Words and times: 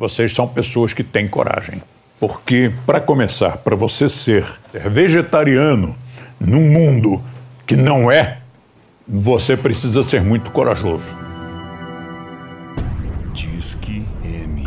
vocês 0.00 0.32
são 0.32 0.48
pessoas 0.48 0.94
que 0.94 1.04
têm 1.04 1.28
coragem. 1.28 1.82
Porque, 2.18 2.72
para 2.86 3.02
começar, 3.02 3.58
para 3.58 3.76
você 3.76 4.08
ser, 4.08 4.50
ser 4.70 4.88
vegetariano 4.88 5.94
num 6.40 6.62
mundo 6.70 7.22
que 7.66 7.76
não 7.76 8.10
é, 8.10 8.40
você 9.06 9.58
precisa 9.58 10.02
ser 10.02 10.22
muito 10.22 10.50
corajoso. 10.52 11.04
Disque 13.34 14.02
M. 14.24 14.66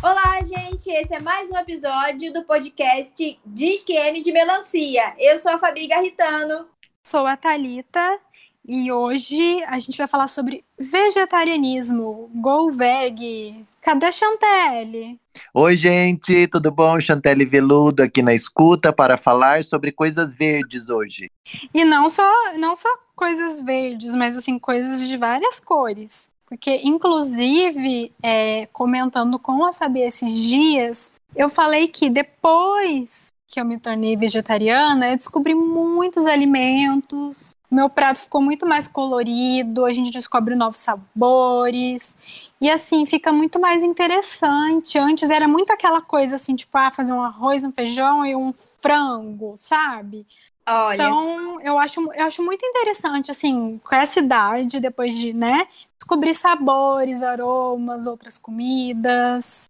Olá, 0.00 0.38
gente! 0.44 0.88
Esse 0.92 1.16
é 1.16 1.20
mais 1.20 1.50
um 1.50 1.56
episódio 1.56 2.32
do 2.32 2.44
podcast 2.44 3.40
Disque 3.44 3.94
M 3.94 4.22
de 4.22 4.30
Melancia. 4.30 5.12
Eu 5.18 5.36
sou 5.36 5.50
a 5.50 5.58
Fabi 5.58 5.88
Garritano. 5.88 6.66
Sou 7.02 7.26
a 7.26 7.36
Thalita 7.36 8.20
e 8.68 8.92
hoje 8.92 9.64
a 9.64 9.78
gente 9.78 9.96
vai 9.96 10.06
falar 10.06 10.26
sobre 10.26 10.62
vegetarianismo, 10.78 12.30
Go 12.34 12.70
Veg. 12.70 13.64
Cadê 13.80 14.06
a 14.06 14.12
Chantelle? 14.12 15.18
Oi, 15.54 15.76
gente, 15.76 16.46
tudo 16.48 16.70
bom? 16.70 17.00
Chantelle 17.00 17.46
Veludo 17.46 18.02
aqui 18.02 18.20
na 18.20 18.34
escuta 18.34 18.92
para 18.92 19.16
falar 19.16 19.64
sobre 19.64 19.90
coisas 19.90 20.34
verdes 20.34 20.90
hoje. 20.90 21.30
E 21.72 21.82
não 21.82 22.10
só, 22.10 22.30
não 22.58 22.76
só 22.76 22.90
coisas 23.16 23.62
verdes, 23.62 24.14
mas 24.14 24.36
assim, 24.36 24.58
coisas 24.58 25.08
de 25.08 25.16
várias 25.16 25.58
cores. 25.58 26.28
Porque, 26.44 26.80
inclusive, 26.84 28.12
é, 28.22 28.66
comentando 28.66 29.38
com 29.38 29.64
a 29.64 29.72
Fabi 29.72 30.00
esses 30.00 30.32
dias, 30.42 31.12
eu 31.34 31.48
falei 31.48 31.88
que 31.88 32.10
depois 32.10 33.32
que 33.46 33.58
eu 33.58 33.64
me 33.64 33.78
tornei 33.78 34.14
vegetariana, 34.14 35.08
eu 35.08 35.16
descobri 35.16 35.54
muitos 35.54 36.26
alimentos. 36.26 37.52
Meu 37.70 37.90
prato 37.90 38.18
ficou 38.20 38.40
muito 38.40 38.66
mais 38.66 38.88
colorido, 38.88 39.84
a 39.84 39.90
gente 39.90 40.10
descobre 40.10 40.54
novos 40.54 40.78
sabores. 40.78 42.16
E 42.60 42.70
assim, 42.70 43.04
fica 43.06 43.32
muito 43.32 43.60
mais 43.60 43.84
interessante. 43.84 44.98
Antes 44.98 45.28
era 45.30 45.46
muito 45.46 45.72
aquela 45.72 46.00
coisa 46.00 46.36
assim, 46.36 46.56
tipo, 46.56 46.76
ah, 46.78 46.90
fazer 46.90 47.12
um 47.12 47.22
arroz, 47.22 47.64
um 47.64 47.72
feijão 47.72 48.24
e 48.24 48.34
um 48.34 48.52
frango, 48.54 49.54
sabe? 49.56 50.26
Olha, 50.66 50.94
Então, 50.94 51.60
eu 51.60 51.78
acho, 51.78 52.00
eu 52.12 52.26
acho 52.26 52.42
muito 52.42 52.64
interessante, 52.64 53.30
assim, 53.30 53.80
com 53.82 53.94
essa 53.94 54.20
idade, 54.20 54.80
depois 54.80 55.14
de, 55.14 55.32
né, 55.32 55.66
descobrir 55.98 56.34
sabores, 56.34 57.22
aromas, 57.22 58.06
outras 58.06 58.36
comidas. 58.38 59.66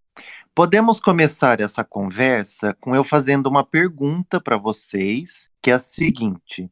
Podemos 0.55 1.01
começar 1.01 1.61
essa 1.61 1.85
conversa 1.85 2.75
com 2.81 2.95
eu 2.95 3.05
fazendo 3.05 3.47
uma 3.47 3.65
pergunta 3.65 4.41
para 4.41 4.57
vocês, 4.57 5.49
que 5.63 5.71
é 5.71 5.75
a 5.75 5.79
seguinte: 5.79 6.69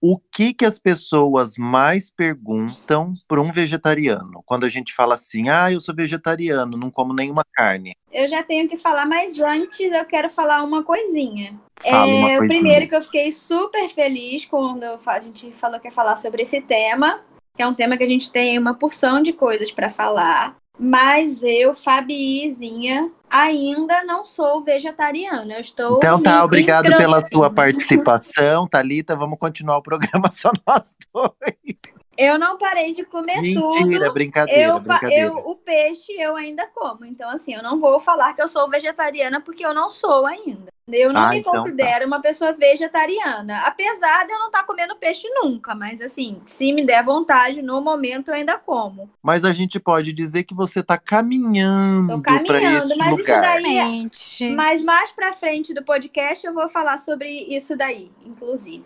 o 0.00 0.18
que 0.18 0.52
que 0.52 0.64
as 0.64 0.78
pessoas 0.78 1.56
mais 1.56 2.10
perguntam 2.10 3.12
para 3.28 3.40
um 3.40 3.50
vegetariano? 3.50 4.42
Quando 4.44 4.64
a 4.64 4.68
gente 4.68 4.92
fala 4.94 5.14
assim, 5.14 5.48
ah, 5.48 5.72
eu 5.72 5.80
sou 5.80 5.94
vegetariano, 5.94 6.76
não 6.76 6.90
como 6.90 7.12
nenhuma 7.14 7.44
carne. 7.52 7.92
eu 8.12 8.26
já 8.28 8.42
tenho 8.42 8.68
que 8.68 8.76
falar, 8.76 9.06
mas 9.06 9.38
antes 9.40 9.92
eu 9.92 10.04
quero 10.04 10.28
falar 10.30 10.62
uma 10.62 10.82
coisinha. 10.82 11.58
Fala 11.82 12.06
uma 12.06 12.30
É, 12.30 12.34
o 12.36 12.38
coisinha. 12.38 12.60
primeiro 12.60 12.88
que 12.88 12.94
eu 12.94 13.02
fiquei 13.02 13.30
super 13.32 13.88
feliz 13.88 14.44
quando 14.44 14.84
a 14.84 15.20
gente 15.20 15.52
falou 15.52 15.78
que 15.80 15.88
ia 15.88 15.92
falar 15.92 16.16
sobre 16.16 16.42
esse 16.42 16.60
tema, 16.60 17.20
que 17.54 17.62
é 17.62 17.66
um 17.66 17.74
tema 17.74 17.96
que 17.96 18.04
a 18.04 18.08
gente 18.08 18.30
tem 18.30 18.58
uma 18.58 18.74
porção 18.74 19.22
de 19.22 19.32
coisas 19.32 19.70
para 19.70 19.90
falar. 19.90 20.56
Mas 20.78 21.42
eu, 21.42 21.74
Fabizinha, 21.74 23.10
ainda 23.30 24.04
não 24.04 24.24
sou 24.24 24.62
vegetariana. 24.62 25.54
Eu 25.54 25.60
estou. 25.60 25.96
Então 25.96 26.22
tá, 26.22 26.44
obrigado 26.44 26.94
pela 26.96 27.24
sua 27.26 27.48
participação, 27.50 28.68
Thalita. 28.68 29.16
Vamos 29.16 29.38
continuar 29.38 29.78
o 29.78 29.82
programa 29.82 30.30
só 30.32 30.50
nós 30.66 30.94
dois. 31.12 31.96
Eu 32.18 32.38
não 32.38 32.56
parei 32.56 32.94
de 32.94 33.04
comer 33.04 33.40
Mentira, 33.42 33.60
tudo. 34.06 34.12
brincadeira, 34.14 34.60
Eu, 34.62 34.80
brincadeira. 34.80 35.22
eu, 35.26 35.36
o 35.36 35.54
peixe 35.56 36.12
eu 36.12 36.36
ainda 36.36 36.66
como. 36.74 37.04
Então, 37.04 37.28
assim, 37.30 37.54
eu 37.54 37.62
não 37.62 37.78
vou 37.78 38.00
falar 38.00 38.32
que 38.34 38.40
eu 38.42 38.48
sou 38.48 38.68
vegetariana 38.70 39.40
porque 39.40 39.64
eu 39.64 39.74
não 39.74 39.90
sou 39.90 40.26
ainda. 40.26 40.74
Eu 40.88 41.12
não 41.12 41.20
Ah, 41.22 41.28
me 41.30 41.38
então 41.40 41.52
tá. 41.52 41.58
considero 41.58 42.06
uma 42.06 42.20
pessoa 42.20 42.52
vegetariana. 42.52 43.58
Apesar 43.66 44.24
de 44.24 44.32
eu 44.32 44.38
não 44.38 44.46
estar 44.46 44.62
comendo 44.64 44.94
peixe 44.96 45.28
nunca. 45.34 45.74
Mas, 45.74 46.00
assim, 46.00 46.40
se 46.44 46.72
me 46.72 46.86
der 46.86 47.02
vontade, 47.02 47.60
no 47.60 47.80
momento 47.80 48.28
eu 48.28 48.34
ainda 48.34 48.56
como. 48.56 49.10
Mas 49.20 49.44
a 49.44 49.52
gente 49.52 49.80
pode 49.80 50.12
dizer 50.12 50.44
que 50.44 50.54
você 50.54 50.82
tá 50.84 50.96
caminhando 50.96 52.14
Tô 52.14 52.20
para 52.20 52.34
caminhando, 52.44 52.96
mas 52.96 53.08
isso 53.08 53.16
lugar. 53.18 53.40
daí- 53.42 53.62
Realmente. 53.64 54.50
Mas 54.50 54.80
mais 54.82 55.10
pra 55.10 55.32
frente 55.32 55.74
do 55.74 55.82
podcast 55.82 56.46
eu 56.46 56.54
vou 56.54 56.68
falar 56.68 56.98
sobre 56.98 57.28
isso 57.28 57.76
daí, 57.76 58.10
inclusive. 58.24 58.84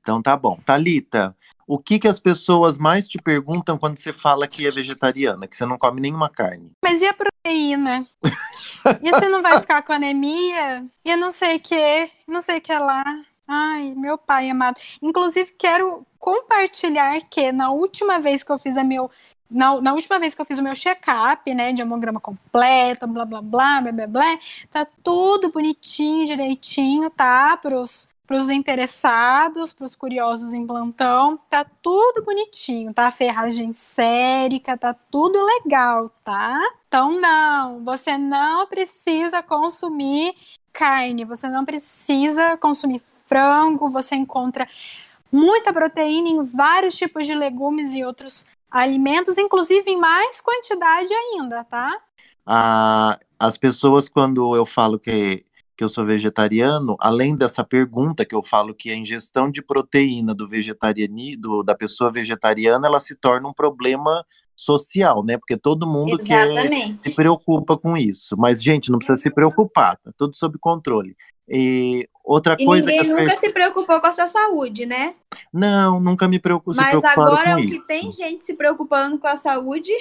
Então 0.00 0.20
tá 0.20 0.36
bom. 0.36 0.58
Thalita, 0.66 1.36
o 1.68 1.78
que 1.78 1.98
que 1.98 2.08
as 2.08 2.18
pessoas 2.18 2.78
mais 2.78 3.06
te 3.06 3.18
perguntam 3.18 3.76
quando 3.76 3.98
você 3.98 4.10
fala 4.10 4.48
que 4.48 4.66
é 4.66 4.70
vegetariana, 4.70 5.46
que 5.46 5.54
você 5.54 5.66
não 5.66 5.76
come 5.76 6.00
nenhuma 6.00 6.30
carne? 6.30 6.72
Mas 6.82 7.02
e 7.02 7.06
a 7.06 7.12
proteína? 7.12 8.06
e 9.02 9.10
você 9.10 9.28
não 9.28 9.42
vai 9.42 9.60
ficar 9.60 9.82
com 9.82 9.92
anemia? 9.92 10.82
E 11.04 11.10
eu 11.10 11.18
não 11.18 11.30
sei 11.30 11.56
o 11.56 11.60
que, 11.60 12.10
não 12.26 12.40
sei 12.40 12.56
o 12.56 12.60
que 12.62 12.72
lá. 12.72 13.04
Ai, 13.46 13.94
meu 13.94 14.16
pai 14.16 14.48
amado. 14.48 14.76
Inclusive, 15.02 15.54
quero 15.58 16.00
compartilhar 16.18 17.20
que 17.28 17.52
na 17.52 17.70
última 17.70 18.18
vez 18.18 18.42
que 18.42 18.50
eu 18.50 18.58
fiz 18.58 18.78
a 18.78 18.84
meu. 18.84 19.10
Na, 19.50 19.78
na 19.80 19.92
última 19.92 20.18
vez 20.18 20.34
que 20.34 20.40
eu 20.40 20.46
fiz 20.46 20.58
o 20.58 20.62
meu 20.62 20.74
check-up, 20.74 21.54
né, 21.54 21.72
de 21.72 21.82
hemograma 21.82 22.20
completo, 22.20 23.06
blá 23.06 23.24
blá 23.26 23.42
blá, 23.42 23.80
blá 23.80 23.92
blá 23.92 24.06
blá, 24.06 24.38
tá 24.70 24.86
tudo 25.02 25.50
bonitinho, 25.50 26.26
direitinho, 26.26 27.08
tá? 27.10 27.56
Pros, 27.56 28.10
pros 28.28 28.50
interessados, 28.50 29.72
pros 29.72 29.96
curiosos 29.96 30.52
em 30.52 30.66
plantão, 30.66 31.40
tá 31.48 31.64
tudo 31.80 32.22
bonitinho, 32.22 32.92
tá? 32.92 33.10
Ferragem 33.10 33.72
sérica, 33.72 34.76
tá 34.76 34.94
tudo 35.10 35.42
legal, 35.42 36.10
tá? 36.22 36.60
Então, 36.86 37.18
não, 37.18 37.78
você 37.78 38.18
não 38.18 38.66
precisa 38.66 39.42
consumir 39.42 40.34
carne, 40.74 41.24
você 41.24 41.48
não 41.48 41.64
precisa 41.64 42.58
consumir 42.58 43.00
frango, 43.26 43.88
você 43.88 44.14
encontra 44.14 44.68
muita 45.32 45.72
proteína 45.72 46.28
em 46.28 46.42
vários 46.44 46.96
tipos 46.96 47.26
de 47.26 47.34
legumes 47.34 47.94
e 47.94 48.04
outros 48.04 48.44
alimentos, 48.70 49.38
inclusive 49.38 49.90
em 49.90 49.96
mais 49.96 50.38
quantidade 50.38 51.12
ainda, 51.14 51.64
tá? 51.64 51.98
Ah, 52.44 53.18
as 53.38 53.56
pessoas, 53.56 54.06
quando 54.06 54.54
eu 54.54 54.66
falo 54.66 54.98
que, 54.98 55.46
que 55.78 55.84
eu 55.84 55.88
sou 55.88 56.04
vegetariano, 56.04 56.96
além 56.98 57.36
dessa 57.36 57.62
pergunta 57.62 58.24
que 58.24 58.34
eu 58.34 58.42
falo 58.42 58.74
que 58.74 58.90
a 58.90 58.96
ingestão 58.96 59.48
de 59.48 59.62
proteína 59.62 60.34
do 60.34 60.48
vegetariani, 60.48 61.36
do, 61.36 61.62
da 61.62 61.72
pessoa 61.72 62.10
vegetariana, 62.12 62.88
ela 62.88 62.98
se 62.98 63.14
torna 63.14 63.48
um 63.48 63.52
problema 63.52 64.26
social, 64.56 65.24
né? 65.24 65.38
Porque 65.38 65.56
todo 65.56 65.86
mundo 65.86 66.18
quer, 66.18 66.48
se 67.00 67.14
preocupa 67.14 67.78
com 67.78 67.96
isso. 67.96 68.36
Mas, 68.36 68.60
gente, 68.60 68.90
não 68.90 68.98
precisa 68.98 69.16
se 69.16 69.30
preocupar, 69.30 69.96
tá 69.98 70.10
tudo 70.18 70.34
sob 70.34 70.58
controle. 70.58 71.16
E 71.48 72.08
outra 72.24 72.56
E 72.58 72.64
coisa 72.64 72.88
ninguém 72.88 73.06
nunca 73.06 73.22
pessoas... 73.22 73.38
se 73.38 73.50
preocupou 73.50 74.00
com 74.00 74.06
a 74.08 74.12
sua 74.12 74.26
saúde, 74.26 74.84
né? 74.84 75.14
Não, 75.52 76.00
nunca 76.00 76.26
me 76.26 76.40
preocupo, 76.40 76.76
Mas 76.76 77.02
agora 77.04 77.54
com 77.54 77.60
o 77.60 77.62
que 77.62 77.76
isso. 77.76 77.86
tem 77.86 78.10
gente 78.10 78.42
se 78.42 78.54
preocupando 78.54 79.16
com 79.16 79.28
a 79.28 79.36
saúde. 79.36 79.92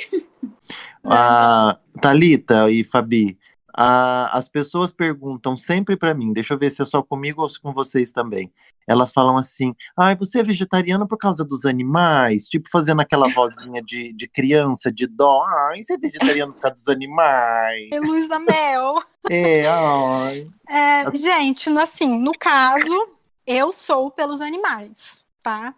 Ah, 1.05 1.77
Thalita 2.01 2.69
e 2.69 2.83
Fabi, 2.83 3.37
ah, 3.77 4.29
as 4.33 4.49
pessoas 4.49 4.91
perguntam 4.91 5.55
sempre 5.55 5.95
pra 5.95 6.15
mim, 6.15 6.33
deixa 6.33 6.55
eu 6.55 6.57
ver 6.57 6.71
se 6.71 6.81
é 6.81 6.85
só 6.85 7.03
comigo 7.03 7.43
ou 7.43 7.49
se 7.49 7.59
com 7.59 7.71
vocês 7.71 8.11
também. 8.11 8.51
Elas 8.87 9.11
falam 9.11 9.37
assim: 9.37 9.75
ai, 9.95 10.15
você 10.15 10.39
é 10.39 10.43
vegetariano 10.43 11.07
por 11.07 11.17
causa 11.17 11.45
dos 11.45 11.65
animais? 11.65 12.47
Tipo, 12.47 12.69
fazendo 12.71 13.01
aquela 13.01 13.27
vozinha 13.35 13.81
de, 13.83 14.13
de 14.13 14.27
criança, 14.27 14.91
de 14.91 15.05
dó. 15.05 15.45
Ai, 15.69 15.83
você 15.83 15.93
é 15.93 15.97
vegetariano 15.97 16.53
por 16.53 16.61
causa 16.61 16.75
dos 16.75 16.87
animais. 16.87 17.89
E 17.91 17.99
Luísa 17.99 18.39
Mel. 18.39 18.95
É, 19.29 19.67
ai. 19.67 20.47
É, 20.69 21.13
gente, 21.13 21.69
assim, 21.77 22.17
no 22.17 22.31
caso, 22.31 23.09
eu 23.45 23.73
sou 23.73 24.09
pelos 24.09 24.39
animais, 24.39 25.25
tá? 25.43 25.75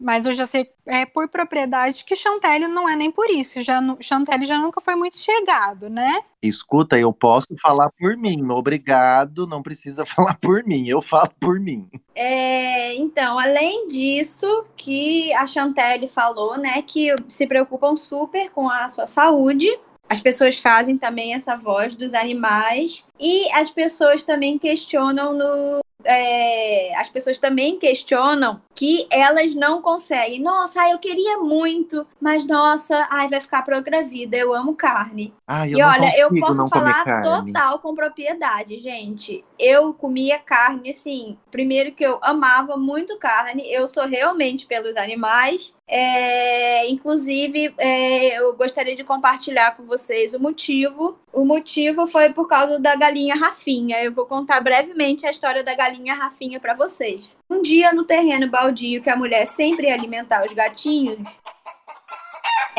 Mas 0.00 0.24
eu 0.24 0.32
já 0.32 0.46
sei 0.46 0.66
é, 0.86 1.04
por 1.04 1.28
propriedade 1.28 2.04
que 2.04 2.16
Chantelle 2.16 2.66
não 2.66 2.88
é 2.88 2.96
nem 2.96 3.10
por 3.10 3.28
isso. 3.28 3.60
Já, 3.62 3.80
Chantelle 4.00 4.46
já 4.46 4.58
nunca 4.58 4.80
foi 4.80 4.94
muito 4.94 5.18
chegado, 5.18 5.90
né? 5.90 6.22
Escuta, 6.42 6.98
eu 6.98 7.12
posso 7.12 7.48
falar 7.60 7.90
por 7.90 8.16
mim. 8.16 8.50
Obrigado, 8.50 9.46
não 9.46 9.62
precisa 9.62 10.06
falar 10.06 10.38
por 10.40 10.64
mim. 10.64 10.88
Eu 10.88 11.02
falo 11.02 11.30
por 11.38 11.60
mim. 11.60 11.86
É, 12.14 12.94
então, 12.94 13.38
além 13.38 13.88
disso, 13.88 14.64
que 14.74 15.30
a 15.34 15.46
Chantelle 15.46 16.08
falou, 16.08 16.56
né, 16.56 16.80
que 16.80 17.14
se 17.28 17.46
preocupam 17.46 17.94
super 17.94 18.48
com 18.50 18.70
a 18.70 18.88
sua 18.88 19.06
saúde. 19.06 19.68
As 20.08 20.20
pessoas 20.20 20.58
fazem 20.58 20.96
também 20.96 21.34
essa 21.34 21.56
voz 21.56 21.94
dos 21.94 22.14
animais. 22.14 23.04
E 23.18 23.52
as 23.52 23.70
pessoas 23.70 24.22
também 24.22 24.58
questionam 24.58 25.34
no. 25.34 25.80
É, 26.04 26.94
as 26.98 27.08
pessoas 27.08 27.38
também 27.38 27.78
questionam 27.78 28.60
que 28.74 29.06
elas 29.10 29.54
não 29.54 29.82
conseguem. 29.82 30.40
Nossa, 30.40 30.80
ai, 30.80 30.92
eu 30.92 30.98
queria 30.98 31.38
muito, 31.38 32.06
mas 32.20 32.46
nossa, 32.46 33.06
ai, 33.10 33.28
vai 33.28 33.40
ficar 33.40 33.62
progravida. 33.62 34.36
Eu 34.36 34.54
amo 34.54 34.74
carne. 34.74 35.32
Ai, 35.46 35.72
eu 35.72 35.78
E 35.78 35.82
olha, 35.82 36.18
eu 36.18 36.30
posso 36.38 36.66
falar 36.68 37.22
total 37.22 37.78
com 37.78 37.94
propriedade, 37.94 38.78
gente. 38.78 39.44
Eu 39.60 39.92
comia 39.92 40.38
carne, 40.38 40.90
assim. 40.90 41.36
Primeiro 41.50 41.92
que 41.92 42.04
eu 42.04 42.18
amava 42.22 42.76
muito 42.76 43.18
carne, 43.18 43.62
eu 43.70 43.86
sou 43.86 44.06
realmente 44.06 44.66
pelos 44.66 44.96
animais. 44.96 45.74
É, 45.86 46.88
inclusive, 46.88 47.74
é, 47.76 48.40
eu 48.40 48.56
gostaria 48.56 48.96
de 48.96 49.04
compartilhar 49.04 49.76
com 49.76 49.84
vocês 49.84 50.32
o 50.32 50.40
motivo. 50.40 51.18
O 51.32 51.44
motivo 51.44 52.06
foi 52.06 52.32
por 52.32 52.48
causa 52.48 52.78
da 52.78 52.96
galinha 52.96 53.34
Rafinha. 53.34 54.02
Eu 54.02 54.12
vou 54.12 54.24
contar 54.24 54.60
brevemente 54.60 55.26
a 55.26 55.30
história 55.30 55.62
da 55.62 55.74
galinha 55.74 56.14
Rafinha 56.14 56.58
para 56.58 56.74
vocês. 56.74 57.34
Um 57.48 57.60
dia 57.60 57.92
no 57.92 58.04
terreno 58.04 58.48
baldio 58.48 59.02
que 59.02 59.10
a 59.10 59.16
mulher 59.16 59.46
sempre 59.46 59.88
ia 59.88 59.94
alimentar 59.94 60.44
os 60.44 60.52
gatinhos, 60.52 61.18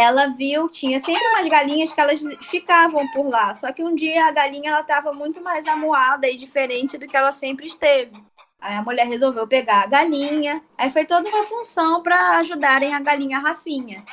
ela 0.01 0.27
viu, 0.27 0.67
tinha 0.69 0.99
sempre 0.99 1.25
umas 1.29 1.47
galinhas 1.47 1.91
que 1.93 2.01
elas 2.01 2.21
ficavam 2.43 3.07
por 3.11 3.27
lá. 3.27 3.53
Só 3.53 3.71
que 3.71 3.83
um 3.83 3.95
dia 3.95 4.25
a 4.25 4.31
galinha 4.31 4.71
ela 4.71 4.81
estava 4.81 5.13
muito 5.13 5.41
mais 5.41 5.67
amuada 5.67 6.27
e 6.27 6.35
diferente 6.35 6.97
do 6.97 7.07
que 7.07 7.15
ela 7.15 7.31
sempre 7.31 7.65
esteve. 7.65 8.11
Aí 8.59 8.75
a 8.75 8.83
mulher 8.83 9.07
resolveu 9.07 9.47
pegar 9.47 9.83
a 9.83 9.87
galinha. 9.87 10.61
Aí 10.77 10.89
foi 10.89 11.05
toda 11.05 11.27
uma 11.27 11.43
função 11.43 12.03
para 12.03 12.37
ajudarem 12.37 12.93
a 12.93 12.99
galinha 12.99 13.39
Rafinha. 13.39 14.03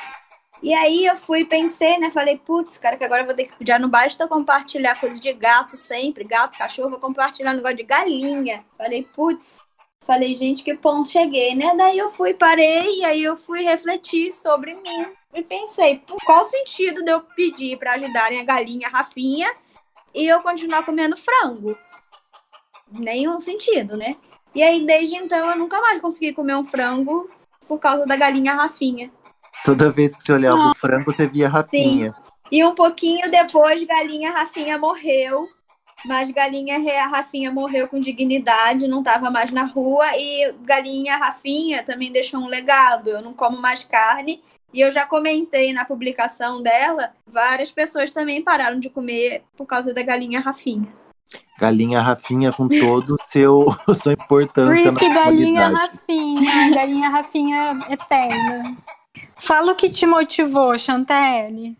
E 0.62 0.75
aí 0.75 1.06
eu 1.06 1.17
fui 1.17 1.44
pensei, 1.44 1.99
né? 1.99 2.11
Falei, 2.11 2.37
putz, 2.37 2.79
cara, 2.79 2.96
que 2.96 3.05
agora 3.05 3.23
eu 3.23 3.26
vou 3.26 3.35
ter 3.35 3.44
que. 3.44 3.64
Já 3.64 3.79
não 3.79 3.88
basta 3.88 4.26
compartilhar 4.26 4.99
coisa 4.99 5.20
de 5.20 5.32
gato 5.32 5.76
sempre, 5.76 6.25
gato, 6.25 6.58
cachorro, 6.58 6.90
vou 6.90 6.99
compartilhar 6.99 7.52
um 7.52 7.56
negócio 7.56 7.76
de 7.76 7.85
galinha. 7.85 8.64
Falei, 8.76 9.05
putz. 9.14 9.61
Falei, 10.04 10.34
gente, 10.34 10.62
que 10.62 10.74
ponto 10.74 11.08
cheguei, 11.08 11.54
né? 11.54 11.74
Daí 11.76 11.98
eu 11.98 12.08
fui, 12.08 12.32
parei, 12.32 13.00
e 13.00 13.04
aí 13.04 13.22
eu 13.22 13.36
fui 13.36 13.62
refletir 13.62 14.34
sobre 14.34 14.74
mim. 14.74 15.06
E 15.34 15.42
pensei, 15.42 16.02
qual 16.24 16.40
o 16.40 16.44
sentido 16.44 17.04
de 17.04 17.10
eu 17.10 17.20
pedir 17.20 17.78
para 17.78 17.92
ajudarem 17.92 18.40
a 18.40 18.44
galinha 18.44 18.88
Rafinha 18.88 19.54
e 20.14 20.26
eu 20.26 20.40
continuar 20.40 20.84
comendo 20.84 21.16
frango? 21.16 21.76
Nenhum 22.90 23.38
sentido, 23.38 23.96
né? 23.96 24.16
E 24.54 24.62
aí, 24.62 24.84
desde 24.84 25.16
então, 25.16 25.50
eu 25.50 25.58
nunca 25.58 25.78
mais 25.80 26.00
consegui 26.00 26.32
comer 26.32 26.56
um 26.56 26.64
frango 26.64 27.30
por 27.66 27.78
causa 27.78 28.06
da 28.06 28.16
galinha 28.16 28.54
Rafinha. 28.54 29.10
Toda 29.64 29.90
vez 29.90 30.16
que 30.16 30.24
você 30.24 30.32
olhava 30.32 30.58
ah, 30.58 30.70
o 30.70 30.74
frango, 30.74 31.04
você 31.04 31.26
via 31.26 31.48
Rafinha. 31.48 32.14
Sim. 32.14 32.30
E 32.50 32.64
um 32.64 32.74
pouquinho 32.74 33.30
depois, 33.30 33.84
galinha 33.84 34.30
Rafinha 34.30 34.78
morreu. 34.78 35.48
Mas 36.04 36.30
galinha 36.30 36.78
Rafinha 37.08 37.50
morreu 37.50 37.88
com 37.88 37.98
dignidade, 37.98 38.86
não 38.86 39.00
estava 39.00 39.30
mais 39.30 39.50
na 39.50 39.64
rua. 39.64 40.06
E 40.16 40.52
galinha 40.62 41.16
Rafinha 41.16 41.82
também 41.82 42.12
deixou 42.12 42.40
um 42.40 42.46
legado. 42.46 43.08
Eu 43.08 43.22
não 43.22 43.32
como 43.32 43.60
mais 43.60 43.84
carne. 43.84 44.42
E 44.72 44.80
eu 44.80 44.92
já 44.92 45.06
comentei 45.06 45.72
na 45.72 45.84
publicação 45.84 46.62
dela, 46.62 47.12
várias 47.26 47.72
pessoas 47.72 48.10
também 48.10 48.42
pararam 48.42 48.78
de 48.78 48.90
comer 48.90 49.42
por 49.56 49.64
causa 49.64 49.94
da 49.94 50.02
galinha 50.02 50.40
Rafinha. 50.40 50.86
Galinha 51.58 52.00
Rafinha 52.00 52.52
com 52.52 52.68
todo 52.68 53.14
o 53.14 53.22
seu 53.22 53.64
sua 53.94 54.12
importância 54.12 54.90
Rip, 54.90 55.08
na 55.08 55.14
galinha 55.14 55.68
Rafinha, 55.68 56.70
galinha 56.74 57.08
Rafinha 57.08 57.86
eterna. 57.88 58.76
Fala 59.36 59.72
o 59.72 59.74
que 59.74 59.88
te 59.88 60.06
motivou, 60.06 60.78
Chantelle. 60.78 61.76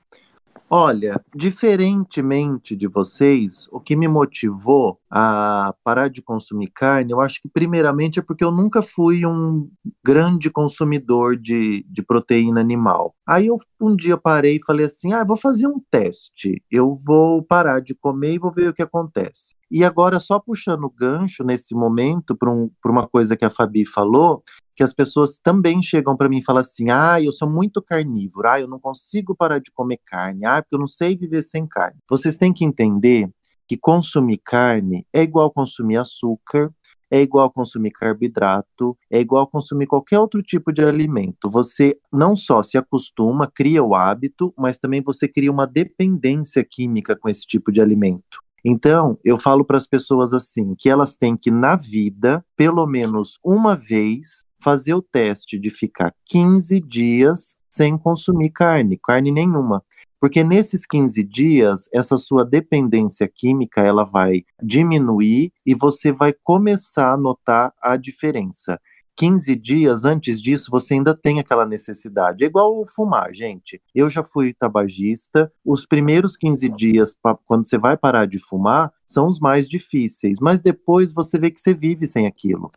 Olha, 0.71 1.19
diferentemente 1.35 2.77
de 2.77 2.87
vocês, 2.87 3.67
o 3.73 3.81
que 3.81 3.97
me 3.97 4.07
motivou 4.07 5.01
a 5.11 5.75
parar 5.83 6.09
de 6.09 6.21
consumir 6.21 6.69
carne, 6.69 7.13
eu 7.13 7.21
acho 7.21 7.41
que 7.41 7.49
primeiramente 7.49 8.19
é 8.19 8.23
porque 8.23 8.45
eu 8.45 8.53
nunca 8.53 8.83
fui 8.83 9.25
um 9.25 9.71
grande 10.05 10.51
consumidor 10.51 11.39
de, 11.39 11.87
de 11.89 12.03
proteína 12.03 12.61
animal. 12.61 13.15
Aí 13.27 13.47
eu 13.47 13.57
um 13.81 13.97
dia 13.97 14.19
parei 14.19 14.57
e 14.57 14.65
falei 14.65 14.85
assim: 14.85 15.15
ah, 15.15 15.25
vou 15.25 15.37
fazer 15.37 15.67
um 15.67 15.81
teste. 15.91 16.63
Eu 16.71 16.95
vou 16.95 17.43
parar 17.43 17.81
de 17.81 17.95
comer 17.95 18.35
e 18.35 18.39
vou 18.39 18.53
ver 18.53 18.69
o 18.69 18.75
que 18.75 18.83
acontece. 18.83 19.55
E 19.71 19.83
agora, 19.85 20.21
só 20.21 20.39
puxando 20.39 20.85
o 20.85 20.91
gancho 20.91 21.45
nesse 21.45 21.75
momento 21.75 22.37
para 22.37 22.51
um, 22.51 22.71
uma 22.85 23.07
coisa 23.07 23.37
que 23.37 23.45
a 23.45 23.51
Fabi 23.51 23.87
falou, 23.87 24.43
que 24.79 24.85
as 24.85 24.95
pessoas 24.95 25.41
também 25.43 25.83
chegam 25.83 26.17
para 26.17 26.29
mim 26.29 26.39
e 26.39 26.45
falam 26.45 26.61
assim: 26.61 26.89
ah, 26.89 27.21
eu 27.21 27.33
sou 27.33 27.51
muito 27.51 27.83
carnívoro, 27.83 28.49
ah, 28.49 28.61
eu 28.61 28.69
não 28.69 28.79
consigo 28.79 29.35
parar 29.35 29.59
de 29.59 29.73
comer 29.73 29.99
carne, 30.07 30.47
ah, 30.47 30.63
porque 30.63 30.77
eu 30.77 30.79
não 30.79 30.87
sei 30.87 31.17
viver 31.17 31.43
sem 31.43 31.67
carne. 31.67 31.99
Vocês 32.09 32.37
têm 32.37 32.53
que 32.53 32.65
entender 32.65 33.29
que 33.67 33.77
consumir 33.77 34.39
carne 34.39 35.05
é 35.13 35.21
igual 35.21 35.51
consumir 35.51 35.97
açúcar, 35.97 36.73
é 37.11 37.21
igual 37.21 37.51
consumir 37.51 37.91
carboidrato, 37.91 38.97
é 39.11 39.19
igual 39.19 39.49
consumir 39.49 39.89
qualquer 39.89 40.21
outro 40.21 40.41
tipo 40.43 40.73
de 40.73 40.85
alimento. 40.85 41.51
Você 41.51 41.99
não 42.13 42.37
só 42.37 42.63
se 42.63 42.79
acostuma, 42.79 43.51
cria 43.53 43.83
o 43.83 43.97
hábito, 43.97 44.55
mas 44.57 44.79
também 44.79 45.03
você 45.03 45.27
cria 45.27 45.51
uma 45.51 45.67
dependência 45.67 46.65
química 46.65 47.17
com 47.17 47.29
esse 47.29 47.45
tipo 47.45 47.73
de 47.73 47.81
alimento. 47.81 48.39
Então, 48.71 49.19
eu 49.25 49.39
falo 49.39 49.65
para 49.65 49.79
as 49.79 49.87
pessoas 49.87 50.35
assim, 50.35 50.75
que 50.79 50.91
elas 50.91 51.17
têm 51.17 51.35
que 51.35 51.51
na 51.51 51.75
vida, 51.75 52.45
pelo 52.55 52.87
menos 52.87 53.39
uma 53.43 53.75
vez, 53.75 54.45
fazer 54.61 54.93
o 54.93 55.01
teste 55.01 55.59
de 55.59 55.71
ficar 55.71 56.13
15 56.27 56.79
dias 56.81 57.57
sem 57.71 57.97
consumir 57.97 58.51
carne, 58.51 58.99
carne 59.03 59.33
nenhuma. 59.33 59.83
Porque 60.21 60.45
nesses 60.45 60.85
15 60.85 61.25
dias, 61.25 61.89
essa 61.95 62.19
sua 62.19 62.45
dependência 62.45 63.27
química, 63.35 63.81
ela 63.81 64.05
vai 64.05 64.43
diminuir 64.63 65.51
e 65.65 65.75
você 65.75 66.13
vai 66.13 66.35
começar 66.45 67.15
a 67.15 67.17
notar 67.17 67.73
a 67.83 67.97
diferença. 67.97 68.79
15 69.19 69.57
dias 69.57 70.05
antes 70.05 70.41
disso, 70.41 70.71
você 70.71 70.95
ainda 70.95 71.13
tem 71.13 71.41
aquela 71.41 71.67
necessidade. 71.67 72.45
É 72.45 72.47
igual 72.47 72.85
fumar, 72.87 73.35
gente. 73.35 73.83
Eu 73.93 74.09
já 74.09 74.23
fui 74.23 74.55
tabagista. 74.55 75.53
Os 75.65 75.85
primeiros 75.85 76.37
15 76.37 76.69
dias, 76.69 77.17
quando 77.45 77.67
você 77.67 77.77
vai 77.77 77.97
parar 77.97 78.27
de 78.27 78.39
fumar, 78.39 78.93
são 79.05 79.27
os 79.27 79.41
mais 79.41 79.69
difíceis. 79.69 80.39
Mas 80.41 80.61
depois 80.61 81.13
você 81.13 81.37
vê 81.37 81.51
que 81.51 81.61
você 81.61 81.75
vive 81.75 82.07
sem 82.07 82.29
aquilo. 82.29 82.71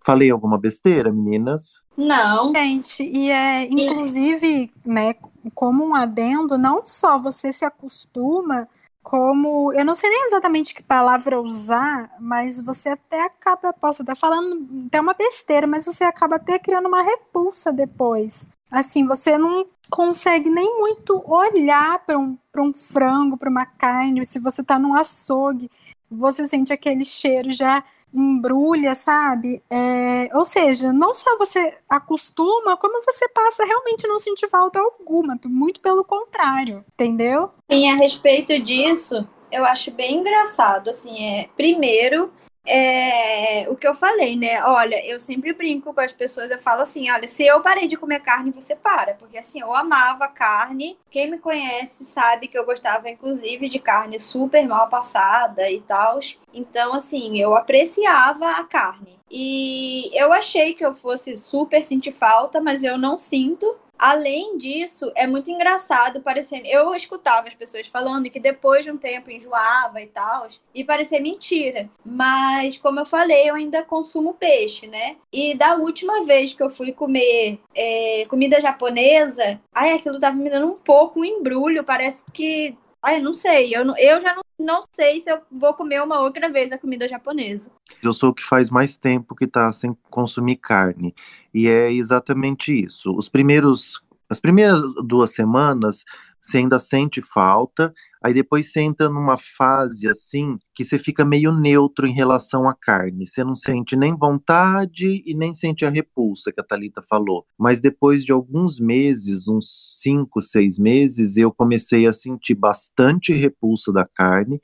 Falei 0.00 0.30
alguma 0.30 0.56
besteira, 0.56 1.12
meninas? 1.12 1.82
Não. 1.96 2.52
Gente, 2.54 3.02
e 3.02 3.28
é 3.32 3.64
inclusive, 3.66 4.70
né, 4.86 5.16
como 5.52 5.84
um 5.84 5.96
adendo, 5.96 6.56
não 6.56 6.86
só 6.86 7.18
você 7.18 7.52
se 7.52 7.64
acostuma, 7.64 8.68
como 9.02 9.72
eu 9.72 9.84
não 9.84 9.94
sei 9.94 10.10
nem 10.10 10.26
exatamente 10.26 10.74
que 10.74 10.82
palavra 10.82 11.40
usar, 11.40 12.10
mas 12.20 12.60
você 12.60 12.90
até 12.90 13.22
acaba, 13.22 13.72
posso 13.72 14.02
estar 14.02 14.14
falando 14.14 14.86
até 14.86 15.00
uma 15.00 15.14
besteira, 15.14 15.66
mas 15.66 15.84
você 15.86 16.04
acaba 16.04 16.36
até 16.36 16.58
criando 16.58 16.88
uma 16.88 17.02
repulsa 17.02 17.72
depois. 17.72 18.48
Assim, 18.70 19.06
você 19.06 19.38
não 19.38 19.66
consegue 19.90 20.50
nem 20.50 20.78
muito 20.78 21.22
olhar 21.26 22.04
para 22.04 22.18
um, 22.18 22.36
um 22.58 22.72
frango, 22.72 23.38
para 23.38 23.48
uma 23.48 23.64
carne, 23.64 24.24
se 24.24 24.38
você 24.38 24.60
está 24.60 24.78
num 24.78 24.94
açougue, 24.94 25.70
você 26.10 26.46
sente 26.46 26.72
aquele 26.72 27.04
cheiro 27.04 27.50
já 27.52 27.82
embrulha, 28.12 28.94
sabe? 28.94 29.62
É, 29.70 30.30
ou 30.34 30.44
seja, 30.44 30.92
não 30.92 31.14
só 31.14 31.36
você 31.38 31.76
acostuma, 31.88 32.76
como 32.76 33.02
você 33.04 33.28
passa 33.28 33.64
realmente 33.64 34.06
não 34.06 34.18
sentir 34.18 34.48
falta 34.48 34.80
alguma, 34.80 35.38
muito 35.46 35.80
pelo 35.80 36.04
contrário, 36.04 36.84
entendeu? 36.94 37.50
Sim, 37.70 37.90
a 37.90 37.96
respeito 37.96 38.58
disso, 38.60 39.28
eu 39.52 39.64
acho 39.64 39.90
bem 39.90 40.16
engraçado, 40.16 40.90
assim, 40.90 41.24
é, 41.24 41.48
primeiro, 41.56 42.30
é, 42.66 43.47
o 43.68 43.76
que 43.76 43.86
eu 43.86 43.94
falei, 43.94 44.36
né? 44.36 44.62
Olha, 44.64 45.04
eu 45.06 45.20
sempre 45.20 45.52
brinco 45.52 45.92
com 45.92 46.00
as 46.00 46.12
pessoas, 46.12 46.50
eu 46.50 46.58
falo 46.58 46.82
assim, 46.82 47.10
olha, 47.10 47.26
se 47.26 47.44
eu 47.46 47.60
parei 47.60 47.86
de 47.86 47.96
comer 47.96 48.20
carne, 48.20 48.50
você 48.50 48.74
para, 48.74 49.14
porque 49.14 49.38
assim, 49.38 49.60
eu 49.60 49.74
amava 49.74 50.28
carne. 50.28 50.98
Quem 51.10 51.30
me 51.30 51.38
conhece 51.38 52.04
sabe 52.04 52.48
que 52.48 52.58
eu 52.58 52.64
gostava, 52.64 53.08
inclusive, 53.08 53.68
de 53.68 53.78
carne 53.78 54.18
super 54.18 54.66
mal 54.66 54.88
passada 54.88 55.70
e 55.70 55.80
tal. 55.80 56.18
Então, 56.52 56.94
assim, 56.94 57.38
eu 57.38 57.54
apreciava 57.54 58.50
a 58.50 58.64
carne. 58.64 59.18
E 59.30 60.10
eu 60.14 60.32
achei 60.32 60.74
que 60.74 60.84
eu 60.84 60.94
fosse 60.94 61.36
super 61.36 61.82
sentir 61.82 62.12
falta, 62.12 62.60
mas 62.60 62.82
eu 62.82 62.96
não 62.96 63.18
sinto. 63.18 63.76
Além 63.98 64.56
disso, 64.56 65.10
é 65.16 65.26
muito 65.26 65.50
engraçado 65.50 66.20
parecer. 66.20 66.62
Eu 66.64 66.94
escutava 66.94 67.48
as 67.48 67.54
pessoas 67.54 67.88
falando 67.88 68.30
que 68.30 68.38
depois 68.38 68.84
de 68.84 68.90
um 68.90 68.96
tempo 68.96 69.30
enjoava 69.30 70.00
e 70.00 70.06
tal, 70.06 70.46
e 70.74 70.84
parecia 70.84 71.20
mentira. 71.20 71.90
Mas, 72.04 72.76
como 72.76 73.00
eu 73.00 73.06
falei, 73.06 73.50
eu 73.50 73.56
ainda 73.56 73.82
consumo 73.82 74.34
peixe, 74.34 74.86
né? 74.86 75.16
E 75.32 75.54
da 75.54 75.74
última 75.74 76.24
vez 76.24 76.52
que 76.52 76.62
eu 76.62 76.70
fui 76.70 76.92
comer 76.92 77.60
é, 77.74 78.24
comida 78.28 78.60
japonesa, 78.60 79.60
ai, 79.74 79.92
aquilo 79.92 80.20
tava 80.20 80.36
me 80.36 80.50
dando 80.50 80.66
um 80.66 80.78
pouco 80.78 81.20
um 81.20 81.24
embrulho. 81.24 81.82
Parece 81.84 82.24
que. 82.32 82.76
Ai, 83.02 83.20
não 83.20 83.34
sei. 83.34 83.74
Eu, 83.74 83.84
eu 83.96 84.20
já 84.20 84.34
não, 84.34 84.42
não 84.58 84.80
sei 84.94 85.20
se 85.20 85.30
eu 85.30 85.40
vou 85.50 85.72
comer 85.72 86.02
uma 86.02 86.20
outra 86.20 86.50
vez 86.50 86.72
a 86.72 86.78
comida 86.78 87.06
japonesa. 87.06 87.70
Eu 88.02 88.12
sou 88.12 88.30
o 88.30 88.34
que 88.34 88.42
faz 88.42 88.70
mais 88.70 88.98
tempo 88.98 89.34
que 89.34 89.46
tá 89.46 89.72
sem 89.72 89.96
consumir 90.10 90.56
carne. 90.56 91.14
E 91.54 91.68
é 91.68 91.92
exatamente 91.92 92.84
isso. 92.84 93.14
Os 93.14 93.28
primeiros, 93.28 94.02
as 94.28 94.40
primeiras 94.40 94.80
duas 95.04 95.30
semanas, 95.30 96.04
você 96.40 96.58
ainda 96.58 96.78
sente 96.78 97.22
falta, 97.22 97.94
aí 98.22 98.34
depois 98.34 98.72
você 98.72 98.80
entra 98.80 99.08
numa 99.08 99.36
fase 99.36 100.08
assim 100.08 100.58
que 100.74 100.84
você 100.84 100.98
fica 100.98 101.24
meio 101.24 101.52
neutro 101.52 102.06
em 102.06 102.14
relação 102.14 102.68
à 102.68 102.74
carne. 102.74 103.26
Você 103.26 103.42
não 103.44 103.54
sente 103.54 103.96
nem 103.96 104.14
vontade 104.14 105.22
e 105.24 105.34
nem 105.34 105.54
sente 105.54 105.84
a 105.84 105.90
repulsa 105.90 106.52
que 106.52 106.60
a 106.60 106.64
Thalita 106.64 107.02
falou. 107.02 107.46
Mas 107.58 107.80
depois 107.80 108.24
de 108.24 108.32
alguns 108.32 108.80
meses, 108.80 109.48
uns 109.48 109.98
cinco, 110.00 110.40
seis 110.40 110.78
meses, 110.78 111.36
eu 111.36 111.52
comecei 111.52 112.06
a 112.06 112.12
sentir 112.12 112.54
bastante 112.54 113.32
repulsa 113.32 113.92
da 113.92 114.06
carne 114.06 114.60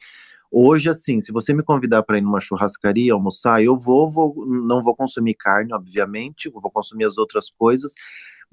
Hoje, 0.56 0.88
assim, 0.88 1.20
se 1.20 1.32
você 1.32 1.52
me 1.52 1.64
convidar 1.64 2.04
para 2.04 2.16
ir 2.16 2.20
numa 2.20 2.40
churrascaria 2.40 3.12
almoçar, 3.12 3.60
eu 3.60 3.74
vou, 3.74 4.08
vou, 4.08 4.46
não 4.46 4.84
vou 4.84 4.94
consumir 4.94 5.34
carne, 5.34 5.74
obviamente, 5.74 6.48
vou 6.48 6.70
consumir 6.70 7.06
as 7.06 7.18
outras 7.18 7.50
coisas, 7.50 7.92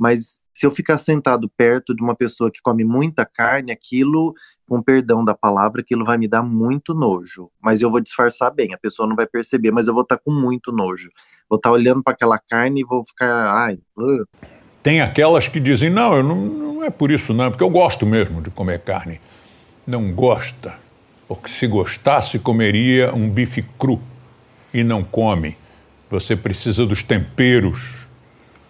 mas 0.02 0.40
se 0.52 0.66
eu 0.66 0.72
ficar 0.72 0.98
sentado 0.98 1.48
perto 1.56 1.96
de 1.96 2.02
uma 2.02 2.16
pessoa 2.16 2.50
que 2.50 2.60
come 2.60 2.84
muita 2.84 3.24
carne, 3.24 3.72
aquilo, 3.72 4.34
com 4.68 4.82
perdão 4.82 5.24
da 5.24 5.36
palavra, 5.36 5.82
aquilo 5.82 6.04
vai 6.04 6.18
me 6.18 6.28
dar 6.28 6.42
muito 6.42 6.96
nojo. 6.96 7.52
Mas 7.62 7.82
eu 7.82 7.92
vou 7.92 8.02
disfarçar 8.02 8.52
bem, 8.52 8.74
a 8.74 8.80
pessoa 8.80 9.08
não 9.08 9.16
vai 9.16 9.28
perceber, 9.28 9.70
mas 9.70 9.88
eu 9.88 9.94
vou 9.94 10.02
estar 10.02 10.18
tá 10.18 10.22
com 10.26 10.32
muito 10.32 10.72
nojo. 10.72 11.12
Vou 11.48 11.58
estar 11.58 11.70
tá 11.70 11.74
olhando 11.74 12.02
para 12.02 12.14
aquela 12.14 12.40
carne 12.40 12.82
e 12.82 12.84
vou 12.84 13.06
ficar, 13.06 13.46
ai, 13.48 13.78
uh. 13.96 14.26
Tem 14.82 15.02
aquelas 15.02 15.48
que 15.48 15.60
dizem, 15.60 15.92
não, 15.92 16.16
eu 16.16 16.24
não, 16.24 16.36
não 16.36 16.84
é 16.84 16.90
por 16.90 17.12
isso 17.12 17.32
não, 17.32 17.46
é 17.46 17.50
porque 17.52 17.64
eu 17.64 17.70
gosto 17.70 18.04
mesmo 18.04 18.42
de 18.42 18.50
comer 18.50 18.80
carne. 18.80 19.22
Não 19.86 20.12
gosta, 20.12 20.80
porque 21.28 21.48
se 21.48 21.68
gostasse 21.68 22.40
comeria 22.40 23.14
um 23.14 23.30
bife 23.30 23.64
cru 23.78 24.02
e 24.74 24.84
não 24.84 25.04
come. 25.04 25.56
Você 26.10 26.36
precisa 26.36 26.88
dos 26.88 27.04
temperos 27.04 28.01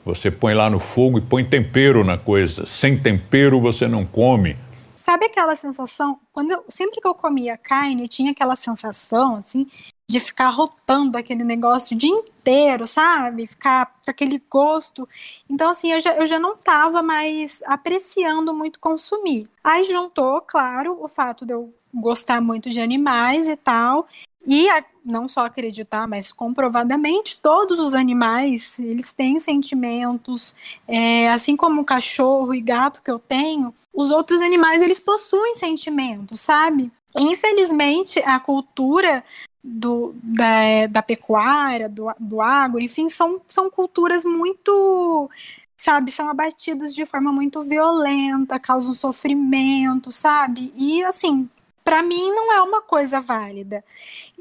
você 0.03 0.31
põe 0.31 0.53
lá 0.53 0.70
no 0.70 0.79
fogo 0.79 1.17
e 1.17 1.22
põe 1.22 1.43
tempero 1.43 2.03
na 2.03 2.17
coisa. 2.17 2.65
Sem 2.65 2.98
tempero 2.98 3.60
você 3.60 3.88
não 3.88 4.05
come. 4.05 4.58
Sabe 4.96 5.25
aquela 5.25 5.55
sensação? 5.55 6.20
Quando 6.31 6.51
eu, 6.51 6.63
sempre 6.67 7.01
que 7.01 7.08
eu 7.08 7.15
comia 7.15 7.58
carne, 7.58 8.08
tinha 8.08 8.31
aquela 8.31 8.55
sensação 8.55 9.36
assim 9.36 9.67
de 10.08 10.20
ficar 10.20 10.50
rotando 10.50 11.17
aquele 11.17 11.43
negócio 11.43 11.96
o 11.96 11.98
dia 11.98 12.12
inteiro, 12.12 12.86
sabe? 12.86 13.48
Ficar 13.48 13.86
com 13.86 14.12
aquele 14.12 14.41
gosto. 14.50 15.08
Então, 15.50 15.70
assim, 15.70 15.93
eu 15.93 16.00
já, 16.01 16.13
eu 16.15 16.25
já 16.25 16.38
não 16.38 16.53
estava 16.53 17.01
mais 17.01 17.63
apreciando 17.65 18.53
muito 18.53 18.79
consumir. 18.79 19.48
Aí 19.63 19.84
juntou, 19.84 20.41
claro, 20.41 21.01
o 21.01 21.08
fato 21.08 21.46
de 21.46 21.53
eu 21.53 21.72
gostar 21.93 22.41
muito 22.41 22.70
de 22.70 22.81
animais 22.81 23.48
e 23.48 23.55
tal. 23.55 24.05
E 24.45 24.69
a, 24.69 24.83
não 25.05 25.27
só 25.27 25.45
acreditar, 25.45 26.07
mas 26.07 26.31
comprovadamente 26.31 27.38
todos 27.38 27.79
os 27.79 27.93
animais 27.93 28.79
eles 28.79 29.13
têm 29.13 29.39
sentimentos, 29.39 30.55
é, 30.88 31.29
assim 31.29 31.55
como 31.55 31.81
o 31.81 31.86
cachorro 31.86 32.53
e 32.53 32.62
gato 32.62 33.03
que 33.03 33.12
eu 33.12 33.19
tenho, 33.19 33.74
os 33.93 34.10
outros 34.10 34.41
animais 34.41 34.81
eles 34.81 35.00
possuem 35.00 35.55
sentimentos, 35.55 36.39
sabe? 36.39 36.91
Infelizmente 37.17 38.19
a 38.19 38.39
cultura 38.39 39.24
do, 39.63 40.13
da, 40.24 40.88
da 40.89 41.03
pecuária, 41.03 41.88
do, 41.88 42.07
do 42.19 42.41
agro, 42.41 42.79
enfim, 42.79 43.10
são, 43.10 43.41
são 43.48 43.69
culturas 43.69 44.25
muito 44.25 45.29
sabe, 45.77 46.12
são 46.12 46.29
abatidas 46.29 46.93
de 46.93 47.07
forma 47.07 47.31
muito 47.33 47.60
violenta, 47.63 48.60
causam 48.60 48.93
sofrimento, 48.93 50.12
sabe? 50.12 50.71
E 50.77 51.03
assim, 51.03 51.50
para 51.83 52.03
mim 52.03 52.31
não 52.31 52.51
é 52.51 52.61
uma 52.61 52.81
coisa 52.81 53.19
válida. 53.19 53.83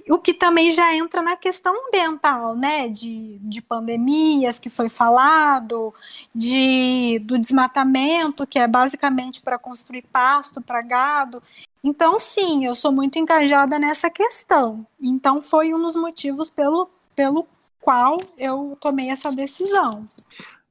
O 0.09 0.19
que 0.19 0.33
também 0.33 0.71
já 0.71 0.95
entra 0.95 1.23
na 1.23 1.37
questão 1.37 1.75
ambiental, 1.87 2.57
né? 2.57 2.89
De, 2.89 3.39
de 3.41 3.61
pandemias 3.61 4.59
que 4.59 4.71
foi 4.71 4.89
falado, 4.89 5.95
de, 6.35 7.21
do 7.25 7.39
desmatamento, 7.39 8.47
que 8.47 8.59
é 8.59 8.67
basicamente 8.67 9.41
para 9.41 9.59
construir 9.59 10.03
pasto 10.03 10.61
para 10.61 10.83
gado. 10.83 11.43
Então, 11.83 12.19
sim, 12.19 12.67
eu 12.67 12.75
sou 12.75 12.93
muito 12.93 13.19
engajada 13.19 13.79
nessa 13.79 14.11
questão. 14.11 14.87
Então, 15.01 15.41
foi 15.41 15.73
um 15.73 15.81
dos 15.81 15.97
motivos 15.97 16.51
pelo, 16.51 16.89
pelo 17.15 17.47
qual 17.81 18.19
eu 18.37 18.77
tomei 18.81 19.11
essa 19.11 19.31
decisão. 19.31 20.05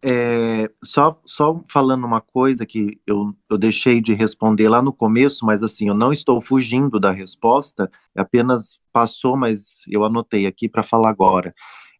É, 0.01 0.65
só, 0.83 1.19
só 1.25 1.61
falando 1.67 2.05
uma 2.05 2.21
coisa 2.21 2.65
que 2.65 3.01
eu, 3.05 3.33
eu 3.49 3.57
deixei 3.57 3.99
de 3.99 4.13
responder 4.13 4.69
lá 4.69 4.81
no 4.81 4.93
começo, 4.93 5.45
mas 5.45 5.61
assim, 5.61 5.89
eu 5.89 5.93
não 5.93 6.13
estou 6.13 6.41
fugindo 6.41 6.99
da 6.99 7.11
resposta, 7.11 7.91
apenas 8.15 8.79
passou, 8.93 9.37
mas 9.37 9.81
eu 9.89 10.05
anotei 10.05 10.45
aqui 10.45 10.69
para 10.69 10.83
falar 10.83 11.09
agora 11.09 11.53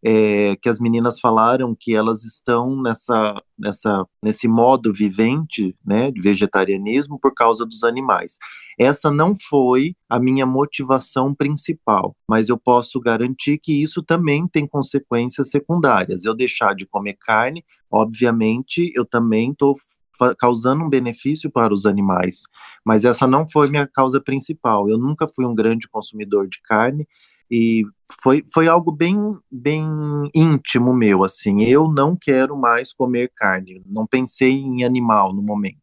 é, 0.04 0.56
que 0.56 0.70
as 0.70 0.80
meninas 0.80 1.20
falaram 1.20 1.76
que 1.78 1.94
elas 1.94 2.24
estão 2.24 2.82
nessa, 2.82 3.42
nessa, 3.58 4.06
nesse 4.24 4.48
modo 4.48 4.94
vivente, 4.94 5.76
né, 5.86 6.12
de 6.12 6.22
vegetarianismo 6.22 7.20
por 7.20 7.34
causa 7.34 7.66
dos 7.66 7.84
animais. 7.84 8.38
Essa 8.80 9.12
não 9.12 9.36
foi 9.36 9.94
a 10.10 10.18
minha 10.20 10.46
motivação 10.46 11.36
principal, 11.36 12.16
mas 12.30 12.48
eu 12.48 12.58
posso 12.58 13.00
garantir 13.00 13.60
que 13.62 13.84
isso 13.84 14.02
também 14.02 14.48
tem 14.48 14.66
consequências 14.66 15.50
secundárias. 15.50 16.24
Eu 16.24 16.34
deixar 16.34 16.74
de 16.74 16.86
comer 16.86 17.18
carne, 17.20 17.64
obviamente, 17.92 18.92
eu 18.96 19.06
também 19.06 19.52
estou 19.52 19.76
causando 20.38 20.84
um 20.84 20.90
benefício 20.90 21.50
para 21.50 21.74
os 21.74 21.86
animais, 21.86 22.42
mas 22.86 23.06
essa 23.06 23.26
não 23.26 23.48
foi 23.48 23.70
minha 23.70 23.88
causa 23.88 24.22
principal. 24.22 24.90
Eu 24.90 24.98
nunca 24.98 25.26
fui 25.28 25.46
um 25.46 25.56
grande 25.56 25.88
consumidor 25.88 26.48
de 26.48 26.62
carne, 26.62 27.08
e 27.52 27.84
foi, 28.22 28.44
foi 28.54 28.68
algo 28.68 28.92
bem, 28.92 29.18
bem 29.52 29.88
íntimo 30.36 30.94
meu, 30.94 31.24
assim. 31.24 31.64
Eu 31.64 31.88
não 31.92 32.16
quero 32.16 32.56
mais 32.56 32.94
comer 32.94 33.32
carne, 33.36 33.82
não 33.88 34.06
pensei 34.06 34.52
em 34.52 34.84
animal 34.84 35.34
no 35.34 35.42
momento. 35.42 35.80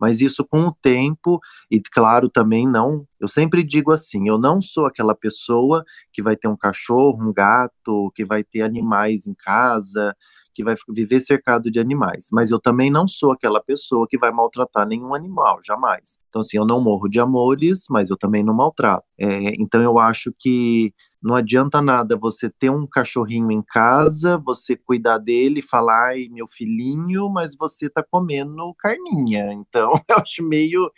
Mas 0.00 0.20
isso 0.20 0.46
com 0.48 0.62
o 0.66 0.76
tempo, 0.80 1.40
e 1.70 1.80
claro, 1.80 2.28
também 2.28 2.66
não. 2.68 3.04
Eu 3.18 3.26
sempre 3.26 3.64
digo 3.64 3.90
assim: 3.90 4.28
eu 4.28 4.38
não 4.38 4.60
sou 4.62 4.86
aquela 4.86 5.14
pessoa 5.14 5.84
que 6.12 6.22
vai 6.22 6.36
ter 6.36 6.46
um 6.46 6.56
cachorro, 6.56 7.18
um 7.20 7.32
gato, 7.32 8.12
que 8.14 8.24
vai 8.24 8.44
ter 8.44 8.62
animais 8.62 9.26
em 9.26 9.34
casa, 9.34 10.14
que 10.58 10.64
vai 10.64 10.74
viver 10.88 11.20
cercado 11.20 11.70
de 11.70 11.78
animais. 11.78 12.30
Mas 12.32 12.50
eu 12.50 12.58
também 12.58 12.90
não 12.90 13.06
sou 13.06 13.30
aquela 13.30 13.62
pessoa 13.62 14.08
que 14.08 14.18
vai 14.18 14.32
maltratar 14.32 14.84
nenhum 14.88 15.14
animal, 15.14 15.60
jamais. 15.64 16.18
Então, 16.28 16.40
assim, 16.40 16.56
eu 16.56 16.66
não 16.66 16.80
morro 16.80 17.08
de 17.08 17.20
amores, 17.20 17.84
mas 17.88 18.10
eu 18.10 18.16
também 18.16 18.42
não 18.42 18.52
maltrato. 18.52 19.04
É, 19.16 19.52
então, 19.56 19.80
eu 19.80 20.00
acho 20.00 20.32
que 20.36 20.92
não 21.22 21.34
adianta 21.34 21.80
nada 21.80 22.16
você 22.16 22.50
ter 22.50 22.70
um 22.70 22.86
cachorrinho 22.86 23.52
em 23.52 23.62
casa, 23.62 24.36
você 24.38 24.76
cuidar 24.76 25.18
dele, 25.18 25.62
falar, 25.62 26.08
ai, 26.08 26.28
meu 26.28 26.46
filhinho, 26.48 27.28
mas 27.28 27.56
você 27.56 27.88
tá 27.88 28.04
comendo 28.08 28.74
carninha. 28.78 29.52
Então, 29.52 29.92
eu 30.10 30.16
acho 30.16 30.42
meio, 30.42 30.90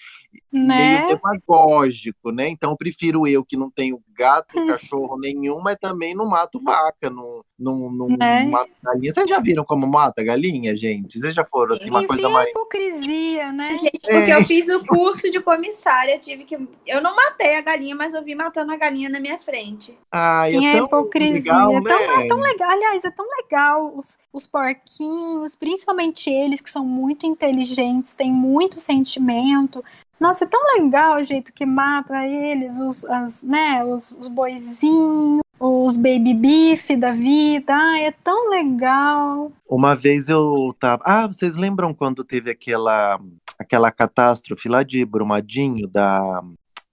né? 0.53 1.05
meio 1.05 1.17
demagógico, 1.17 2.31
né? 2.33 2.49
Então, 2.49 2.71
eu 2.71 2.77
prefiro 2.77 3.27
eu 3.27 3.45
que 3.45 3.57
não 3.57 3.71
tenho 3.71 4.03
gato, 4.17 4.59
hum. 4.59 4.67
cachorro 4.67 5.19
nenhum, 5.19 5.61
mas 5.61 5.77
também 5.81 6.15
não 6.15 6.29
mato 6.29 6.61
vaca, 6.61 7.09
não, 7.09 7.43
não, 7.59 7.91
não 7.91 8.09
né? 8.09 8.45
mato 8.45 8.71
galinha. 8.83 9.13
Vocês 9.13 9.29
já 9.29 9.41
viram 9.41 9.65
como 9.65 9.87
mata 9.87 10.23
galinha, 10.23 10.77
gente? 10.77 11.19
Vocês 11.19 11.35
já 11.35 11.45
foram 11.45 11.75
assim, 11.75 11.89
uma 11.89 12.07
coisa 12.07 12.29
mais. 12.29 12.51
hipocrisia, 12.51 13.53
né? 13.53 13.79
Gente, 13.79 14.01
porque 14.01 14.31
é. 14.31 14.37
eu 14.37 14.45
fiz 14.45 14.69
o 14.69 14.85
curso 14.85 15.31
de 15.31 15.41
comissária, 15.41 16.19
tive 16.19 16.45
que. 16.45 16.57
Eu 16.87 17.01
não 17.01 17.15
matei 17.15 17.57
a 17.57 17.63
galinha, 17.63 17.97
mas 17.97 18.13
eu 18.13 18.23
vi 18.23 18.35
matando 18.35 18.73
a 18.73 18.77
galinha 18.77 19.09
na 19.09 19.21
minha 19.21 19.39
frente. 19.39 19.97
Ai, 20.13 20.55
é, 20.57 20.77
é 20.77 20.79
hipocrisia. 20.79 21.33
Legal, 21.33 21.79
é, 21.79 21.83
tão, 21.83 21.99
né? 21.99 22.25
é 22.25 22.29
tão 22.29 22.41
legal, 22.41 22.71
aliás, 22.71 23.05
é 23.05 23.11
tão 23.11 23.27
legal 23.43 23.93
os, 23.97 24.19
os 24.33 24.47
porquinhos, 24.47 25.57
principalmente 25.57 26.29
eles 26.29 26.61
que 26.61 26.71
são 26.71 26.85
muito 26.85 27.25
inteligentes, 27.25 28.15
têm 28.15 28.31
muito 28.31 28.81
sentimento. 28.81 29.83
Nossa, 30.21 30.45
é 30.45 30.47
tão 30.47 30.61
legal 30.77 31.17
o 31.17 31.23
jeito 31.23 31.53
que 31.53 31.65
mata 31.65 32.27
eles, 32.27 32.79
os, 32.79 33.05
as, 33.07 33.43
né, 33.43 33.83
os, 33.83 34.13
os 34.13 34.29
boizinhos, 34.29 35.41
os 35.59 35.97
baby 35.97 36.35
beef 36.35 36.91
da 36.91 37.11
vida. 37.11 37.75
Ai, 37.75 38.05
é 38.05 38.11
tão 38.13 38.51
legal. 38.51 39.51
Uma 39.67 39.97
vez 39.97 40.29
eu 40.29 40.77
tava. 40.79 41.03
Ah, 41.07 41.27
vocês 41.27 41.57
lembram 41.57 41.95
quando 41.95 42.23
teve 42.23 42.51
aquela 42.51 43.19
aquela 43.59 43.91
catástrofe 43.91 44.69
lá 44.69 44.83
de 44.83 45.05
Brumadinho 45.05 45.87
da 45.87 46.43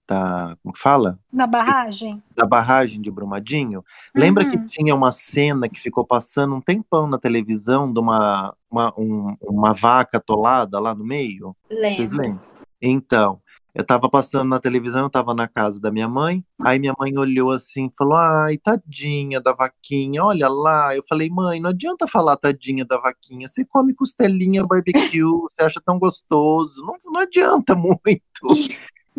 da. 0.08 0.56
Como 0.62 0.72
que 0.72 0.80
fala? 0.80 1.18
Da 1.30 1.46
barragem. 1.46 2.22
Da 2.34 2.46
barragem 2.46 3.02
de 3.02 3.10
Brumadinho. 3.10 3.80
Uhum. 3.80 3.84
Lembra 4.20 4.48
que 4.48 4.56
uhum. 4.56 4.66
tinha 4.66 4.94
uma 4.94 5.12
cena 5.12 5.68
que 5.68 5.78
ficou 5.78 6.04
passando 6.04 6.54
um 6.54 6.60
tempão 6.60 7.06
na 7.06 7.18
televisão 7.18 7.92
de 7.92 8.00
uma, 8.00 8.54
uma, 8.70 8.92
um, 8.98 9.36
uma 9.42 9.74
vaca 9.74 10.16
atolada 10.16 10.80
lá 10.80 10.94
no 10.94 11.04
meio? 11.04 11.54
Lembro. 11.70 11.96
Vocês 11.96 12.12
lembram? 12.12 12.47
Então, 12.80 13.40
eu 13.74 13.84
tava 13.84 14.08
passando 14.10 14.48
na 14.48 14.58
televisão, 14.58 15.02
eu 15.02 15.10
tava 15.10 15.34
na 15.34 15.46
casa 15.46 15.80
da 15.80 15.90
minha 15.90 16.08
mãe, 16.08 16.44
aí 16.64 16.78
minha 16.78 16.94
mãe 16.98 17.16
olhou 17.16 17.50
assim 17.50 17.86
e 17.86 17.96
falou: 17.96 18.16
Ai, 18.16 18.58
tadinha 18.58 19.40
da 19.40 19.52
vaquinha, 19.52 20.24
olha 20.24 20.48
lá. 20.48 20.94
Eu 20.96 21.02
falei, 21.08 21.30
mãe, 21.30 21.60
não 21.60 21.70
adianta 21.70 22.06
falar 22.08 22.36
tadinha 22.36 22.84
da 22.84 22.98
vaquinha, 22.98 23.46
você 23.46 23.64
come 23.64 23.94
costelinha 23.94 24.66
barbecue, 24.66 25.22
você 25.50 25.62
acha 25.62 25.80
tão 25.84 25.98
gostoso, 25.98 26.84
não, 26.84 26.96
não 27.12 27.20
adianta 27.20 27.74
muito. 27.76 28.22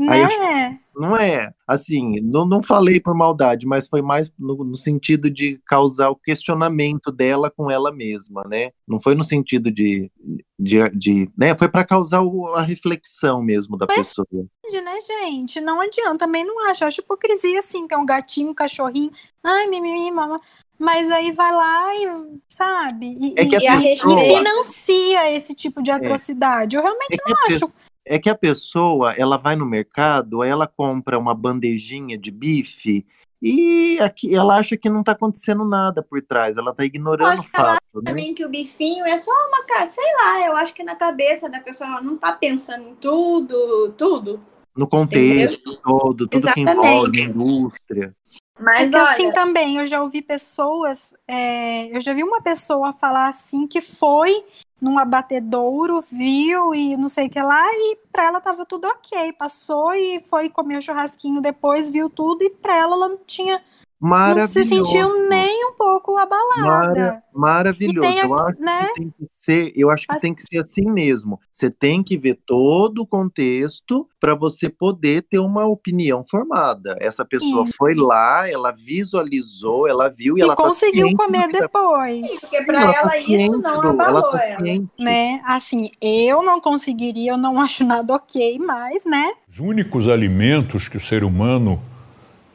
Aí 0.08 0.22
né? 0.22 0.80
não 0.96 1.16
é, 1.16 1.52
assim, 1.68 2.22
não, 2.22 2.46
não 2.46 2.62
falei 2.62 3.00
por 3.00 3.16
maldade, 3.16 3.66
mas 3.66 3.88
foi 3.88 4.02
mais 4.02 4.32
no, 4.38 4.64
no, 4.64 4.76
sentido 4.76 5.30
de 5.30 5.60
causar 5.66 6.10
o 6.10 6.16
questionamento 6.16 7.12
dela 7.12 7.50
com 7.50 7.70
ela 7.70 7.92
mesma, 7.92 8.44
né? 8.48 8.72
Não 8.88 9.00
foi 9.00 9.16
no 9.16 9.24
sentido 9.24 9.72
de, 9.72 10.12
de, 10.58 10.90
de 10.90 11.32
né? 11.38 11.58
Foi 11.58 11.68
para 11.68 11.86
causar 11.86 12.22
o, 12.22 12.54
a 12.54 12.62
reflexão 12.62 13.42
mesmo 13.42 13.78
da 13.78 13.86
mas, 13.88 13.98
pessoa. 13.98 14.28
Né, 14.32 14.96
gente? 15.00 15.60
Não 15.60 15.82
adianta, 15.82 16.20
também 16.20 16.46
não 16.46 16.70
acho. 16.70 16.84
Eu 16.84 16.88
acho 16.88 17.02
hipocrisia, 17.02 17.60
assim, 17.60 17.88
tem 17.88 17.98
um 17.98 18.06
gatinho, 18.06 18.52
um 18.52 18.54
cachorrinho, 18.54 19.12
ai, 19.44 19.68
mimimi, 19.68 20.12
mama. 20.12 20.40
Mas 20.78 21.12
aí 21.12 21.34
vai 21.34 21.52
lá 21.52 21.94
e, 21.94 22.40
sabe, 22.50 23.06
e, 23.06 23.34
é 23.36 23.46
que 23.46 23.58
e, 23.58 23.68
a, 23.68 23.82
pessoa... 23.82 24.24
e 24.24 24.28
financia 24.28 25.32
esse 25.36 25.54
tipo 25.54 25.82
de 25.82 25.92
é. 25.92 25.94
atrocidade. 25.94 26.78
Eu 26.78 26.82
realmente 26.82 27.16
é 27.16 27.30
não 27.30 27.46
acho 27.48 27.70
é 28.10 28.18
que 28.18 28.28
a 28.28 28.36
pessoa, 28.36 29.14
ela 29.14 29.38
vai 29.38 29.56
no 29.56 29.68
mercado, 29.68 30.42
aí 30.42 30.50
ela 30.50 30.66
compra 30.66 31.20
uma 31.20 31.36
bandejinha 31.36 32.18
de 32.18 32.32
bife 32.32 33.06
e 33.40 34.00
aqui 34.02 34.36
ela 34.36 34.58
acha 34.58 34.76
que 34.76 34.90
não 34.90 35.04
tá 35.04 35.12
acontecendo 35.12 35.64
nada 35.64 36.02
por 36.02 36.20
trás, 36.22 36.58
ela 36.58 36.74
tá 36.74 36.84
ignorando 36.84 37.28
o 37.28 37.32
acho 37.34 37.52
que 37.52 37.56
ela 37.56 37.74
fato, 37.74 37.98
né? 37.98 38.02
Também 38.06 38.34
que 38.34 38.44
o 38.44 38.50
bifinho 38.50 39.06
é 39.06 39.16
só 39.16 39.32
uma 39.32 39.64
cara, 39.64 39.88
sei 39.90 40.12
lá, 40.16 40.48
eu 40.48 40.56
acho 40.56 40.74
que 40.74 40.84
na 40.84 40.96
cabeça 40.96 41.48
da 41.48 41.60
pessoa 41.60 41.88
ela 41.88 42.02
não 42.02 42.18
tá 42.18 42.34
pensando 42.34 42.90
em 42.90 42.96
tudo, 42.96 43.94
tudo. 43.96 44.42
No 44.76 44.88
contexto 44.88 45.80
todo, 45.82 46.28
tudo 46.28 46.30
que 46.30 46.38
Exatamente. 46.38 46.72
envolve 46.72 47.22
indústria. 47.22 48.16
Mas 48.60 48.92
Porque 48.92 48.96
olha, 48.98 49.12
assim 49.12 49.32
também, 49.32 49.78
eu 49.78 49.86
já 49.86 50.02
ouvi 50.02 50.22
pessoas, 50.22 51.14
é, 51.28 51.96
eu 51.96 52.02
já 52.02 52.14
vi 52.14 52.24
uma 52.24 52.42
pessoa 52.42 52.92
falar 52.92 53.30
assim 53.30 53.68
que 53.68 53.80
foi 53.80 54.44
num 54.82 54.98
abatedouro, 55.00 56.02
viu 56.02 56.74
e 56.74 56.96
não 56.98 57.10
sei 57.10 57.28
o 57.28 57.30
que 57.30 57.42
lá, 57.42 57.66
e 57.66 57.98
pra 58.12 58.26
ela 58.26 58.42
tava 58.42 58.66
tudo 58.66 58.88
ok. 58.88 59.34
Passou 59.34 59.94
e 59.94 60.20
foi 60.20 60.50
comer 60.50 60.78
o 60.78 60.82
churrasquinho 60.82 61.42
depois, 61.42 61.90
viu 61.90 62.10
tudo, 62.10 62.44
e 62.44 62.50
pra 62.50 62.78
ela 62.78 62.96
ela 62.96 63.10
não 63.10 63.18
tinha, 63.18 63.62
não 64.02 64.10
Maravilhoso. 64.10 64.54
se 64.54 64.64
sentiu 64.66 65.28
nem 65.28 65.66
um 65.66 65.74
pouco 65.74 66.18
abalada. 66.18 66.62
Mara- 66.62 67.24
maravilhoso. 67.34 68.02
Tem 68.08 68.22
a- 68.22 68.26
eu 68.26 68.34
acho 68.38 68.60
né? 68.62 68.88
que 68.88 68.94
tem 69.02 69.10
que 69.18 69.26
ser, 69.28 69.72
eu 69.76 69.90
acho 69.90 70.08
que 70.08 70.16
As- 70.16 70.22
tem 70.22 70.34
que 70.34 70.42
ser 70.42 70.58
assim 70.60 70.90
mesmo. 70.90 71.40
Você 71.52 71.70
tem 71.70 72.02
que 72.04 72.18
ver 72.18 72.40
todo 72.46 73.00
o 73.02 73.06
contexto 73.08 74.08
para 74.20 74.36
você 74.36 74.70
poder 74.70 75.24
ter 75.24 75.40
uma 75.40 75.66
opinião 75.66 76.24
formada. 76.24 76.98
Essa 77.02 77.26
pessoa 77.26 77.64
Isso. 77.64 77.74
foi 77.78 77.94
lá, 77.96 78.50
ela 78.50 78.72
visualizou, 78.72 79.88
ela 79.88 80.10
viu 80.10 80.38
e, 80.38 80.42
E 80.42 80.44
ela 80.44 80.56
tá 80.56 80.64
conseguiu 80.64 81.10
do 81.10 81.16
comer 81.16 81.48
que 81.48 81.54
tá- 81.54 81.60
depois. 81.62 82.40
porque 82.42 82.64
pra 82.64 82.82
Ela 82.82 82.94
tá 82.94 83.00
ela 83.00 83.18
isso 83.18 83.26
ciente 83.28 83.58
não 83.58 83.82
abalou 83.82 84.20
ela 84.22 84.32
tá 84.32 84.46
ela. 84.46 84.64
ciente. 84.66 84.90
Né? 85.00 85.42
Assim, 85.46 85.90
eu 86.02 86.42
não 86.42 86.60
conseguiria, 86.62 87.32
eu 87.34 87.38
não 87.38 87.60
acho 87.62 87.84
nada 87.86 88.14
ok, 88.16 88.58
mas, 88.60 89.06
né? 89.06 89.32
Os 89.52 89.60
únicos 89.60 90.08
alimentos 90.08 90.88
que 90.88 90.98
o 90.98 91.00
ser 91.00 91.24
humano 91.24 91.82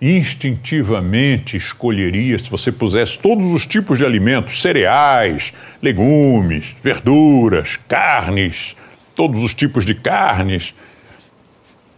instintivamente 0.04 1.56
escolheria 1.56 2.38
se 2.38 2.50
você 2.50 2.70
pusesse 2.70 3.18
todos 3.18 3.50
os 3.50 3.64
tipos 3.64 3.96
de 3.96 4.04
alimentos, 4.04 4.60
cereais, 4.60 5.54
legumes, 5.80 6.76
verduras, 6.82 7.78
carnes, 7.88 8.76
todos 9.14 9.42
os 9.42 9.54
tipos 9.54 9.86
de 9.86 9.94
carnes 9.94 10.74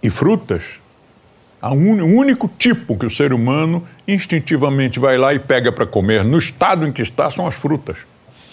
e 0.00 0.08
frutas. 0.08 0.80
O 1.60 1.74
único 1.74 2.46
tipo 2.46 2.96
que 2.96 3.06
o 3.06 3.10
ser 3.10 3.32
humano 3.32 3.84
instintivamente 4.06 5.00
vai 5.00 5.18
lá 5.18 5.34
e 5.34 5.40
pega 5.40 5.72
para 5.72 5.84
comer 5.84 6.22
no 6.22 6.38
estado 6.38 6.86
em 6.86 6.92
que 6.92 7.02
está 7.02 7.28
são 7.28 7.44
as 7.44 7.56
frutas. 7.56 8.06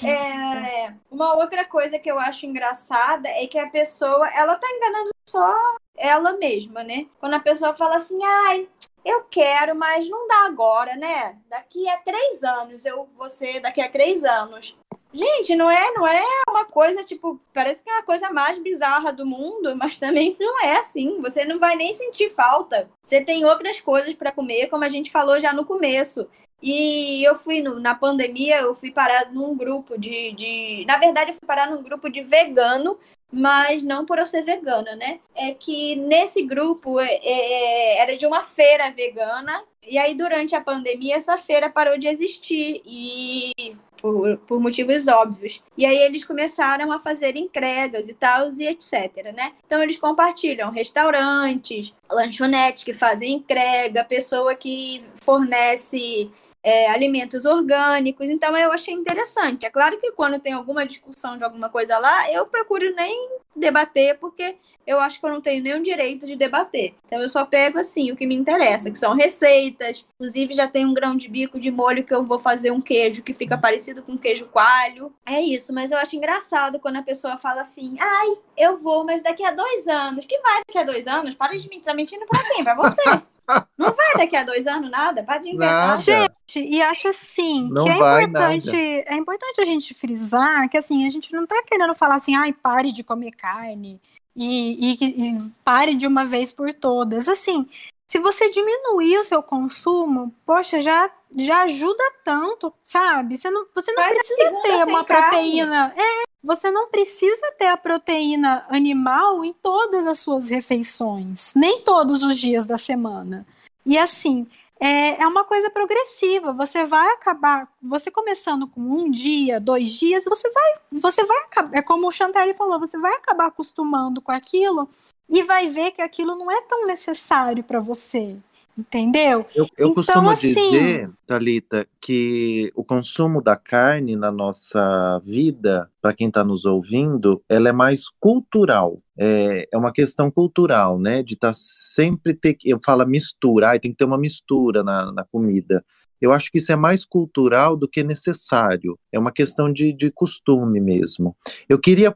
É, 0.03 0.91
uma 1.11 1.35
outra 1.35 1.63
coisa 1.63 1.99
que 1.99 2.09
eu 2.09 2.17
acho 2.17 2.47
engraçada 2.47 3.29
é 3.29 3.45
que 3.45 3.59
a 3.59 3.67
pessoa, 3.67 4.27
ela 4.35 4.55
tá 4.55 4.67
enganando 4.67 5.11
só 5.29 5.55
ela 5.97 6.37
mesma, 6.37 6.83
né? 6.83 7.05
Quando 7.19 7.35
a 7.35 7.39
pessoa 7.39 7.75
fala 7.75 7.97
assim, 7.97 8.17
ai, 8.23 8.67
eu 9.05 9.23
quero, 9.23 9.75
mas 9.75 10.09
não 10.09 10.27
dá 10.27 10.45
agora, 10.45 10.95
né? 10.95 11.37
Daqui 11.49 11.87
a 11.89 11.97
três 11.97 12.43
anos, 12.43 12.85
eu 12.85 13.07
ser 13.27 13.59
daqui 13.59 13.81
a 13.81 13.89
três 13.89 14.23
anos. 14.23 14.75
Gente, 15.13 15.55
não 15.55 15.69
é, 15.69 15.91
não 15.91 16.07
é 16.07 16.23
uma 16.49 16.65
coisa, 16.65 17.03
tipo, 17.03 17.39
parece 17.53 17.83
que 17.83 17.89
é 17.89 17.99
a 17.99 18.03
coisa 18.03 18.31
mais 18.31 18.57
bizarra 18.57 19.13
do 19.13 19.25
mundo, 19.25 19.75
mas 19.77 19.99
também 19.99 20.35
não 20.39 20.63
é 20.63 20.77
assim. 20.77 21.21
Você 21.21 21.45
não 21.45 21.59
vai 21.59 21.75
nem 21.75 21.93
sentir 21.93 22.29
falta. 22.29 22.89
Você 23.03 23.21
tem 23.21 23.45
outras 23.45 23.79
coisas 23.79 24.13
para 24.15 24.31
comer, 24.31 24.69
como 24.69 24.83
a 24.83 24.89
gente 24.89 25.11
falou 25.11 25.39
já 25.39 25.53
no 25.53 25.65
começo. 25.65 26.27
E 26.65 27.21
eu 27.27 27.35
fui 27.35 27.61
no- 27.61 27.77
na 27.77 27.93
pandemia, 27.93 28.61
eu 28.61 28.73
fui 28.73 28.89
parar 28.89 29.29
num 29.33 29.53
grupo 29.53 29.99
de, 29.99 30.31
de. 30.31 30.85
Na 30.87 30.97
verdade, 30.97 31.31
eu 31.31 31.33
fui 31.33 31.45
parar 31.45 31.69
num 31.69 31.83
grupo 31.83 32.09
de 32.09 32.21
vegano, 32.23 32.97
mas 33.29 33.83
não 33.83 34.05
por 34.05 34.17
eu 34.17 34.25
ser 34.25 34.43
vegana, 34.43 34.95
né? 34.95 35.19
É 35.35 35.53
que 35.53 35.97
nesse 35.97 36.41
grupo 36.43 37.01
é, 37.01 37.19
é, 37.21 37.97
era 37.99 38.15
de 38.15 38.25
uma 38.25 38.43
feira 38.43 38.89
vegana, 38.91 39.61
e 39.85 39.97
aí 39.97 40.15
durante 40.15 40.55
a 40.55 40.61
pandemia 40.61 41.17
essa 41.17 41.37
feira 41.37 41.69
parou 41.69 41.97
de 41.97 42.07
existir. 42.07 42.81
E 42.85 43.75
por, 43.97 44.37
por 44.39 44.59
motivos 44.59 45.07
óbvios. 45.07 45.61
E 45.77 45.85
aí 45.85 45.97
eles 45.97 46.25
começaram 46.25 46.91
a 46.91 46.99
fazer 46.99 47.37
entregas 47.37 48.09
e 48.09 48.13
tal, 48.13 48.49
e 48.59 48.67
etc, 48.67 49.33
né? 49.33 49.53
Então 49.65 49.81
eles 49.81 49.97
compartilham 49.97 50.69
restaurantes, 50.71 51.93
lanchonetes 52.11 52.83
que 52.83 52.93
fazem 52.93 53.33
entrega, 53.33 54.03
pessoa 54.03 54.55
que 54.55 55.01
fornece 55.21 56.29
é, 56.63 56.89
alimentos 56.89 57.45
orgânicos. 57.45 58.29
Então 58.29 58.57
eu 58.57 58.71
achei 58.71 58.93
interessante. 58.93 59.65
É 59.65 59.69
claro 59.69 59.99
que 59.99 60.11
quando 60.13 60.39
tem 60.39 60.53
alguma 60.53 60.85
discussão 60.85 61.37
de 61.37 61.43
alguma 61.43 61.69
coisa 61.69 61.97
lá, 61.97 62.31
eu 62.31 62.45
procuro 62.45 62.95
nem 62.95 63.29
debater, 63.55 64.17
porque 64.19 64.55
eu 64.85 64.99
acho 64.99 65.19
que 65.19 65.25
eu 65.25 65.29
não 65.29 65.41
tenho 65.41 65.63
nenhum 65.63 65.81
direito 65.81 66.25
de 66.25 66.35
debater. 66.35 66.93
Então 67.05 67.21
eu 67.21 67.29
só 67.29 67.45
pego 67.45 67.79
assim 67.79 68.11
o 68.11 68.15
que 68.15 68.25
me 68.25 68.35
interessa, 68.35 68.91
que 68.91 68.99
são 68.99 69.15
receitas. 69.15 70.05
Inclusive 70.15 70.53
já 70.53 70.67
tem 70.67 70.85
um 70.85 70.93
grão 70.93 71.15
de 71.15 71.29
bico 71.29 71.59
de 71.59 71.71
molho 71.71 72.03
que 72.03 72.13
eu 72.13 72.23
vou 72.23 72.37
fazer 72.37 72.71
um 72.71 72.81
queijo 72.81 73.23
que 73.23 73.33
fica 73.33 73.57
parecido 73.57 74.03
com 74.03 74.17
queijo 74.17 74.47
coalho. 74.47 75.13
É 75.25 75.41
isso, 75.41 75.73
mas 75.73 75.91
eu 75.91 75.97
acho 75.97 76.15
engraçado 76.15 76.79
quando 76.79 76.97
a 76.97 77.03
pessoa 77.03 77.37
fala 77.37 77.61
assim: 77.61 77.95
ai, 77.99 78.37
eu 78.57 78.77
vou, 78.77 79.05
mas 79.05 79.23
daqui 79.23 79.43
a 79.43 79.51
dois 79.51 79.87
anos. 79.87 80.25
Que 80.25 80.39
vai 80.39 80.61
daqui 80.67 80.77
a 80.77 80.83
dois 80.83 81.07
anos? 81.07 81.35
Para 81.35 81.57
de 81.57 81.69
me 81.69 81.79
tá 81.79 81.93
mentindo 81.93 82.25
pra 82.25 82.43
quem? 82.43 82.63
Pra 82.63 82.75
você. 82.75 83.01
não 83.77 83.93
vai 83.93 84.13
daqui 84.17 84.35
a 84.35 84.43
dois 84.43 84.67
anos 84.67 84.89
nada? 84.89 85.23
Para 85.23 85.39
de 85.39 85.49
inventar. 85.49 85.99
Gente, 85.99 86.59
e 86.59 86.81
acho 86.81 87.07
assim 87.07 87.69
Não 87.69 87.85
que 87.85 87.89
é 87.89 87.95
importante, 87.95 88.75
é 88.75 89.15
importante 89.15 89.61
a 89.61 89.65
gente 89.65 89.93
frisar 89.93 90.69
que 90.69 90.77
assim, 90.77 91.05
a 91.05 91.09
gente 91.09 91.33
não 91.33 91.45
tá 91.47 91.61
querendo 91.65 91.93
falar 91.95 92.15
assim, 92.15 92.35
ai, 92.35 92.53
pare 92.53 92.91
de 92.91 93.03
comer 93.03 93.31
carne 93.43 93.99
e, 94.33 94.93
e- 94.93 95.29
e 95.29 95.51
pare 95.65 95.95
de 95.95 96.07
uma 96.07 96.25
vez 96.25 96.51
por 96.53 96.73
todas. 96.73 97.27
Assim, 97.27 97.67
se 98.07 98.17
você 98.19 98.49
diminuir 98.49 99.17
o 99.17 99.23
seu 99.23 99.43
consumo, 99.43 100.33
poxa, 100.45 100.81
já, 100.81 101.09
já 101.35 101.63
ajuda 101.63 102.03
tanto, 102.23 102.73
sabe? 102.81 103.35
Você 103.37 103.49
não, 103.49 103.65
você 103.75 103.91
não 103.91 104.01
precisa 104.13 104.51
ter 104.63 104.83
uma 104.85 105.03
proteína. 105.03 105.93
É, 105.97 106.23
você 106.41 106.71
não 106.71 106.87
precisa 106.87 107.51
ter 107.57 107.67
a 107.67 107.75
proteína 107.77 108.65
animal 108.69 109.43
em 109.43 109.51
todas 109.53 110.07
as 110.07 110.19
suas 110.19 110.49
refeições, 110.49 111.53
nem 111.55 111.81
todos 111.81 112.23
os 112.23 112.37
dias 112.39 112.65
da 112.65 112.77
semana. 112.77 113.45
E 113.85 113.97
assim, 113.97 114.45
é, 114.83 115.21
é 115.21 115.25
uma 115.25 115.45
coisa 115.45 115.69
progressiva. 115.69 116.51
Você 116.51 116.83
vai 116.83 117.07
acabar, 117.13 117.69
você 117.81 118.11
começando 118.11 118.67
com 118.67 118.81
um 118.81 119.09
dia, 119.09 119.57
dois 119.57 119.91
dias, 119.91 120.25
você 120.25 120.51
vai, 120.51 120.73
você 120.91 121.23
vai 121.23 121.37
acabar, 121.45 121.77
é 121.77 121.81
como 121.81 122.05
o 122.05 122.11
Chantelli 122.11 122.53
falou, 122.53 122.77
você 122.77 122.97
vai 122.97 123.13
acabar 123.13 123.45
acostumando 123.45 124.21
com 124.21 124.33
aquilo 124.33 124.89
e 125.29 125.41
vai 125.41 125.69
ver 125.69 125.91
que 125.91 126.01
aquilo 126.01 126.35
não 126.35 126.51
é 126.51 126.59
tão 126.63 126.85
necessário 126.85 127.63
para 127.63 127.79
você. 127.79 128.37
Entendeu? 128.77 129.45
Eu, 129.53 129.65
eu 129.77 129.89
Então, 129.89 129.93
costumo 129.93 130.29
assim- 130.31 130.47
dizer, 130.53 131.09
Thalita, 131.27 131.87
que 132.01 132.71
o 132.75 132.83
consumo 132.83 133.41
da 133.41 133.55
carne 133.55 134.15
na 134.15 134.31
nossa 134.31 135.19
vida, 135.23 135.89
para 136.01 136.13
quem 136.13 136.27
está 136.27 136.43
nos 136.43 136.65
ouvindo, 136.65 137.43
ela 137.47 137.69
é 137.69 137.71
mais 137.71 138.05
cultural. 138.19 138.97
É, 139.17 139.67
é 139.71 139.77
uma 139.77 139.91
questão 139.91 140.31
cultural, 140.31 140.97
né? 140.99 141.21
De 141.21 141.35
estar 141.35 141.53
sempre 141.53 142.33
ter 142.33 142.55
que. 142.55 142.67
Eu 142.69 142.79
falo 142.83 143.05
mistura, 143.05 143.69
ai, 143.69 143.79
tem 143.79 143.91
que 143.91 143.97
ter 143.97 144.05
uma 144.05 144.17
mistura 144.17 144.83
na, 144.83 145.11
na 145.11 145.23
comida. 145.23 145.85
Eu 146.19 146.31
acho 146.31 146.49
que 146.51 146.57
isso 146.57 146.71
é 146.71 146.75
mais 146.75 147.05
cultural 147.05 147.75
do 147.77 147.87
que 147.87 148.03
necessário. 148.03 148.97
É 149.11 149.19
uma 149.19 149.31
questão 149.31 149.71
de, 149.71 149.93
de 149.93 150.09
costume 150.09 150.79
mesmo. 150.79 151.35
Eu 151.69 151.77
queria 151.77 152.15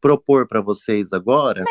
propor 0.00 0.46
para 0.46 0.60
vocês 0.60 1.12
agora. 1.12 1.64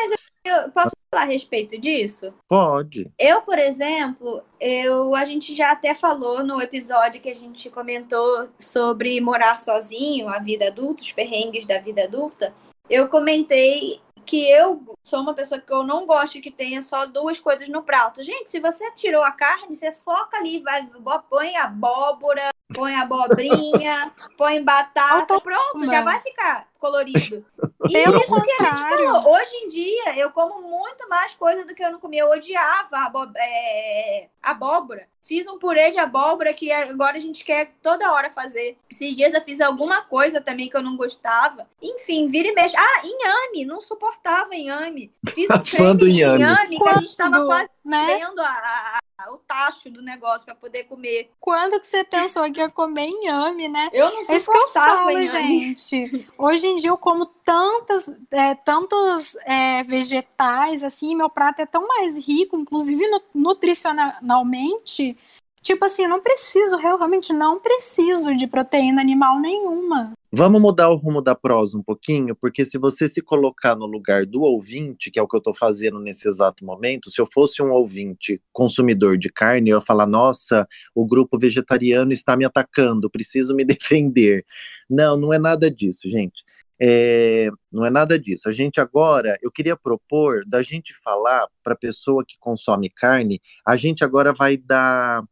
Eu 0.44 0.70
posso 0.70 0.92
falar 1.10 1.24
a 1.24 1.26
respeito 1.26 1.78
disso? 1.78 2.34
Pode. 2.48 3.10
Eu, 3.18 3.42
por 3.42 3.58
exemplo, 3.58 4.42
eu 4.60 5.14
a 5.14 5.24
gente 5.24 5.54
já 5.54 5.70
até 5.70 5.94
falou 5.94 6.44
no 6.44 6.60
episódio 6.60 7.20
que 7.20 7.30
a 7.30 7.34
gente 7.34 7.70
comentou 7.70 8.48
sobre 8.58 9.20
morar 9.20 9.58
sozinho, 9.58 10.28
a 10.28 10.38
vida 10.38 10.66
adulta, 10.66 11.02
os 11.02 11.12
perrengues 11.12 11.64
da 11.64 11.78
vida 11.78 12.04
adulta. 12.04 12.52
Eu 12.90 13.08
comentei 13.08 14.00
que 14.24 14.48
eu 14.50 14.82
sou 15.02 15.20
uma 15.20 15.34
pessoa 15.34 15.60
que 15.60 15.72
eu 15.72 15.82
não 15.84 16.06
gosto 16.06 16.40
que 16.40 16.50
tenha 16.50 16.80
só 16.80 17.06
duas 17.06 17.38
coisas 17.40 17.68
no 17.68 17.82
prato. 17.82 18.22
Gente, 18.22 18.50
se 18.50 18.60
você 18.60 18.90
tirou 18.92 19.22
a 19.22 19.32
carne, 19.32 19.74
você 19.74 19.90
soca 19.90 20.36
ali, 20.38 20.60
vai, 20.60 20.88
põe 21.28 21.56
abóbora, 21.56 22.50
põe 22.74 22.94
abobrinha, 22.94 24.12
põe 24.38 24.62
batata, 24.62 25.40
pronto, 25.40 25.84
já 25.86 26.02
vai 26.02 26.20
ficar 26.20 26.68
colorido. 26.78 27.44
E 27.88 27.92
Pelo 27.92 28.16
isso 28.18 28.40
que 28.42 28.52
a 28.62 28.64
gente 28.76 28.78
falou. 29.04 29.32
Hoje 29.34 29.54
em 29.56 29.68
dia, 29.68 30.16
eu 30.18 30.30
como 30.30 30.62
muito 30.62 31.08
mais 31.08 31.34
coisa 31.34 31.64
do 31.64 31.74
que 31.74 31.82
eu 31.84 31.92
não 31.92 32.00
comia. 32.00 32.22
Eu 32.22 32.30
odiava 32.30 32.96
abo- 32.98 33.30
é, 33.36 34.28
abóbora. 34.42 35.08
Fiz 35.20 35.46
um 35.46 35.58
purê 35.58 35.90
de 35.92 35.98
abóbora 36.00 36.52
que 36.52 36.72
agora 36.72 37.16
a 37.16 37.20
gente 37.20 37.44
quer 37.44 37.72
toda 37.80 38.12
hora 38.12 38.28
fazer. 38.30 38.76
Esses 38.90 39.14
dias 39.14 39.32
eu 39.34 39.40
fiz 39.42 39.60
alguma 39.60 40.02
coisa 40.02 40.40
também 40.40 40.68
que 40.68 40.76
eu 40.76 40.82
não 40.82 40.96
gostava. 40.96 41.68
Enfim, 41.80 42.26
vira 42.28 42.48
e 42.48 42.52
mexe. 42.54 42.74
Ah, 42.76 43.02
inhame. 43.04 43.64
Não 43.64 43.80
suportava 43.80 44.52
inhame. 44.56 44.91
Fiz 45.34 45.48
um 45.50 45.64
Fã 45.64 45.94
do 45.96 46.06
inhame. 46.08 46.42
inhame 46.44 46.78
que 46.78 46.88
a 46.88 46.94
gente 46.98 47.16
tava 47.16 47.30
Quando, 47.36 47.46
quase 47.46 47.68
né? 47.84 48.18
vendo 48.18 48.40
a- 48.40 48.44
a- 48.46 48.98
a- 49.18 49.32
o 49.32 49.38
tacho 49.38 49.88
do 49.90 50.02
negócio 50.02 50.44
para 50.44 50.54
poder 50.54 50.84
comer. 50.84 51.30
Quando 51.38 51.78
que 51.80 51.86
você 51.86 52.02
pensou 52.04 52.50
que 52.52 52.60
ia 52.60 52.68
comer 52.68 53.06
inhame, 53.08 53.68
né? 53.68 53.88
Eu 53.92 54.10
não 54.10 54.18
É 54.28 54.36
isso 54.36 54.50
que 54.50 54.56
eu 54.58 54.68
falo, 54.70 55.10
inhame. 55.10 55.76
gente. 55.76 56.26
Hoje 56.36 56.66
em 56.66 56.76
dia 56.76 56.90
eu 56.90 56.98
como 56.98 57.26
tantos, 57.26 58.12
é, 58.30 58.54
tantos 58.54 59.36
é, 59.44 59.82
vegetais, 59.84 60.82
assim, 60.82 61.14
meu 61.14 61.30
prato 61.30 61.60
é 61.60 61.66
tão 61.66 61.86
mais 61.86 62.18
rico, 62.18 62.56
inclusive 62.58 63.06
nu- 63.08 63.22
nutricionalmente. 63.34 65.16
Tipo 65.60 65.84
assim, 65.84 66.06
não 66.08 66.20
preciso, 66.20 66.74
eu 66.74 66.96
realmente 66.96 67.32
não 67.32 67.60
preciso 67.60 68.34
de 68.34 68.48
proteína 68.48 69.00
animal 69.00 69.38
nenhuma. 69.38 70.12
Vamos 70.34 70.62
mudar 70.62 70.88
o 70.88 70.96
rumo 70.96 71.20
da 71.20 71.34
prosa 71.34 71.76
um 71.76 71.82
pouquinho, 71.82 72.34
porque 72.34 72.64
se 72.64 72.78
você 72.78 73.06
se 73.06 73.20
colocar 73.20 73.76
no 73.76 73.84
lugar 73.84 74.24
do 74.24 74.40
ouvinte, 74.40 75.10
que 75.10 75.18
é 75.18 75.22
o 75.22 75.28
que 75.28 75.36
eu 75.36 75.38
estou 75.38 75.52
fazendo 75.54 76.00
nesse 76.00 76.26
exato 76.26 76.64
momento, 76.64 77.10
se 77.10 77.20
eu 77.20 77.28
fosse 77.30 77.62
um 77.62 77.70
ouvinte 77.70 78.40
consumidor 78.50 79.18
de 79.18 79.28
carne, 79.28 79.68
eu 79.68 79.76
ia 79.76 79.84
falar: 79.84 80.06
nossa, 80.06 80.66
o 80.94 81.04
grupo 81.06 81.38
vegetariano 81.38 82.12
está 82.12 82.34
me 82.34 82.46
atacando, 82.46 83.10
preciso 83.10 83.54
me 83.54 83.62
defender. 83.66 84.42
Não, 84.88 85.18
não 85.18 85.34
é 85.34 85.38
nada 85.38 85.70
disso, 85.70 86.08
gente. 86.08 86.42
É, 86.80 87.50
não 87.70 87.84
é 87.84 87.90
nada 87.90 88.18
disso. 88.18 88.48
A 88.48 88.52
gente 88.52 88.80
agora, 88.80 89.36
eu 89.42 89.52
queria 89.52 89.76
propor 89.76 90.40
da 90.46 90.62
gente 90.62 90.94
falar 91.04 91.46
para 91.62 91.74
a 91.74 91.78
pessoa 91.78 92.24
que 92.26 92.38
consome 92.40 92.88
carne, 92.88 93.38
a 93.66 93.76
gente 93.76 94.02
agora 94.02 94.32
vai 94.32 94.56
dar 94.56 95.22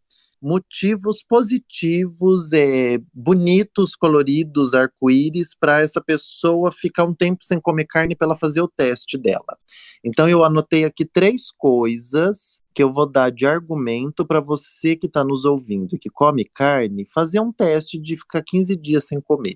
motivos 0.42 1.22
positivos, 1.22 2.52
é, 2.52 2.98
bonitos, 3.12 3.94
coloridos, 3.94 4.74
arco-íris, 4.74 5.54
para 5.54 5.80
essa 5.80 6.00
pessoa 6.00 6.72
ficar 6.72 7.04
um 7.04 7.14
tempo 7.14 7.44
sem 7.44 7.60
comer 7.60 7.86
carne 7.86 8.16
para 8.16 8.26
ela 8.26 8.36
fazer 8.36 8.60
o 8.60 8.68
teste 8.68 9.18
dela. 9.18 9.58
Então 10.04 10.28
eu 10.28 10.42
anotei 10.42 10.84
aqui 10.84 11.04
três 11.04 11.50
coisas 11.50 12.62
que 12.74 12.82
eu 12.82 12.90
vou 12.90 13.06
dar 13.06 13.30
de 13.30 13.46
argumento 13.46 14.26
para 14.26 14.40
você 14.40 14.96
que 14.96 15.06
está 15.06 15.22
nos 15.22 15.44
ouvindo, 15.44 15.98
que 15.98 16.08
come 16.08 16.44
carne, 16.44 17.04
fazer 17.04 17.40
um 17.40 17.52
teste 17.52 17.98
de 17.98 18.16
ficar 18.16 18.42
15 18.42 18.76
dias 18.76 19.04
sem 19.06 19.20
comer. 19.20 19.54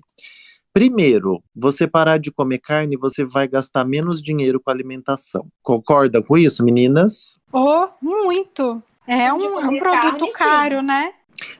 Primeiro, 0.75 1.41
você 1.55 1.87
parar 1.87 2.17
de 2.17 2.33
comer 2.33 2.59
carne, 2.59 2.97
você 2.97 3.23
vai 3.23 3.47
gastar 3.47 3.85
menos 3.85 4.21
dinheiro 4.21 4.59
com 4.59 4.69
alimentação. 4.69 5.47
Concorda 5.63 6.21
com 6.21 6.37
isso, 6.37 6.65
meninas? 6.65 7.39
Oh, 7.53 7.87
muito. 8.01 8.83
É 9.07 9.33
um, 9.33 9.59
é 9.59 9.67
um 9.67 9.79
produto 9.79 9.81
carne, 9.81 10.27
sim. 10.27 10.33
caro, 10.33 10.81
né? 10.81 11.13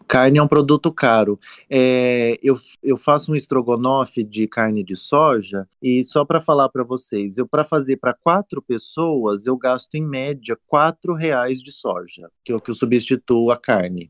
Carne 0.08 0.40
é 0.40 0.44
um 0.44 0.48
produto 0.48 0.92
caro. 0.92 1.38
É, 1.70 2.40
eu, 2.42 2.56
eu 2.82 2.98
faço 2.98 3.32
um 3.32 3.36
estrogonofe 3.36 4.24
de 4.24 4.48
carne 4.48 4.84
de 4.84 4.96
soja 4.96 5.68
e 5.82 6.04
só 6.04 6.24
para 6.24 6.40
falar 6.40 6.70
para 6.70 6.84
vocês, 6.84 7.38
eu 7.38 7.48
para 7.48 7.64
fazer 7.64 7.98
para 7.98 8.14
quatro 8.14 8.62
pessoas 8.62 9.46
eu 9.46 9.58
gasto 9.58 9.96
em 9.96 10.06
média 10.06 10.58
quatro 10.68 11.14
reais 11.14 11.62
de 11.62 11.72
soja, 11.72 12.30
que 12.44 12.52
é 12.52 12.56
o 12.56 12.62
que 12.62 12.72
eu 12.72 12.76
substituo 12.76 13.52
a 13.52 13.58
carne. 13.58 14.10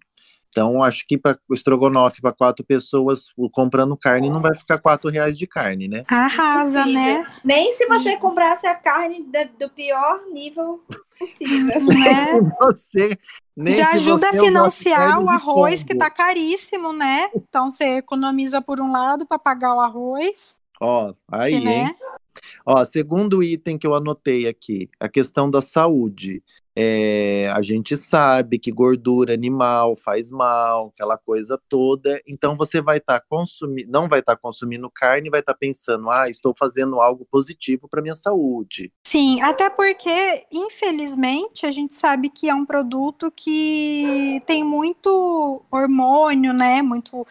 Então 0.56 0.82
acho 0.82 1.06
que 1.06 1.18
para 1.18 1.38
o 1.50 1.54
estrogonofe 1.54 2.22
para 2.22 2.32
quatro 2.32 2.66
pessoas 2.66 3.26
comprando 3.52 3.98
carne 3.98 4.30
não 4.30 4.42
vai 4.42 4.56
ficar 4.56 4.78
quatro 4.78 5.12
reais 5.12 5.38
de 5.38 5.46
carne, 5.46 5.90
né? 5.90 6.06
Arrasa, 6.08 6.80
Impossível. 6.80 6.94
né? 6.94 7.28
Nem 7.44 7.74
se 7.74 7.86
você 7.88 8.16
comprasse 8.16 8.66
a 8.66 8.74
carne 8.74 9.28
do 9.60 9.70
pior 9.70 10.26
nível 10.32 10.82
possível. 11.20 11.76
né? 11.84 12.34
Se 12.36 12.56
você 12.58 13.20
nem 13.54 13.74
Já 13.74 13.90
se 13.90 13.96
ajuda 13.96 14.30
a 14.30 14.32
financiar 14.32 15.22
o 15.22 15.30
arroz, 15.30 15.84
que 15.84 15.94
pombo. 15.94 16.06
tá 16.06 16.10
caríssimo, 16.10 16.94
né? 16.94 17.30
Então 17.36 17.70
você 17.70 17.98
economiza 17.98 18.62
por 18.62 18.80
um 18.80 18.94
lado 18.94 19.26
para 19.26 19.38
pagar 19.38 19.76
o 19.76 19.82
arroz, 19.82 20.62
Ó, 20.80 21.14
aí, 21.30 21.52
que, 21.52 21.58
hein? 21.58 21.84
né? 21.84 21.96
Ó, 22.66 22.86
segundo 22.86 23.44
item 23.44 23.78
que 23.78 23.86
eu 23.86 23.94
anotei 23.94 24.48
aqui, 24.48 24.90
a 25.00 25.10
questão 25.10 25.50
da 25.50 25.62
saúde. 25.62 26.42
É, 26.78 27.50
a 27.56 27.62
gente 27.62 27.96
sabe 27.96 28.60
que 28.60 28.72
gordura 28.72 29.34
animal 29.34 29.96
faz 29.96 30.30
mal, 30.30 30.92
aquela 30.94 31.18
coisa 31.18 31.60
toda. 31.70 32.22
Então 32.28 32.58
você 32.58 32.82
vai 32.82 32.98
estar 32.98 33.22
consumindo, 33.30 33.90
não 33.90 34.10
vai 34.10 34.20
estar 34.20 34.36
consumindo 34.36 34.92
carne, 34.94 35.30
vai 35.30 35.40
estar 35.40 35.54
pensando, 35.54 36.10
ah, 36.10 36.30
estou 36.30 36.54
fazendo 36.58 37.00
algo 37.00 37.26
positivo 37.32 37.88
para 37.88 38.02
minha 38.02 38.16
saúde. 38.16 38.92
Sim, 39.06 39.42
até 39.42 39.70
porque, 39.70 40.46
infelizmente, 40.52 41.66
a 41.66 41.72
gente 41.72 41.94
sabe 41.94 42.30
que 42.30 42.50
é 42.50 42.54
um 42.54 42.66
produto 42.66 43.32
que 43.34 44.42
tem 44.46 44.64
muito 44.64 45.64
hormônio, 45.72 46.54
né? 46.54 46.82
Muito. 46.82 47.26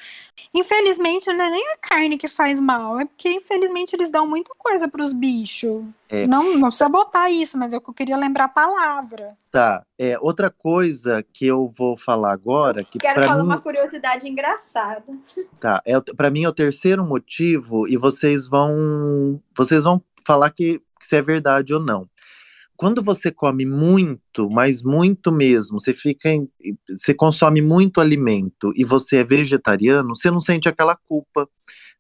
Infelizmente, 0.55 1.33
não 1.33 1.45
é 1.45 1.51
nem 1.51 1.73
a 1.73 1.77
carne 1.77 2.17
que 2.17 2.29
faz 2.29 2.61
mal, 2.61 3.01
é 3.01 3.05
porque, 3.05 3.29
infelizmente, 3.29 3.95
eles 3.95 4.11
dão 4.11 4.27
muita 4.27 4.55
coisa 4.57 4.89
para 4.89 5.03
os 5.03 5.13
bichos. 5.13 5.85
É. 6.09 6.27
Não, 6.27 6.57
não 6.57 6.69
precisa 6.69 6.89
botar 6.89 7.31
isso, 7.31 7.57
mas 7.59 7.73
é 7.73 7.77
eu 7.77 7.81
queria 7.81 8.17
lembrar 8.17 8.45
a 8.45 8.49
palavra. 8.49 9.37
Tá. 9.51 9.85
É, 9.99 10.19
outra 10.21 10.51
coisa 10.51 11.25
que 11.33 11.47
eu 11.47 11.67
vou 11.67 11.97
falar 11.97 12.33
agora, 12.33 12.85
que 12.85 12.99
Quero 12.99 13.15
para 13.15 13.29
falar 13.29 13.43
mim, 13.43 13.49
uma 13.49 13.61
curiosidade 13.61 14.29
engraçada. 14.29 15.05
tá, 15.59 15.83
é, 15.85 15.99
para 16.17 16.31
mim 16.31 16.45
é 16.45 16.49
o 16.49 16.53
terceiro 16.53 17.05
motivo 17.05 17.89
e 17.89 17.97
vocês 17.97 18.49
vão, 18.49 19.41
vocês 19.57 19.85
vão 19.85 20.03
falar 20.27 20.51
que, 20.51 20.79
que 21.01 21.07
se 21.07 21.17
é 21.17 21.23
verdade 21.23 21.73
ou 21.73 21.81
não. 21.81 22.09
Quando 22.77 23.03
você 23.03 23.31
come 23.31 23.65
muito, 23.65 24.49
mas 24.53 24.83
muito 24.83 25.31
mesmo, 25.31 25.79
você 25.79 25.95
fica 25.95 26.29
em, 26.29 26.49
você 26.89 27.15
consome 27.15 27.63
muito 27.63 28.01
alimento 28.01 28.73
e 28.77 28.85
você 28.85 29.19
é 29.19 29.25
vegetariano, 29.25 30.15
você 30.15 30.31
não 30.31 30.41
sente 30.41 30.69
aquela 30.69 30.97
culpa. 30.97 31.49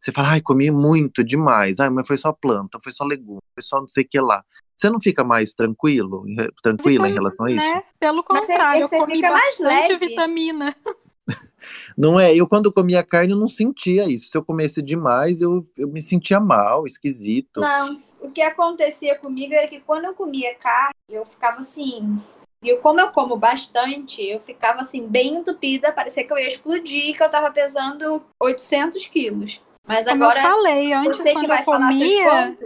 Você 0.05 0.13
fala, 0.13 0.33
ai, 0.33 0.43
comi 0.43 0.71
muito 0.71 1.25
demais, 1.25 1.81
ai, 1.81 1.89
mas 1.89 2.07
foi 2.07 2.19
só 2.19 2.31
planta, 2.31 2.79
foi 2.79 2.93
só 2.93 3.05
legume, 3.05 3.41
foi 3.55 3.63
só 3.63 3.81
não 3.81 3.89
sei 3.89 4.05
o 4.05 4.07
que 4.07 4.21
lá. 4.21 4.45
Você 4.77 4.91
não 4.91 5.01
fica 5.01 5.25
mais 5.25 5.55
tranquilo, 5.55 6.27
tranquila 6.63 7.09
em 7.09 7.15
relação 7.15 7.47
a 7.47 7.51
isso? 7.51 7.67
Né? 7.67 7.83
Pelo 7.99 8.23
você- 8.23 8.41
contrário, 8.41 8.83
eu 8.83 8.89
comi 8.91 9.23
bastante 9.23 9.93
leve. 9.93 10.09
vitamina. 10.09 10.77
Não 11.97 12.21
é? 12.21 12.35
Eu, 12.35 12.47
quando 12.47 12.71
comia 12.71 13.03
carne, 13.03 13.33
eu 13.33 13.39
não 13.39 13.49
sentia 13.49 14.05
isso. 14.05 14.29
Se 14.29 14.37
eu 14.37 14.45
comesse 14.45 14.83
demais, 14.83 15.41
eu, 15.41 15.67
eu 15.79 15.89
me 15.89 16.03
sentia 16.03 16.39
mal, 16.39 16.85
esquisito. 16.85 17.61
Não, 17.61 17.97
o 18.21 18.31
que 18.31 18.43
acontecia 18.43 19.17
comigo 19.17 19.55
era 19.55 19.67
que 19.67 19.81
quando 19.81 20.05
eu 20.05 20.13
comia 20.13 20.55
carne, 20.57 20.93
eu 21.09 21.25
ficava 21.25 21.61
assim. 21.61 22.19
E 22.63 22.77
como 22.77 23.01
eu 23.01 23.09
como 23.13 23.39
bastante, 23.39 24.23
eu 24.23 24.39
ficava 24.39 24.83
assim, 24.83 25.07
bem 25.07 25.37
entupida, 25.37 25.91
parecia 25.91 26.25
que 26.25 26.33
eu 26.35 26.39
ia 26.39 26.49
explodir, 26.49 27.17
que 27.17 27.23
eu 27.23 27.31
tava 27.31 27.51
pesando 27.51 28.23
800 28.39 29.07
quilos. 29.07 29.63
Mas 29.87 30.07
Como 30.07 30.25
agora, 30.25 30.41
eu 30.41 30.43
falei 30.43 30.93
antes, 30.93 31.17
você 31.19 31.23
que 31.25 31.33
quando 31.33 31.49
vai 31.49 31.61
eu 31.61 31.65
comia, 31.65 32.57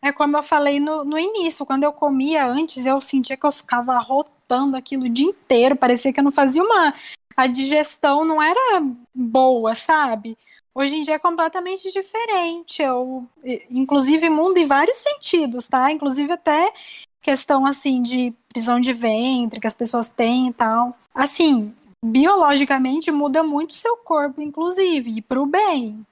É 0.00 0.10
como 0.10 0.36
eu 0.36 0.42
falei 0.42 0.80
no, 0.80 1.04
no 1.04 1.18
início, 1.18 1.66
quando 1.66 1.84
eu 1.84 1.92
comia 1.92 2.46
antes, 2.46 2.86
eu 2.86 3.00
sentia 3.00 3.36
que 3.36 3.46
eu 3.46 3.52
ficava 3.52 3.98
rotando 3.98 4.76
aquilo 4.76 5.04
o 5.04 5.08
dia 5.08 5.26
inteiro, 5.26 5.76
parecia 5.76 6.12
que 6.12 6.18
eu 6.18 6.24
não 6.24 6.30
fazia 6.30 6.62
uma. 6.62 6.92
A 7.36 7.46
digestão 7.46 8.24
não 8.24 8.42
era 8.42 8.82
boa, 9.14 9.74
sabe? 9.74 10.36
Hoje 10.74 10.96
em 10.96 11.02
dia 11.02 11.14
é 11.14 11.18
completamente 11.18 11.90
diferente. 11.92 12.82
Eu, 12.82 13.26
inclusive, 13.70 14.30
muda 14.30 14.58
em 14.58 14.66
vários 14.66 14.96
sentidos, 14.96 15.68
tá? 15.68 15.90
Inclusive 15.92 16.32
até 16.32 16.72
questão 17.20 17.64
assim 17.64 18.02
de 18.02 18.34
prisão 18.48 18.80
de 18.80 18.92
ventre 18.92 19.60
que 19.60 19.66
as 19.66 19.74
pessoas 19.74 20.10
têm 20.10 20.48
e 20.48 20.52
tal. 20.52 20.94
Assim, 21.14 21.72
biologicamente 22.04 23.10
muda 23.10 23.42
muito 23.42 23.70
o 23.70 23.76
seu 23.76 23.96
corpo, 23.98 24.42
inclusive, 24.42 25.18
e 25.18 25.22
pro 25.22 25.46
bem. 25.46 26.04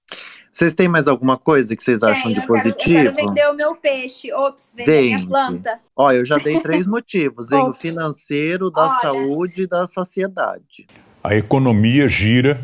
Vocês 0.53 0.75
têm 0.75 0.89
mais 0.89 1.07
alguma 1.07 1.39
coisa 1.39 1.77
que 1.77 1.83
vocês 1.83 2.03
acham 2.03 2.33
tem, 2.33 2.35
de 2.35 2.41
eu, 2.41 2.47
quero, 2.47 2.59
eu 2.59 2.75
positivo? 2.75 3.15
quero 3.15 3.15
vender 3.15 3.47
o 3.49 3.55
meu 3.55 3.77
peixe. 3.77 4.33
Ops, 4.33 4.73
vender 4.77 5.03
minha 5.03 5.19
Vende. 5.19 5.29
planta. 5.29 5.79
Ó, 5.97 6.11
eu 6.11 6.27
já 6.27 6.37
dei 6.39 6.61
três 6.61 6.87
motivos, 6.89 7.53
hein? 7.53 7.69
O 7.69 7.73
financeiro, 7.73 8.71
da 8.71 8.89
Olha. 8.89 9.01
saúde 9.01 9.63
e 9.63 9.67
da 9.67 9.87
saciedade. 9.87 10.87
A 11.23 11.37
economia 11.37 12.09
gira 12.09 12.61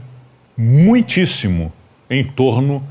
muitíssimo 0.57 1.73
em 2.11 2.25
torno 2.25 2.83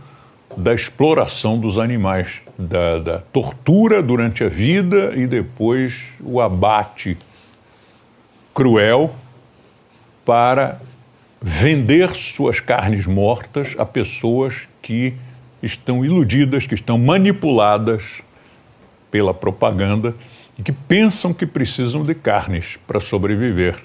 da 0.55 0.73
exploração 0.73 1.60
dos 1.60 1.77
animais, 1.77 2.41
da, 2.58 2.99
da 2.99 3.19
tortura 3.19 4.01
durante 4.01 4.43
a 4.43 4.47
vida 4.49 5.13
e 5.15 5.27
depois 5.27 6.05
o 6.21 6.39
abate 6.39 7.17
cruel 8.53 9.13
para 10.23 10.79
vender 11.41 12.15
suas 12.15 12.60
carnes 12.62 13.05
mortas 13.05 13.75
a 13.77 13.86
pessoas 13.86 14.67
que 14.86 15.15
estão 15.63 16.06
iludidas, 16.06 16.67
que 16.67 16.76
estão 16.76 16.95
manipuladas 16.95 18.21
pela 19.10 19.34
propaganda 19.34 20.13
e 20.60 20.62
que 20.62 20.71
pensam 20.71 21.34
que 21.34 21.48
precisam 21.48 22.04
de 22.04 22.13
carnes 22.13 22.78
para 22.86 23.00
sobreviver. 23.00 23.84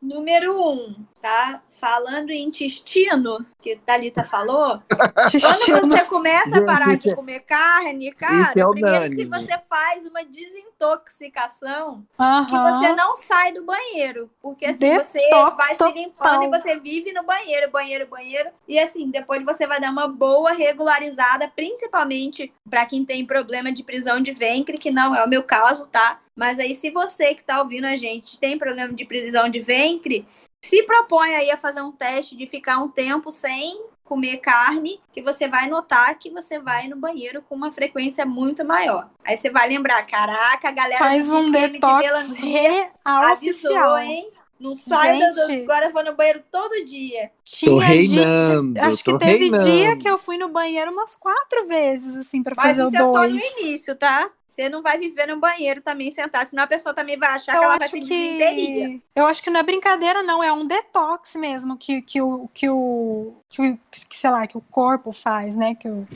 Número 0.00 0.58
um, 0.58 0.94
tá? 1.26 1.60
Falando 1.68 2.30
em 2.30 2.44
intestino, 2.44 3.44
que 3.60 3.74
Thalita 3.74 4.22
falou, 4.22 4.80
quando 4.88 5.88
você 5.88 6.04
começa 6.04 6.50
a 6.50 6.52
Gente, 6.52 6.64
parar 6.64 6.92
isso 6.92 7.02
de 7.02 7.10
é- 7.10 7.14
comer 7.16 7.40
carne, 7.40 8.12
cara, 8.12 8.42
isso 8.42 8.58
é 8.60 8.70
primeiro 8.70 9.16
que 9.16 9.26
você 9.26 9.58
faz 9.68 10.04
uma 10.04 10.24
desintoxicação 10.24 12.06
que 12.16 12.22
Aham. 12.22 12.72
você 12.72 12.92
não 12.92 13.16
sai 13.16 13.52
do 13.52 13.64
banheiro. 13.64 14.30
Porque 14.40 14.66
assim, 14.66 14.96
você 14.96 15.18
Detox 15.18 15.56
vai 15.56 15.68
se 15.70 15.78
total. 15.78 15.94
limpando 15.94 16.44
e 16.44 16.48
você 16.48 16.78
vive 16.78 17.12
no 17.12 17.24
banheiro, 17.24 17.72
banheiro, 17.72 18.06
banheiro. 18.06 18.50
E 18.68 18.78
assim, 18.78 19.10
depois 19.10 19.42
você 19.42 19.66
vai 19.66 19.80
dar 19.80 19.90
uma 19.90 20.06
boa 20.06 20.52
regularizada, 20.52 21.48
principalmente 21.48 22.52
para 22.70 22.86
quem 22.86 23.04
tem 23.04 23.26
problema 23.26 23.72
de 23.72 23.82
prisão 23.82 24.20
de 24.20 24.30
ventre, 24.30 24.78
que 24.78 24.92
não 24.92 25.12
é 25.12 25.24
o 25.24 25.28
meu 25.28 25.42
caso, 25.42 25.88
tá? 25.88 26.20
Mas 26.36 26.60
aí, 26.60 26.74
se 26.74 26.90
você 26.90 27.34
que 27.34 27.42
tá 27.42 27.60
ouvindo 27.60 27.86
a 27.86 27.96
gente 27.96 28.38
tem 28.38 28.58
problema 28.58 28.92
de 28.92 29.04
prisão 29.06 29.48
de 29.48 29.58
ventre, 29.58 30.26
se 30.64 30.82
propõe 30.82 31.34
aí 31.34 31.50
a 31.50 31.56
fazer 31.56 31.82
um 31.82 31.92
teste 31.92 32.36
de 32.36 32.46
ficar 32.46 32.78
um 32.78 32.88
tempo 32.88 33.30
sem 33.30 33.84
comer 34.06 34.36
carne, 34.38 35.00
que 35.12 35.20
você 35.20 35.48
vai 35.48 35.68
notar 35.68 36.16
que 36.18 36.30
você 36.30 36.60
vai 36.60 36.86
no 36.86 36.96
banheiro 36.96 37.42
com 37.42 37.54
uma 37.56 37.70
frequência 37.72 38.24
muito 38.24 38.64
maior. 38.64 39.10
Aí 39.24 39.36
você 39.36 39.50
vai 39.50 39.68
lembrar, 39.68 40.06
caraca, 40.06 40.68
a 40.68 40.72
galera 40.72 40.98
Faz 41.04 41.28
um 41.28 41.50
de 41.50 41.50
detox 41.50 42.04
melancia 42.04 42.44
real 42.44 42.90
avisou, 43.04 43.70
oficial. 43.72 43.98
hein? 43.98 44.30
Não 44.58 44.74
sai 44.74 45.18
agora 45.62 45.86
eu 45.86 45.92
vou 45.92 46.02
no 46.04 46.14
banheiro 46.14 46.42
todo 46.50 46.84
dia. 46.84 47.28
Tô 47.28 47.32
Tinha 47.44 47.76
dia, 47.78 47.86
reinando, 47.86 48.80
acho 48.80 49.04
que 49.04 49.10
tô 49.10 49.18
teve 49.18 49.50
reinando. 49.50 49.64
dia 49.70 49.96
que 49.98 50.08
eu 50.08 50.16
fui 50.16 50.38
no 50.38 50.48
banheiro 50.48 50.90
umas 50.90 51.14
quatro 51.14 51.66
vezes, 51.68 52.16
assim, 52.16 52.42
pra 52.42 52.54
Mas 52.56 52.66
fazer 52.78 52.82
o 52.84 52.88
isso 52.88 52.96
é 52.96 53.00
só 53.00 53.22
no 53.24 53.28
dois. 53.28 53.58
início, 53.60 53.94
tá? 53.94 54.30
Você 54.48 54.70
não 54.70 54.80
vai 54.82 54.96
viver 54.98 55.26
no 55.26 55.38
banheiro 55.38 55.82
também 55.82 56.10
sentar, 56.10 56.46
senão 56.46 56.62
a 56.62 56.66
pessoa 56.66 56.94
também 56.94 57.18
vai 57.18 57.28
achar 57.30 57.54
Eu 57.56 57.60
que 57.60 57.66
ela 57.66 57.76
vai 57.78 57.88
ter 57.90 58.00
desinteria. 58.00 58.88
que 58.88 59.02
eu 59.14 59.26
acho 59.26 59.42
que 59.42 59.50
não 59.50 59.60
é 59.60 59.62
brincadeira, 59.62 60.22
não. 60.22 60.42
É 60.42 60.50
um 60.50 60.66
detox 60.66 61.34
mesmo 61.36 61.76
que, 61.76 62.00
que, 62.00 62.22
o, 62.22 62.48
que, 62.54 62.70
o, 62.70 63.34
que 63.50 63.60
o 63.60 63.78
que, 63.90 64.16
sei 64.16 64.30
lá 64.30 64.46
que 64.46 64.56
o 64.56 64.62
corpo 64.62 65.12
faz, 65.12 65.54
né? 65.56 65.74
Que 65.74 65.86
o, 65.88 66.08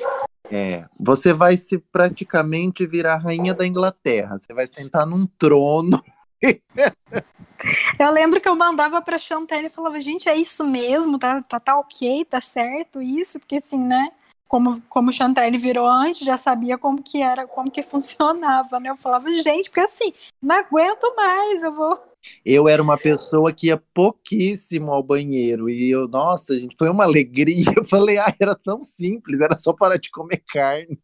É, 0.51 0.87
você 0.99 1.35
vai 1.35 1.59
se 1.59 1.77
praticamente 1.93 2.87
virar 2.87 3.19
rainha 3.19 3.53
da 3.53 3.67
Inglaterra. 3.67 4.39
Você 4.39 4.55
vai 4.55 4.67
sentar 4.67 5.07
num 5.07 5.27
trono. 5.27 6.03
Eu 7.99 8.11
lembro 8.11 8.41
que 8.41 8.49
eu 8.49 8.57
mandava 8.57 9.01
pra 9.03 9.19
Chantel 9.19 9.67
e 9.67 9.71
falava, 9.71 10.01
gente, 10.01 10.29
é 10.29 10.37
isso 10.37 10.65
mesmo? 10.65 11.19
Tá, 11.19 11.43
tá, 11.43 11.61
tá 11.61 11.79
ok? 11.79 12.25
Tá 12.25 12.41
certo 12.41 13.01
isso? 13.03 13.39
Porque 13.39 13.57
assim, 13.57 13.79
né? 13.79 14.11
Como, 14.49 14.81
como 14.89 15.11
o 15.11 15.13
Chantel 15.13 15.53
virou 15.53 15.87
antes, 15.87 16.27
já 16.27 16.37
sabia 16.37 16.77
como 16.77 17.03
que 17.03 17.23
era, 17.23 17.47
como 17.47 17.71
que 17.71 17.83
funcionava, 17.85 18.81
né? 18.81 18.91
Eu 18.91 18.97
falava, 18.97 19.33
gente, 19.33 19.71
porque 19.71 19.81
assim, 19.81 20.13
não 20.43 20.57
aguento 20.57 21.15
mais, 21.17 21.63
eu 21.63 21.73
vou. 21.73 21.99
Eu 22.45 22.69
era 22.69 22.83
uma 22.83 22.99
pessoa 22.99 23.51
que 23.51 23.69
ia 23.69 23.83
pouquíssimo 23.95 24.93
ao 24.93 25.03
banheiro. 25.03 25.71
E 25.71 25.91
eu, 25.91 26.07
nossa, 26.07 26.55
gente, 26.55 26.77
foi 26.79 26.91
uma 26.91 27.05
alegria. 27.05 27.65
Eu 27.75 27.83
falei, 27.83 28.19
ah, 28.19 28.35
era 28.39 28.55
tão 28.55 28.83
simples, 28.83 29.41
era 29.41 29.57
só 29.57 29.73
parar 29.73 29.97
de 29.97 30.11
comer 30.11 30.43
carne. 30.47 30.99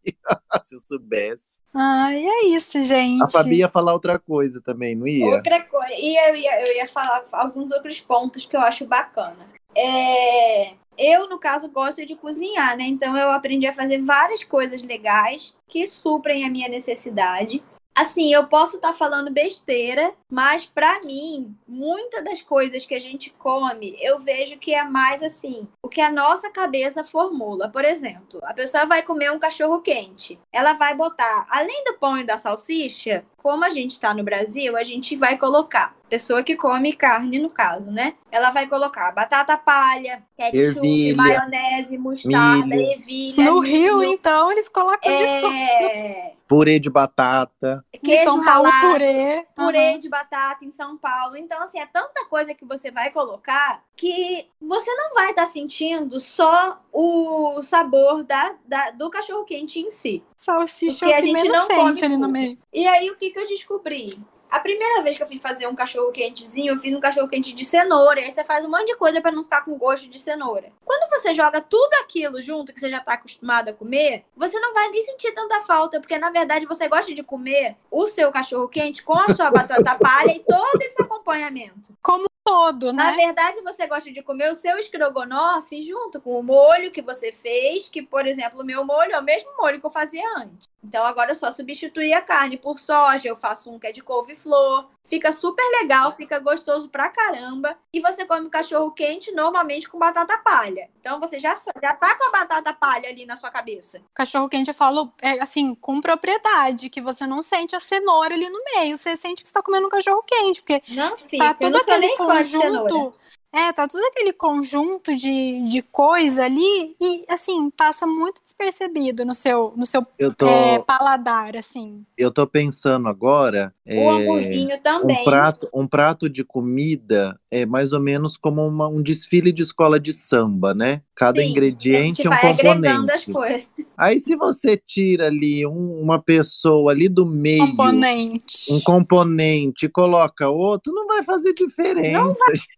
Se 0.62 0.75
eu 0.75 0.81
soubesse. 0.81 1.59
Ai, 1.79 2.25
é 2.25 2.47
isso, 2.47 2.83
gente. 2.83 3.23
A 3.23 3.29
Fabi 3.29 3.57
ia 3.57 3.69
falar 3.69 3.93
outra 3.93 4.19
coisa 4.19 4.62
também, 4.62 4.95
não 4.95 5.07
ia? 5.07 5.27
Outra 5.27 5.62
coisa, 5.62 5.93
e 5.93 6.17
eu 6.29 6.35
ia, 6.35 6.67
eu 6.67 6.77
ia 6.77 6.87
falar 6.87 7.23
alguns 7.33 7.71
outros 7.71 8.01
pontos 8.01 8.47
que 8.47 8.57
eu 8.57 8.61
acho 8.61 8.87
bacana. 8.87 9.47
É, 9.77 10.73
eu, 10.97 11.29
no 11.29 11.39
caso, 11.39 11.69
gosto 11.69 12.07
de 12.07 12.17
cozinhar, 12.17 12.79
né? 12.79 12.85
Então 12.85 13.15
eu 13.15 13.31
aprendi 13.31 13.67
a 13.67 13.73
fazer 13.75 13.99
várias 13.99 14.43
coisas 14.43 14.81
legais 14.81 15.55
que 15.69 15.87
suprem 15.87 16.47
a 16.47 16.51
minha 16.51 16.69
necessidade. 16.69 17.62
Assim, 17.97 18.31
eu 18.31 18.47
posso 18.47 18.77
estar 18.77 18.93
falando 18.93 19.33
besteira, 19.33 20.13
mas 20.31 20.67
pra 20.67 21.01
mim, 21.01 21.57
muitas 21.67 22.23
das 22.23 22.43
coisas 22.43 22.85
que 22.85 22.95
a 22.95 22.99
gente 22.99 23.31
come, 23.39 23.97
eu 24.03 24.19
vejo 24.19 24.59
que 24.59 24.75
é 24.75 24.85
mais 24.85 25.23
assim, 25.23 25.67
o 25.83 25.89
que 25.89 26.03
a 26.03 26.13
nossa 26.13 26.51
cabeça 26.51 27.03
formula. 27.03 27.71
Por 27.71 27.87
exemplo, 27.87 28.39
a 28.43 28.53
pessoa 28.53 28.85
vai 28.85 29.03
comer 29.03 29.33
um 29.33 29.39
cachorro 29.39 29.81
quente. 29.81 30.39
Ela 30.53 30.75
vai 30.75 30.95
botar, 30.95 31.47
além 31.49 31.85
do 31.85 31.95
pão 31.95 32.19
e 32.19 32.25
da 32.25 32.37
salsicha, 32.37 33.25
como 33.39 33.65
a 33.65 33.71
gente 33.71 33.93
está 33.93 34.13
no 34.13 34.23
Brasil, 34.23 34.77
a 34.77 34.83
gente 34.83 35.17
vai 35.17 35.39
colocar, 35.39 35.97
pessoa 36.11 36.43
que 36.43 36.55
come 36.55 36.93
carne 36.93 37.39
no 37.39 37.49
caso, 37.49 37.91
né? 37.91 38.15
Ela 38.31 38.51
vai 38.51 38.67
colocar 38.67 39.11
batata 39.13 39.57
palha, 39.57 40.23
ketchup, 40.37 40.59
Ervilha, 40.59 41.17
maionese, 41.17 41.97
mostarda, 41.97 42.67
milho. 42.67 42.93
ervilha. 42.93 43.45
No 43.45 43.63
milho, 43.63 44.01
Rio, 44.01 44.05
então, 44.05 44.53
eles 44.53 44.69
colocam 44.69 45.11
de 45.11 45.41
tudo. 45.41 46.36
É, 46.47 46.49
Purê 46.49 46.79
de 46.79 46.89
batata. 46.89 47.85
Em 47.93 47.99
queijo 47.99 48.23
São 48.25 48.45
Paulo, 48.45 48.69
ralado, 48.69 48.93
purê. 48.93 49.47
purê 49.55 49.91
Aham. 49.91 49.99
de 49.99 50.09
batata 50.09 50.65
em 50.65 50.71
São 50.71 50.97
Paulo. 50.97 51.37
Então, 51.37 51.63
assim, 51.63 51.79
é 51.79 51.87
tanta 51.87 52.25
coisa 52.27 52.55
que 52.55 52.65
você 52.65 52.91
vai 52.91 53.11
colocar 53.13 53.83
que 53.97 54.49
você 54.61 54.95
não 54.95 55.15
vai 55.15 55.31
estar 55.31 55.47
sentindo 55.47 56.21
só 56.21 56.81
o 56.93 57.61
sabor 57.63 58.23
da, 58.23 58.55
da- 58.65 58.91
do 58.91 59.11
cachorro 59.11 59.45
quente 59.45 59.81
em 59.81 59.91
si. 59.91 60.23
Salsicha 60.37 61.07
Porque 61.07 61.13
é 61.13 61.17
a 61.17 61.19
o 61.19 61.23
que 61.23 61.27
gente 61.27 61.43
menos 61.43 61.59
não 61.59 61.67
come 61.69 61.89
sente 61.91 62.05
ali 62.05 62.17
no 62.17 62.29
meio. 62.29 62.59
E 62.73 62.87
aí, 62.87 63.11
o 63.11 63.17
que, 63.17 63.31
que 63.31 63.39
eu 63.39 63.47
descobri? 63.49 64.19
A 64.57 64.61
primeira 64.61 65.03
vez 65.03 65.19
que 65.19 65.23
eu 65.23 65.27
fui 65.27 65.38
fazer 65.38 65.66
um 65.66 65.75
cachorro 65.75 66.11
quentezinho, 66.11 66.73
eu 66.73 66.79
fiz 66.79 66.95
um 66.95 66.99
cachorro 66.99 67.29
quente 67.29 67.53
de 67.53 67.62
cenoura. 67.62 68.21
Aí 68.21 68.33
você 68.33 68.42
faz 68.42 68.64
um 68.64 68.71
monte 68.71 68.87
de 68.87 68.97
coisa 68.97 69.21
pra 69.21 69.31
não 69.31 69.45
ficar 69.45 69.62
com 69.62 69.77
gosto 69.77 70.09
de 70.09 70.19
cenoura. 70.19 70.73
Quando 70.83 71.11
você 71.11 71.35
joga 71.35 71.61
tudo 71.61 71.92
aquilo 72.01 72.40
junto 72.40 72.73
que 72.73 72.81
você 72.81 72.88
já 72.88 73.01
tá 73.01 73.12
acostumado 73.12 73.69
a 73.69 73.75
comer, 73.75 74.25
você 74.35 74.59
não 74.59 74.73
vai 74.73 74.88
nem 74.88 75.03
sentir 75.03 75.33
tanta 75.33 75.61
falta, 75.64 76.01
porque 76.01 76.16
na 76.16 76.31
verdade 76.31 76.64
você 76.64 76.88
gosta 76.88 77.12
de 77.12 77.23
comer 77.23 77.77
o 77.90 78.07
seu 78.07 78.31
cachorro 78.31 78.66
quente 78.66 79.03
com 79.03 79.19
a 79.19 79.31
sua 79.35 79.51
batata 79.51 79.99
palha 79.99 80.35
e 80.35 80.40
todo 80.40 80.81
esse 80.81 81.03
acompanhamento. 81.03 81.95
Como 82.03 82.27
todo, 82.47 82.92
Na 82.92 83.11
né? 83.11 83.16
verdade, 83.16 83.61
você 83.61 83.88
gosta 83.88 84.11
de 84.12 84.23
comer 84.23 84.49
o 84.49 84.55
seu 84.55 84.79
estrogonofe 84.79 85.83
junto 85.83 86.21
com 86.21 86.38
o 86.38 86.42
molho 86.45 86.92
que 86.92 87.03
você 87.03 87.33
fez, 87.33 87.88
que, 87.88 88.01
por 88.01 88.25
exemplo, 88.25 88.61
o 88.61 88.64
meu 88.64 88.85
molho 88.85 89.12
é 89.12 89.19
o 89.19 89.25
mesmo 89.25 89.51
molho 89.59 89.81
que 89.81 89.85
eu 89.85 89.90
fazia 89.90 90.25
antes. 90.38 90.69
Então 90.87 91.05
agora 91.05 91.33
eu 91.33 91.35
só 91.35 91.51
substituí 91.51 92.12
a 92.12 92.20
carne 92.20 92.57
por 92.57 92.79
soja, 92.79 93.29
eu 93.29 93.37
faço 93.37 93.72
um 93.72 93.79
que 93.79 93.88
é 93.88 93.92
de 93.92 94.03
couve-flor. 94.03 94.87
Fica 95.05 95.31
super 95.31 95.64
legal, 95.81 96.14
fica 96.16 96.38
gostoso 96.38 96.88
pra 96.88 97.09
caramba. 97.09 97.77
E 97.92 98.01
você 98.01 98.25
come 98.25 98.49
cachorro 98.51 98.90
quente 98.90 99.31
normalmente 99.33 99.88
com 99.88 99.99
batata 99.99 100.38
palha. 100.38 100.88
Então 100.99 101.20
você 101.20 101.38
já, 101.38 101.55
já 101.81 101.94
tá 101.94 102.16
com 102.16 102.29
a 102.29 102.31
batata 102.31 102.72
palha 102.72 103.09
ali 103.09 103.25
na 103.27 103.37
sua 103.37 103.51
cabeça. 103.51 104.01
Cachorro 104.14 104.49
quente 104.49 104.68
eu 104.68 104.75
falo, 104.75 105.12
é, 105.22 105.40
assim, 105.40 105.75
com 105.75 106.01
propriedade, 106.01 106.90
que 106.90 107.01
você 107.01 107.27
não 107.27 107.42
sente 107.42 107.77
a 107.77 107.81
cenoura 107.81 108.35
ali 108.35 108.49
no 108.49 108.59
meio. 108.75 108.96
Você 108.96 109.16
sente 109.16 109.42
que 109.42 109.49
você 109.49 109.55
tá 109.55 109.62
comendo 109.62 109.87
um 109.87 109.90
cachorro 109.90 110.22
quente, 110.22 110.62
porque 110.62 110.83
Não 110.88 111.16
fica. 111.16 111.44
tá 111.44 111.51
eu 111.51 111.70
todo 111.70 111.72
não 111.72 111.85
sou 111.85 111.94
aquele 111.94 112.07
nem 112.07 112.16
fã 112.16 112.42
de 112.42 112.49
cenoura. 112.51 113.12
É, 113.53 113.73
tá 113.73 113.89
todo 113.89 114.05
aquele 114.05 114.33
conjunto 114.35 115.17
de, 115.17 115.63
de 115.65 115.81
coisa 115.81 116.45
ali 116.45 116.95
e, 117.01 117.25
assim, 117.29 117.71
passa 117.71 118.07
muito 118.07 118.43
despercebido 118.43 119.25
no 119.25 119.33
seu, 119.33 119.73
no 119.77 119.87
seu 119.87 120.07
Eu 120.19 120.35
tô, 120.35 120.47
é, 120.49 120.79
paladar, 120.81 121.57
assim. 121.57 122.05
eu 122.19 122.31
tô 122.31 122.47
pensando 122.47 123.09
agora. 123.09 123.75
O 123.87 123.91
é, 123.91 124.11
hamburguinho 124.11 124.81
também. 124.83 125.21
um 125.21 125.25
prato, 125.25 125.69
um 125.73 125.87
prato 125.87 126.29
de 126.29 126.45
comida 126.45 127.41
é 127.51 127.65
mais 127.65 127.93
ou 127.95 128.01
menos 128.01 128.37
como 128.37 128.67
uma- 128.67 128.89
um 128.89 129.01
desfile 129.03 129.53
de 129.53 129.63
escola 129.63 129.99
de 129.99 130.13
samba, 130.13 130.75
né? 130.75 131.03
Cada 131.16 131.40
Sim, 131.40 131.48
ingrediente 131.48 132.26
é 132.26 132.29
um 132.29 132.33
vai 132.35 132.50
agregando 132.50 133.11
as 133.11 133.24
componente. 133.24 133.33
coisas. 133.33 133.70
Aí 133.96 134.20
se 134.20 134.37
você 134.37 134.76
tira 134.76 135.29
ali 135.29 135.66
um- 135.66 135.98
uma 136.02 136.20
pessoa 136.22 136.92
ali 136.92 137.09
do 137.09 137.24
meio, 137.24 137.66
Componente. 137.68 138.70
um 138.70 138.81
componente, 138.83 139.87
e 139.87 139.88
coloca 139.88 140.50
outro, 140.50 140.92
não 140.92 141.07
vai 141.07 141.24
fazer 141.24 141.55
diferença. 141.55 142.18
Não 142.20 142.33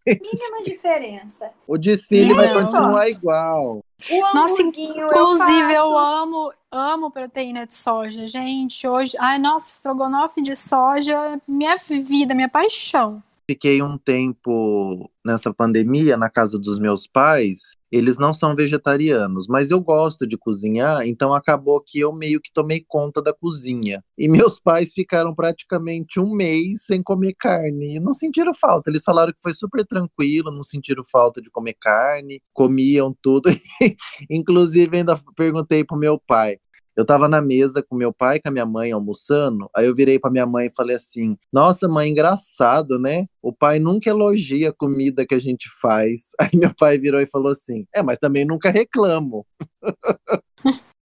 Mínima 0.06 0.62
diferença. 0.64 1.50
O 1.66 1.76
desfile 1.76 2.28
Não. 2.28 2.36
vai 2.36 2.52
continuar 2.52 3.08
igual. 3.08 3.80
O 4.08 4.34
Nossa, 4.34 4.62
Inclusive, 4.62 5.72
eu, 5.72 5.86
eu 5.86 5.98
amo, 5.98 6.52
amo 6.70 7.10
proteína 7.10 7.66
de 7.66 7.74
soja, 7.74 8.28
gente. 8.28 8.86
Hoje, 8.86 9.16
ai, 9.18 9.40
nossa, 9.40 9.68
estrogonofe 9.74 10.40
de 10.40 10.54
soja, 10.54 11.40
minha 11.48 11.74
vida, 11.76 12.34
minha 12.34 12.48
paixão. 12.48 13.20
Fiquei 13.50 13.80
um 13.80 13.96
tempo 13.96 15.10
nessa 15.24 15.52
pandemia 15.54 16.18
na 16.18 16.28
casa 16.28 16.58
dos 16.58 16.78
meus 16.78 17.06
pais. 17.06 17.76
Eles 17.90 18.18
não 18.18 18.34
são 18.34 18.54
vegetarianos, 18.54 19.46
mas 19.48 19.70
eu 19.70 19.80
gosto 19.80 20.26
de 20.26 20.36
cozinhar, 20.36 21.06
então 21.06 21.32
acabou 21.32 21.80
que 21.80 21.98
eu 21.98 22.12
meio 22.12 22.42
que 22.42 22.52
tomei 22.52 22.84
conta 22.86 23.22
da 23.22 23.32
cozinha. 23.32 24.04
E 24.18 24.28
meus 24.28 24.60
pais 24.60 24.92
ficaram 24.92 25.34
praticamente 25.34 26.20
um 26.20 26.34
mês 26.34 26.84
sem 26.84 27.02
comer 27.02 27.34
carne 27.38 27.96
e 27.96 28.00
não 28.00 28.12
sentiram 28.12 28.52
falta. 28.52 28.90
Eles 28.90 29.02
falaram 29.02 29.32
que 29.32 29.40
foi 29.40 29.54
super 29.54 29.82
tranquilo, 29.86 30.50
não 30.50 30.62
sentiram 30.62 31.02
falta 31.10 31.40
de 31.40 31.50
comer 31.50 31.76
carne, 31.80 32.42
comiam 32.52 33.16
tudo. 33.22 33.48
Inclusive, 34.28 34.98
ainda 34.98 35.18
perguntei 35.34 35.82
pro 35.82 35.96
meu 35.96 36.18
pai. 36.18 36.58
Eu 36.98 37.04
tava 37.04 37.28
na 37.28 37.40
mesa 37.40 37.80
com 37.80 37.94
meu 37.94 38.12
pai 38.12 38.38
e 38.38 38.40
com 38.40 38.48
a 38.48 38.50
minha 38.50 38.66
mãe 38.66 38.90
almoçando, 38.90 39.70
aí 39.72 39.86
eu 39.86 39.94
virei 39.94 40.18
pra 40.18 40.32
minha 40.32 40.44
mãe 40.44 40.66
e 40.66 40.74
falei 40.74 40.96
assim: 40.96 41.38
Nossa, 41.52 41.86
mãe, 41.86 42.10
engraçado, 42.10 42.98
né? 42.98 43.26
O 43.40 43.52
pai 43.52 43.78
nunca 43.78 44.10
elogia 44.10 44.70
a 44.70 44.72
comida 44.72 45.24
que 45.24 45.32
a 45.32 45.38
gente 45.38 45.68
faz. 45.80 46.32
Aí 46.42 46.50
meu 46.54 46.74
pai 46.74 46.98
virou 46.98 47.20
e 47.20 47.26
falou 47.26 47.52
assim: 47.52 47.86
É, 47.94 48.02
mas 48.02 48.18
também 48.18 48.44
nunca 48.44 48.68
reclamo. 48.70 49.46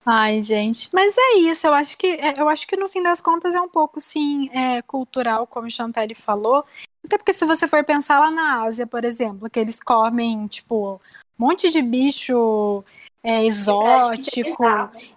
Ai, 0.04 0.42
gente. 0.42 0.90
Mas 0.92 1.16
é 1.16 1.38
isso, 1.38 1.68
eu 1.68 1.74
acho 1.76 1.96
que 1.96 2.08
é, 2.08 2.42
eu 2.42 2.50
acho 2.50 2.66
que 2.66 2.76
no 2.76 2.90
fim 2.90 3.04
das 3.04 3.22
contas 3.22 3.54
é 3.54 3.62
um 3.62 3.70
pouco, 3.70 4.02
sim, 4.02 4.50
é, 4.52 4.82
cultural, 4.82 5.46
como 5.46 5.68
o 5.68 5.72
Chantelle 5.72 6.16
falou. 6.16 6.64
Até 7.06 7.20
porque 7.20 7.34
se 7.34 7.46
você 7.46 7.68
for 7.68 7.84
pensar 7.84 8.20
lá 8.20 8.32
na 8.32 8.64
Ásia, 8.64 8.88
por 8.88 9.06
exemplo, 9.06 9.48
que 9.48 9.60
eles 9.60 9.80
comem, 9.80 10.48
tipo, 10.48 11.00
um 11.40 11.46
monte 11.46 11.70
de 11.70 11.84
bicho 11.84 12.84
é, 13.24 13.46
exótico 13.46 14.60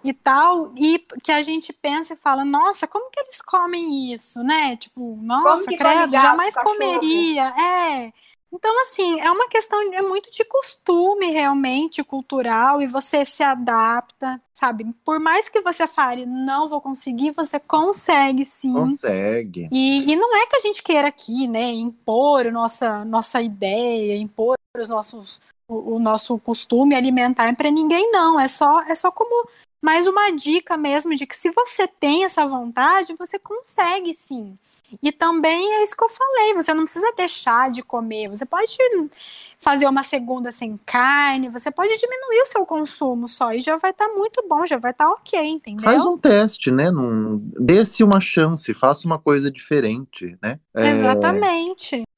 e 0.01 0.13
tal, 0.13 0.71
e 0.77 0.97
que 1.21 1.31
a 1.31 1.41
gente 1.41 1.73
pensa 1.73 2.13
e 2.13 2.17
fala, 2.17 2.45
nossa, 2.45 2.87
como 2.87 3.11
que 3.11 3.19
eles 3.19 3.41
comem 3.41 4.13
isso, 4.13 4.41
né? 4.41 4.77
Tipo, 4.77 5.19
nossa, 5.21 5.69
credo, 5.75 6.11
jamais 6.11 6.55
comeria. 6.55 7.49
É. 7.49 8.13
Então, 8.51 8.81
assim, 8.81 9.19
é 9.19 9.29
uma 9.29 9.49
questão 9.49 9.93
é 9.93 10.01
muito 10.01 10.31
de 10.31 10.45
costume 10.45 11.31
realmente, 11.31 12.01
cultural, 12.01 12.81
e 12.81 12.87
você 12.87 13.25
se 13.25 13.43
adapta, 13.43 14.41
sabe? 14.53 14.85
Por 15.03 15.19
mais 15.19 15.49
que 15.49 15.59
você 15.59 15.85
fale, 15.85 16.25
não 16.25 16.69
vou 16.69 16.79
conseguir, 16.79 17.31
você 17.31 17.59
consegue 17.59 18.45
sim. 18.45 18.71
Consegue. 18.71 19.67
E, 19.69 20.11
e 20.11 20.15
não 20.15 20.33
é 20.33 20.45
que 20.47 20.55
a 20.55 20.59
gente 20.59 20.81
queira 20.81 21.09
aqui, 21.09 21.45
né, 21.45 21.71
impor 21.71 22.49
nossa, 22.51 23.03
nossa 23.03 23.41
ideia, 23.41 24.15
impor 24.15 24.55
os 24.79 24.87
nossos 24.87 25.41
o, 25.67 25.95
o 25.95 25.99
nosso 25.99 26.37
costume 26.39 26.95
alimentar 26.95 27.55
para 27.55 27.69
ninguém, 27.71 28.11
não. 28.11 28.39
É 28.39 28.47
só, 28.47 28.81
é 28.83 28.95
só 28.95 29.11
como 29.11 29.47
mais 29.81 30.07
uma 30.07 30.31
dica 30.31 30.75
mesmo 30.75 31.15
de 31.15 31.25
que 31.25 31.35
se 31.35 31.49
você 31.51 31.87
tem 31.87 32.23
essa 32.23 32.45
vontade, 32.45 33.15
você 33.17 33.37
consegue 33.37 34.13
sim. 34.13 34.57
E 35.03 35.11
também 35.11 35.73
é 35.73 35.83
isso 35.83 35.95
que 35.97 36.03
eu 36.03 36.09
falei, 36.09 36.53
você 36.53 36.73
não 36.73 36.83
precisa 36.83 37.11
deixar 37.15 37.69
de 37.69 37.83
comer, 37.83 38.29
você 38.29 38.45
pode 38.45 38.77
fazer 39.59 39.85
uma 39.85 40.01
segunda 40.01 40.49
sem 40.49 40.79
carne, 40.85 41.49
você 41.49 41.69
pode 41.69 41.93
diminuir 41.97 42.41
o 42.41 42.45
seu 42.45 42.65
consumo 42.65 43.27
só 43.27 43.51
e 43.51 43.59
já 43.59 43.75
vai 43.75 43.91
estar 43.91 44.07
tá 44.07 44.13
muito 44.13 44.45
bom, 44.47 44.65
já 44.65 44.77
vai 44.77 44.91
estar 44.91 45.05
tá 45.05 45.11
ok, 45.11 45.39
entendeu? 45.41 45.83
Faz 45.83 46.05
um 46.05 46.17
teste, 46.17 46.71
né? 46.71 46.89
Num... 46.89 47.37
Dê-se 47.59 48.01
uma 48.01 48.21
chance, 48.21 48.73
faça 48.73 49.05
uma 49.05 49.19
coisa 49.19 49.51
diferente, 49.51 50.37
né? 50.41 50.57
É... 50.73 50.83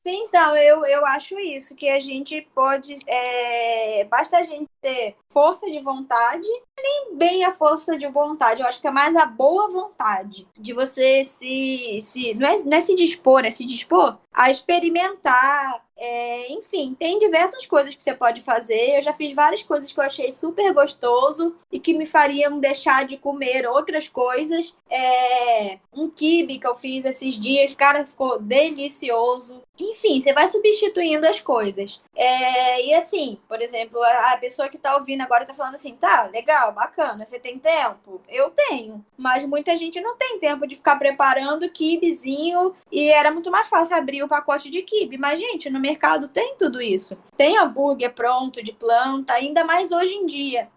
Então, 0.09 0.55
eu, 0.55 0.85
eu 0.85 1.05
acho 1.05 1.39
isso, 1.39 1.75
que 1.75 1.89
a 1.89 1.99
gente 1.99 2.47
pode. 2.53 2.93
É, 3.07 4.03
basta 4.05 4.37
a 4.37 4.41
gente 4.41 4.69
ter 4.81 5.15
força 5.31 5.69
de 5.69 5.79
vontade, 5.79 6.47
nem 6.77 7.15
bem 7.15 7.45
a 7.45 7.51
força 7.51 7.97
de 7.97 8.07
vontade, 8.07 8.61
eu 8.61 8.67
acho 8.67 8.81
que 8.81 8.87
é 8.87 8.91
mais 8.91 9.15
a 9.15 9.25
boa 9.25 9.69
vontade 9.69 10.47
de 10.57 10.73
você 10.73 11.23
se. 11.23 11.99
se 12.01 12.33
não, 12.33 12.47
é, 12.47 12.63
não 12.63 12.77
é 12.77 12.81
se 12.81 12.95
dispor, 12.95 13.45
é 13.45 13.51
se 13.51 13.65
dispor 13.65 14.17
a 14.33 14.49
experimentar, 14.49 15.83
é, 15.97 16.49
enfim, 16.53 16.95
tem 16.97 17.19
diversas 17.19 17.65
coisas 17.65 17.93
que 17.93 18.01
você 18.01 18.13
pode 18.13 18.41
fazer. 18.41 18.95
Eu 18.95 19.01
já 19.01 19.11
fiz 19.11 19.33
várias 19.33 19.63
coisas 19.63 19.91
que 19.91 19.99
eu 19.99 20.03
achei 20.03 20.31
super 20.31 20.73
gostoso 20.73 21.57
e 21.69 21.77
que 21.77 21.93
me 21.93 22.05
fariam 22.05 22.57
deixar 22.57 23.05
de 23.05 23.17
comer 23.17 23.67
outras 23.67 24.07
coisas. 24.07 24.73
É, 24.89 25.77
um 25.93 26.09
kibe 26.09 26.57
que 26.57 26.65
eu 26.65 26.73
fiz 26.73 27.03
esses 27.03 27.35
dias, 27.35 27.75
cara, 27.75 28.05
ficou 28.05 28.39
delicioso. 28.39 29.61
Enfim, 29.79 30.19
você 30.19 30.33
vai 30.33 30.47
substituindo 30.47 31.25
as 31.25 31.39
coisas. 31.39 32.01
É, 32.13 32.85
e 32.85 32.93
assim, 32.93 33.39
por 33.47 33.61
exemplo, 33.61 34.01
a, 34.03 34.33
a 34.33 34.37
pessoa 34.37 34.67
que 34.67 34.77
tá 34.77 34.95
ouvindo 34.95 35.21
agora 35.21 35.45
tá 35.45 35.53
falando 35.53 35.75
assim: 35.75 35.95
tá, 35.95 36.29
legal, 36.33 36.73
bacana, 36.73 37.25
você 37.25 37.39
tem 37.39 37.57
tempo? 37.57 38.21
Eu 38.27 38.49
tenho. 38.49 39.03
Mas 39.17 39.45
muita 39.45 39.75
gente 39.75 40.01
não 40.01 40.17
tem 40.17 40.37
tempo 40.39 40.67
de 40.67 40.75
ficar 40.75 40.97
preparando 40.97 41.69
kibezinho 41.69 42.75
e 42.91 43.09
era 43.09 43.31
muito 43.31 43.49
mais 43.49 43.67
fácil 43.67 43.95
abrir 43.95 44.21
o 44.21 44.27
pacote 44.27 44.69
de 44.69 44.81
kibe. 44.81 45.17
Mas, 45.17 45.39
gente, 45.39 45.69
no 45.69 45.79
mercado 45.79 46.27
tem 46.27 46.55
tudo 46.57 46.81
isso. 46.81 47.17
Tem 47.37 47.57
hambúrguer 47.57 48.13
pronto, 48.13 48.61
de 48.61 48.73
planta, 48.73 49.33
ainda 49.33 49.63
mais 49.63 49.91
hoje 49.91 50.13
em 50.13 50.25
dia. 50.25 50.67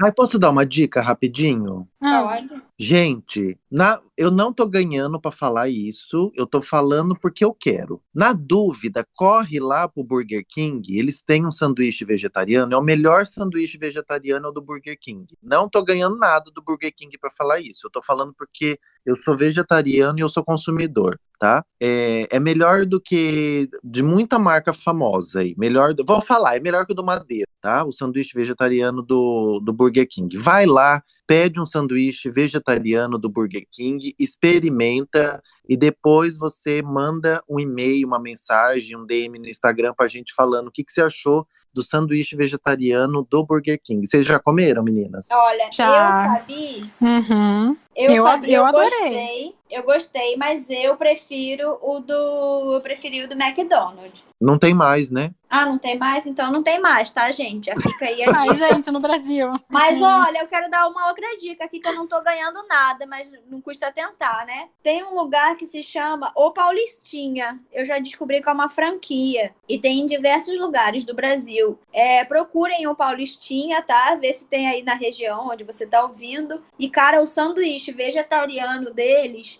Ai, 0.00 0.12
posso 0.12 0.38
dar 0.38 0.50
uma 0.50 0.64
dica 0.64 1.00
rapidinho? 1.00 1.88
Pode. 1.98 2.62
Gente, 2.78 3.58
na, 3.70 4.00
eu 4.16 4.30
não 4.30 4.52
tô 4.52 4.66
ganhando 4.66 5.20
para 5.20 5.30
falar 5.30 5.68
isso, 5.68 6.32
eu 6.34 6.46
tô 6.46 6.62
falando 6.62 7.14
porque 7.14 7.44
eu 7.44 7.52
quero. 7.52 8.02
Na 8.14 8.32
dúvida, 8.32 9.06
corre 9.14 9.60
lá 9.60 9.86
pro 9.86 10.02
Burger 10.02 10.44
King, 10.48 10.98
eles 10.98 11.22
têm 11.22 11.46
um 11.46 11.50
sanduíche 11.50 12.04
vegetariano, 12.04 12.72
é 12.72 12.76
o 12.76 12.82
melhor 12.82 13.26
sanduíche 13.26 13.76
vegetariano 13.76 14.50
do 14.50 14.62
Burger 14.62 14.98
King. 14.98 15.26
Não 15.42 15.68
tô 15.68 15.82
ganhando 15.82 16.16
nada 16.16 16.50
do 16.54 16.62
Burger 16.62 16.92
King 16.94 17.16
para 17.18 17.30
falar 17.30 17.60
isso, 17.60 17.86
eu 17.86 17.90
tô 17.90 18.02
falando 18.02 18.32
porque 18.32 18.78
eu 19.04 19.16
sou 19.16 19.36
vegetariano 19.36 20.18
e 20.18 20.22
eu 20.22 20.28
sou 20.28 20.44
consumidor, 20.44 21.18
tá? 21.40 21.64
É, 21.80 22.28
é 22.30 22.38
melhor 22.38 22.84
do 22.84 23.00
que 23.00 23.68
de 23.82 24.02
muita 24.02 24.38
marca 24.38 24.74
famosa 24.74 25.40
aí. 25.40 25.54
Melhor, 25.56 25.94
do, 25.94 26.04
vou 26.04 26.20
falar, 26.20 26.56
é 26.56 26.60
melhor 26.60 26.84
que 26.86 26.92
o 26.92 26.94
do 26.94 27.02
Madeira, 27.02 27.46
tá? 27.60 27.82
O 27.84 27.90
sanduíche 27.92 28.32
vegetariano 28.34 29.02
do, 29.02 29.58
do 29.64 29.72
Burger 29.72 30.06
King. 30.08 30.36
Vai 30.36 30.66
lá, 30.66 31.02
pede 31.26 31.58
um 31.58 31.64
sanduíche 31.64 32.30
vegetariano 32.30 33.16
do 33.18 33.30
Burger 33.30 33.66
King, 33.72 34.14
experimenta 34.18 35.42
e 35.66 35.76
depois 35.76 36.36
você 36.36 36.82
manda 36.82 37.42
um 37.48 37.58
e-mail, 37.58 38.06
uma 38.06 38.20
mensagem, 38.20 38.96
um 38.96 39.06
DM 39.06 39.38
no 39.38 39.48
Instagram 39.48 39.94
pra 39.96 40.06
gente 40.08 40.34
falando 40.34 40.68
o 40.68 40.70
que, 40.70 40.84
que 40.84 40.92
você 40.92 41.00
achou 41.00 41.46
do 41.72 41.82
sanduíche 41.82 42.34
vegetariano 42.36 43.26
do 43.30 43.46
Burger 43.46 43.80
King. 43.82 44.04
Vocês 44.06 44.26
já 44.26 44.38
comeram, 44.40 44.82
meninas? 44.82 45.28
Olha, 45.32 45.68
Já. 45.72 46.26
eu 46.26 46.40
sabia. 46.40 46.90
Uhum. 47.00 47.76
Eu, 47.96 48.12
Eu- 48.16 48.24
sabia, 48.24 48.56
eu 48.56 48.62
eu 48.62 48.66
adorei. 48.66 48.90
gostei. 48.90 49.59
Eu 49.70 49.84
gostei, 49.84 50.36
mas 50.36 50.68
eu 50.68 50.96
prefiro 50.96 51.78
o 51.80 52.00
do. 52.00 52.74
Eu 52.74 52.80
preferi 52.80 53.22
o 53.22 53.28
do 53.28 53.40
McDonald's. 53.40 54.24
Não 54.40 54.58
tem 54.58 54.72
mais, 54.72 55.10
né? 55.10 55.32
Ah, 55.50 55.66
não 55.66 55.76
tem 55.76 55.98
mais? 55.98 56.24
Então 56.24 56.50
não 56.50 56.62
tem 56.62 56.80
mais, 56.80 57.10
tá, 57.10 57.30
gente? 57.30 57.66
Já 57.66 57.76
fica 57.76 58.06
aí 58.06 58.22
Ai, 58.24 58.54
gente, 58.54 58.90
no 58.90 59.00
Brasil. 59.00 59.50
Mas 59.68 60.00
olha, 60.00 60.38
eu 60.38 60.46
quero 60.46 60.70
dar 60.70 60.88
uma 60.88 61.08
outra 61.08 61.36
dica 61.36 61.64
aqui 61.64 61.78
que 61.78 61.86
eu 61.86 61.94
não 61.94 62.06
tô 62.06 62.20
ganhando 62.22 62.66
nada, 62.66 63.04
mas 63.06 63.30
não 63.50 63.60
custa 63.60 63.92
tentar, 63.92 64.46
né? 64.46 64.68
Tem 64.82 65.04
um 65.04 65.14
lugar 65.14 65.56
que 65.56 65.66
se 65.66 65.82
chama 65.82 66.32
O 66.34 66.52
Paulistinha. 66.52 67.60
Eu 67.70 67.84
já 67.84 67.98
descobri 67.98 68.40
que 68.40 68.48
é 68.48 68.52
uma 68.52 68.68
franquia 68.68 69.52
e 69.68 69.78
tem 69.78 70.00
em 70.00 70.06
diversos 70.06 70.58
lugares 70.58 71.04
do 71.04 71.14
Brasil. 71.14 71.78
É, 71.92 72.24
procurem 72.24 72.86
o 72.86 72.94
Paulistinha, 72.94 73.82
tá? 73.82 74.14
Vê 74.14 74.32
se 74.32 74.46
tem 74.46 74.68
aí 74.68 74.82
na 74.82 74.94
região 74.94 75.48
onde 75.48 75.64
você 75.64 75.84
tá 75.84 76.02
ouvindo. 76.02 76.62
E 76.78 76.88
cara, 76.88 77.20
o 77.20 77.26
sanduíche 77.26 77.92
vegetariano 77.92 78.90
deles 78.90 79.59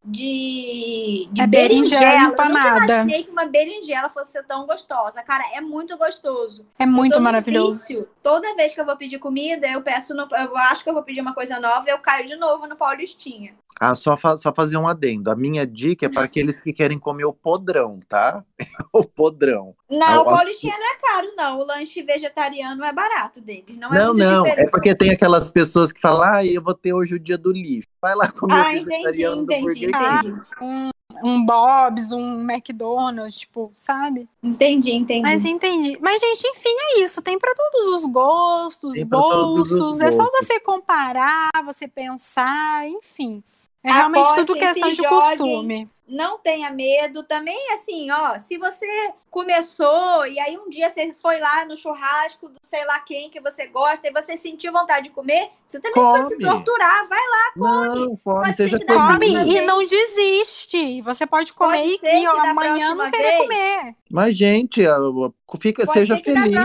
de, 0.03 1.27
de 1.31 1.41
É 1.41 1.47
berinjela 1.47 2.01
berinjela. 2.01 2.23
Eu 2.25 2.31
empanada. 2.33 2.79
nunca 2.79 2.93
imaginei 2.93 3.23
que 3.23 3.31
uma 3.31 3.45
berinjela 3.45 4.09
fosse 4.09 4.31
ser 4.31 4.43
tão 4.43 4.65
gostosa. 4.65 5.21
Cara, 5.23 5.43
é 5.53 5.61
muito 5.61 5.97
gostoso. 5.97 6.65
É 6.79 6.83
Eu 6.83 6.87
muito 6.87 7.21
maravilhoso. 7.21 7.79
vício. 7.79 8.07
Toda 8.21 8.55
vez 8.55 8.73
que 8.73 8.81
eu 8.81 8.85
vou 8.85 8.97
pedir 8.97 9.19
comida, 9.19 9.67
eu 9.67 9.81
peço 9.81 10.15
no, 10.15 10.27
eu 10.35 10.57
acho 10.57 10.83
que 10.83 10.89
eu 10.89 10.93
vou 10.93 11.03
pedir 11.03 11.21
uma 11.21 11.33
coisa 11.33 11.59
nova, 11.59 11.87
eu 11.89 11.99
caio 11.99 12.25
de 12.25 12.35
novo 12.35 12.67
no 12.67 12.75
Paulistinha. 12.75 13.53
Ah, 13.79 13.95
só, 13.95 14.15
fa- 14.15 14.37
só 14.37 14.53
fazer 14.53 14.77
um 14.77 14.87
adendo. 14.87 15.31
A 15.31 15.35
minha 15.35 15.65
dica 15.65 16.05
é 16.05 16.09
para 16.09 16.23
aqueles 16.23 16.61
que 16.61 16.71
querem 16.71 16.99
comer 16.99 17.25
o 17.25 17.33
podrão, 17.33 17.99
tá? 18.07 18.43
o 18.93 19.03
podrão. 19.03 19.73
Não, 19.89 20.07
Ah, 20.07 20.21
o 20.21 20.25
Paulistinha 20.25 20.77
não 20.77 20.85
é 20.85 20.97
caro, 20.97 21.27
não. 21.35 21.59
O 21.59 21.65
lanche 21.65 22.03
vegetariano 22.03 22.83
é 22.83 22.93
barato 22.93 23.41
deles. 23.41 23.75
Não 23.77 23.91
é 23.91 23.97
não, 23.97 24.07
muito 24.07 24.19
não. 24.19 24.43
diferente. 24.43 24.67
É 24.67 24.69
porque 24.69 24.93
tem 24.93 25.09
aquelas 25.09 25.49
pessoas 25.49 25.91
que 25.91 25.99
falam, 25.99 26.31
ah, 26.31 26.45
eu 26.45 26.61
vou 26.61 26.75
ter 26.75 26.93
hoje 26.93 27.15
o 27.15 27.19
dia 27.19 27.37
do 27.39 27.51
lixo. 27.51 27.87
Vai 27.99 28.13
lá 28.13 28.31
comer 28.31 28.53
Ah, 28.53 28.67
o 28.67 28.71
entendi, 28.71 28.85
vegetariano 28.85 29.35
do 29.45 29.53
entendi, 29.53 29.90
Entendi. 29.95 30.45
King. 30.57 30.91
Um 31.23 31.45
Bob's, 31.45 32.11
um 32.11 32.41
McDonald's, 32.49 33.39
tipo, 33.39 33.71
sabe? 33.75 34.27
Entendi, 34.41 34.93
entendi. 34.93 35.21
Mas 35.21 35.45
entendi. 35.45 35.97
Mas, 36.01 36.19
gente, 36.19 36.47
enfim, 36.47 36.69
é 36.69 36.99
isso. 37.01 37.21
Tem 37.21 37.37
para 37.37 37.53
todos 37.53 37.87
os 37.95 38.05
gostos, 38.05 38.95
Tem 38.95 39.07
todos 39.07 39.71
os 39.71 39.79
bolsos. 39.79 40.01
É 40.01 40.09
só 40.09 40.27
você 40.31 40.59
comparar, 40.59 41.51
você 41.65 41.87
pensar, 41.87 42.87
enfim. 42.87 43.43
É 43.83 43.91
realmente 43.91 44.21
Apostem, 44.25 44.45
tudo 44.45 44.59
questão 44.59 44.89
se 44.91 44.95
de 44.95 45.01
joguem. 45.03 45.37
costume. 45.37 45.87
Não 46.07 46.37
tenha 46.37 46.69
medo. 46.69 47.23
Também, 47.23 47.57
assim, 47.73 48.11
ó, 48.11 48.37
se 48.37 48.57
você 48.57 48.85
começou 49.29 50.27
e 50.27 50.39
aí 50.39 50.55
um 50.55 50.69
dia 50.69 50.87
você 50.87 51.11
foi 51.13 51.39
lá 51.39 51.65
no 51.65 51.75
churrasco 51.75 52.47
do 52.49 52.59
sei 52.61 52.85
lá 52.85 52.99
quem 52.99 53.29
que 53.29 53.39
você 53.39 53.65
gosta 53.67 54.07
e 54.07 54.11
você 54.11 54.37
sentiu 54.37 54.71
vontade 54.71 55.05
de 55.05 55.09
comer, 55.15 55.49
você 55.65 55.79
também 55.79 56.03
vai 56.03 56.23
se 56.23 56.35
Come. 56.37 56.43
torturar. 56.45 57.07
Vai 57.07 57.19
lá, 57.19 57.51
Não, 57.55 57.95
come, 57.95 58.17
Pode 58.23 58.55
seja 58.55 58.77
feliz. 58.77 58.95
Come 58.95 59.27
e 59.29 59.53
vez- 59.53 59.65
não 59.65 59.83
desiste. 59.85 61.01
Você 61.01 61.25
pode 61.25 61.51
comer 61.53 61.77
Pode 61.99 62.05
e, 62.15 62.23
e, 62.23 62.27
ó, 62.27 62.37
amanhã 62.39 62.93
não 62.93 63.09
querer 63.09 63.23
vez- 63.23 63.41
comer. 63.41 63.95
Mas, 64.11 64.35
gente, 64.37 64.85
fica, 65.59 65.85
Pode 65.85 65.97
seja 65.99 66.15
ser 66.17 66.21
que 66.21 66.33
da 66.33 66.41
feliz. 66.41 66.55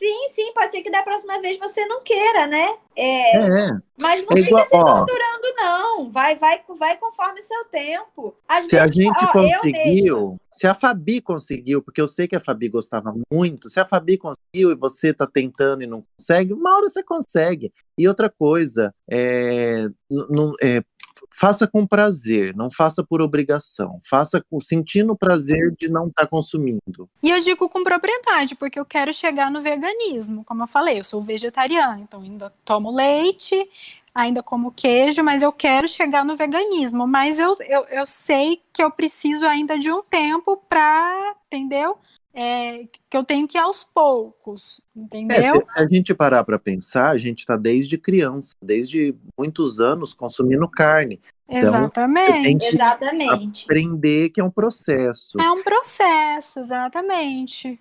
Sim, 0.00 0.28
sim, 0.34 0.50
pode 0.54 0.72
ser 0.72 0.80
que 0.80 0.90
da 0.90 1.02
próxima 1.02 1.38
vez 1.42 1.58
você 1.58 1.84
não 1.84 2.02
queira, 2.02 2.46
né? 2.46 2.74
É, 2.96 3.36
É. 3.36 3.70
mas 4.00 4.22
não 4.22 4.30
É 4.32 4.36
fica 4.36 4.48
igual, 4.48 4.64
se 4.64 4.74
ó. 4.76 4.82
torturando, 4.82 5.54
não. 5.56 6.10
Vai, 6.10 6.36
vai, 6.36 6.62
vai 6.78 6.96
conforme 6.96 7.38
o 7.40 7.42
seu 7.42 7.64
tempo. 7.66 8.34
Às 8.48 8.64
Se 8.64 8.78
a 8.78 8.84
vezes, 8.84 8.96
gente 8.96 9.14
ó, 9.22 9.30
conseguiu, 9.30 10.40
se 10.50 10.66
a 10.66 10.72
Fabi 10.72 11.20
conseguiu, 11.20 11.82
porque 11.82 12.00
eu 12.00 12.08
sei 12.08 12.26
que 12.26 12.34
a 12.34 12.40
Fabi 12.40 12.70
gostava 12.70 13.12
muito, 13.30 13.68
se 13.68 13.78
a 13.78 13.84
Fabi 13.86 14.16
conseguiu 14.16 14.70
e 14.70 14.74
você 14.74 15.12
tá 15.12 15.26
tentando 15.26 15.82
e 15.82 15.86
não 15.86 16.02
consegue, 16.16 16.54
uma 16.54 16.74
hora 16.74 16.88
você 16.88 17.02
consegue. 17.02 17.70
E 17.98 18.08
outra 18.08 18.30
coisa, 18.30 18.94
é, 19.10 19.86
não- 20.30 20.54
é, 20.62 20.82
faça 21.30 21.66
com 21.66 21.86
prazer, 21.86 22.54
não 22.54 22.70
faça 22.70 23.04
por 23.04 23.20
obrigação. 23.20 24.00
Faça 24.08 24.42
com, 24.48 24.60
sentindo 24.60 25.12
o 25.12 25.16
prazer 25.16 25.74
de 25.78 25.88
não 25.88 26.08
estar 26.08 26.26
consumindo. 26.26 27.08
E 27.22 27.30
eu 27.30 27.40
digo 27.40 27.68
com 27.68 27.84
propriedade, 27.84 28.54
porque 28.54 28.78
eu 28.78 28.84
quero 28.84 29.12
chegar 29.12 29.50
no 29.50 29.60
veganismo. 29.60 30.44
Como 30.44 30.62
eu 30.62 30.66
falei, 30.66 30.98
eu 30.98 31.04
sou 31.04 31.20
vegetariana, 31.20 32.00
então 32.00 32.22
ainda 32.22 32.52
tomo 32.64 32.90
leite, 32.90 33.68
ainda 34.14 34.42
como 34.42 34.72
queijo, 34.72 35.22
mas 35.22 35.42
eu 35.42 35.52
quero 35.52 35.88
chegar 35.88 36.24
no 36.24 36.36
veganismo. 36.36 37.06
Mas 37.06 37.38
eu, 37.38 37.56
eu, 37.60 37.84
eu 37.84 38.06
sei 38.06 38.60
que 38.72 38.82
eu 38.82 38.90
preciso 38.90 39.46
ainda 39.46 39.78
de 39.78 39.90
um 39.90 40.02
tempo 40.02 40.56
para, 40.68 41.34
entendeu? 41.46 41.98
É, 42.32 42.84
que 43.08 43.16
eu 43.16 43.24
tenho 43.24 43.48
que 43.48 43.58
ir 43.58 43.60
aos 43.60 43.82
poucos, 43.82 44.80
entendeu? 44.94 45.36
É, 45.36 45.52
se, 45.52 45.72
se, 45.72 45.80
a 45.80 45.88
gente 45.88 46.14
parar 46.14 46.44
para 46.44 46.60
pensar, 46.60 47.10
a 47.10 47.18
gente 47.18 47.40
está 47.40 47.56
desde 47.56 47.98
criança, 47.98 48.54
desde 48.62 49.14
muitos 49.36 49.80
anos 49.80 50.14
consumindo 50.14 50.68
carne. 50.68 51.20
Então, 51.48 51.68
exatamente. 51.68 52.66
exatamente. 52.66 53.64
Aprender 53.64 54.30
que 54.30 54.40
é 54.40 54.44
um 54.44 54.50
processo. 54.50 55.40
É 55.40 55.50
um 55.50 55.62
processo, 55.62 56.60
exatamente. 56.60 57.80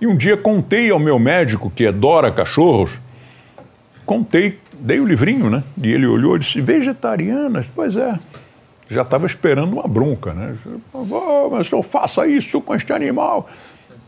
E 0.00 0.06
um 0.06 0.16
dia 0.16 0.36
contei 0.36 0.90
ao 0.90 0.98
meu 1.00 1.18
médico, 1.18 1.70
que 1.70 1.86
adora 1.86 2.30
cachorros, 2.30 3.00
contei, 4.06 4.60
dei 4.74 5.00
o 5.00 5.04
livrinho, 5.04 5.50
né? 5.50 5.64
E 5.82 5.90
ele 5.90 6.06
olhou 6.06 6.36
e 6.36 6.38
disse: 6.38 6.60
vegetarianas? 6.60 7.70
Pois 7.74 7.96
é. 7.96 8.18
Já 8.88 9.02
estava 9.02 9.26
esperando 9.26 9.72
uma 9.72 9.88
bronca, 9.88 10.34
né? 10.34 10.56
Oh, 10.92 11.48
mas 11.50 11.70
eu 11.70 11.82
faça 11.82 12.26
isso 12.26 12.60
com 12.60 12.74
este 12.74 12.92
animal. 12.92 13.48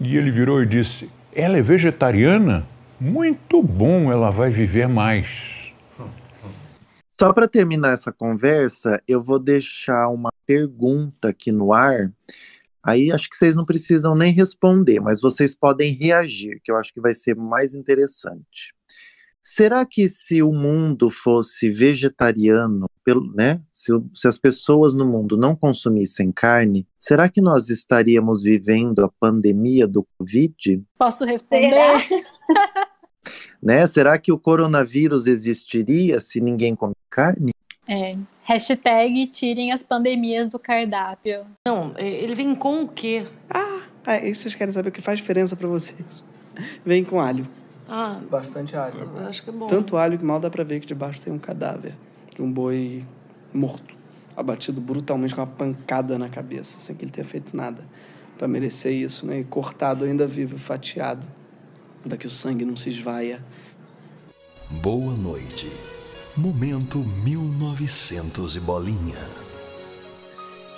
E 0.01 0.16
ele 0.16 0.31
virou 0.31 0.62
e 0.62 0.66
disse: 0.66 1.11
Ela 1.35 1.59
é 1.59 1.62
vegetariana? 1.62 2.66
Muito 3.01 3.62
bom, 3.62 4.11
ela 4.11 4.31
vai 4.31 4.51
viver 4.51 4.89
mais. 4.89 5.72
Só 7.18 7.33
para 7.33 7.49
terminar 7.49 7.93
essa 7.93 8.12
conversa, 8.12 9.03
eu 9.09 9.22
vou 9.22 9.39
deixar 9.39 10.09
uma 10.11 10.31
pergunta 10.47 11.29
aqui 11.29 11.51
no 11.51 11.72
ar. 11.72 12.12
Aí 12.85 13.11
acho 13.11 13.29
que 13.31 13.37
vocês 13.37 13.57
não 13.57 13.64
precisam 13.64 14.14
nem 14.14 14.33
responder, 14.33 15.01
mas 15.01 15.20
vocês 15.22 15.55
podem 15.55 15.95
reagir, 15.95 16.61
que 16.62 16.70
eu 16.70 16.77
acho 16.77 16.93
que 16.93 17.01
vai 17.01 17.14
ser 17.14 17.35
mais 17.35 17.74
interessante. 17.74 18.76
Será 19.49 19.87
que 19.87 20.09
se 20.09 20.43
o 20.43 20.53
mundo 20.53 21.09
fosse 21.09 21.71
vegetariano, 21.71 22.91
né? 23.33 23.61
Se, 23.71 23.93
se, 24.13 24.27
as 24.27 24.37
pessoas 24.39 24.93
no 24.93 25.07
mundo 25.07 25.37
não 25.37 25.55
consumissem 25.55 26.33
carne, 26.33 26.85
será 26.99 27.29
que 27.29 27.41
nós 27.41 27.71
estaríamos 27.71 28.43
vivendo 28.43 29.05
a 29.05 29.09
pandemia 29.21 29.87
do 29.87 30.05
Covid? 30.19 30.83
Posso 30.99 31.25
responder? 31.25 31.71
Será? 31.71 32.89
né? 33.63 33.87
Será 33.87 34.19
que 34.19 34.33
o 34.33 34.39
coronavírus 34.39 35.29
existiria 35.29 36.19
se 36.19 36.41
ninguém 36.41 36.75
come 36.75 36.97
carne? 37.09 37.53
É. 37.87 38.17
Hashtag 38.43 39.29
tirem 39.29 39.71
as 39.71 39.85
pandemias 39.85 40.51
do 40.51 40.59
cardápio. 40.59 41.47
Não, 41.65 41.95
é, 41.95 42.05
ele 42.05 42.35
vem 42.35 42.53
com 42.53 42.83
o 42.83 42.89
quê? 42.89 43.25
Ah, 43.49 43.83
é 44.09 44.29
isso 44.29 44.43
vocês 44.43 44.57
querem 44.57 44.75
saber 44.75 44.89
o 44.89 44.93
que 44.93 45.01
faz 45.01 45.21
diferença 45.21 45.55
para 45.55 45.69
vocês. 45.69 46.25
Vem 46.85 47.05
com 47.05 47.21
alho. 47.21 47.47
Ah, 47.89 48.20
Bastante 48.30 48.74
alho. 48.76 49.09
acho 49.28 49.43
que 49.43 49.51
é 49.51 49.53
bom. 49.53 49.66
Tanto 49.66 49.97
alho 49.97 50.18
que 50.18 50.24
mal 50.24 50.41
dá 50.41 50.51
pra 50.51 50.64
ver 50.64 50.80
que 50.80 50.87
debaixo 50.87 51.22
tem 51.22 51.32
um 51.32 51.39
cadáver 51.39 51.95
de 52.34 52.43
um 52.43 52.51
boi 52.51 53.05
morto, 53.55 53.95
abatido 54.37 54.80
brutalmente 54.80 55.34
com 55.34 55.41
uma 55.41 55.47
pancada 55.47 56.18
na 56.18 56.28
cabeça, 56.28 56.78
sem 56.78 56.95
que 56.97 57.05
ele 57.05 57.12
tenha 57.12 57.24
feito 57.24 57.57
nada 57.57 57.84
para 58.37 58.47
merecer 58.49 58.93
isso, 58.93 59.24
né? 59.24 59.41
E 59.41 59.45
cortado 59.45 60.05
ainda 60.05 60.26
vivo, 60.26 60.59
fatiado, 60.59 61.26
para 62.07 62.16
que 62.16 62.26
o 62.26 62.30
sangue 62.30 62.64
não 62.64 62.76
se 62.76 62.91
esvaia. 62.91 63.43
Boa 64.68 65.14
noite. 65.14 65.70
Momento 66.37 66.99
1900 66.99 68.57
e 68.57 68.61
bolinha. 68.61 69.46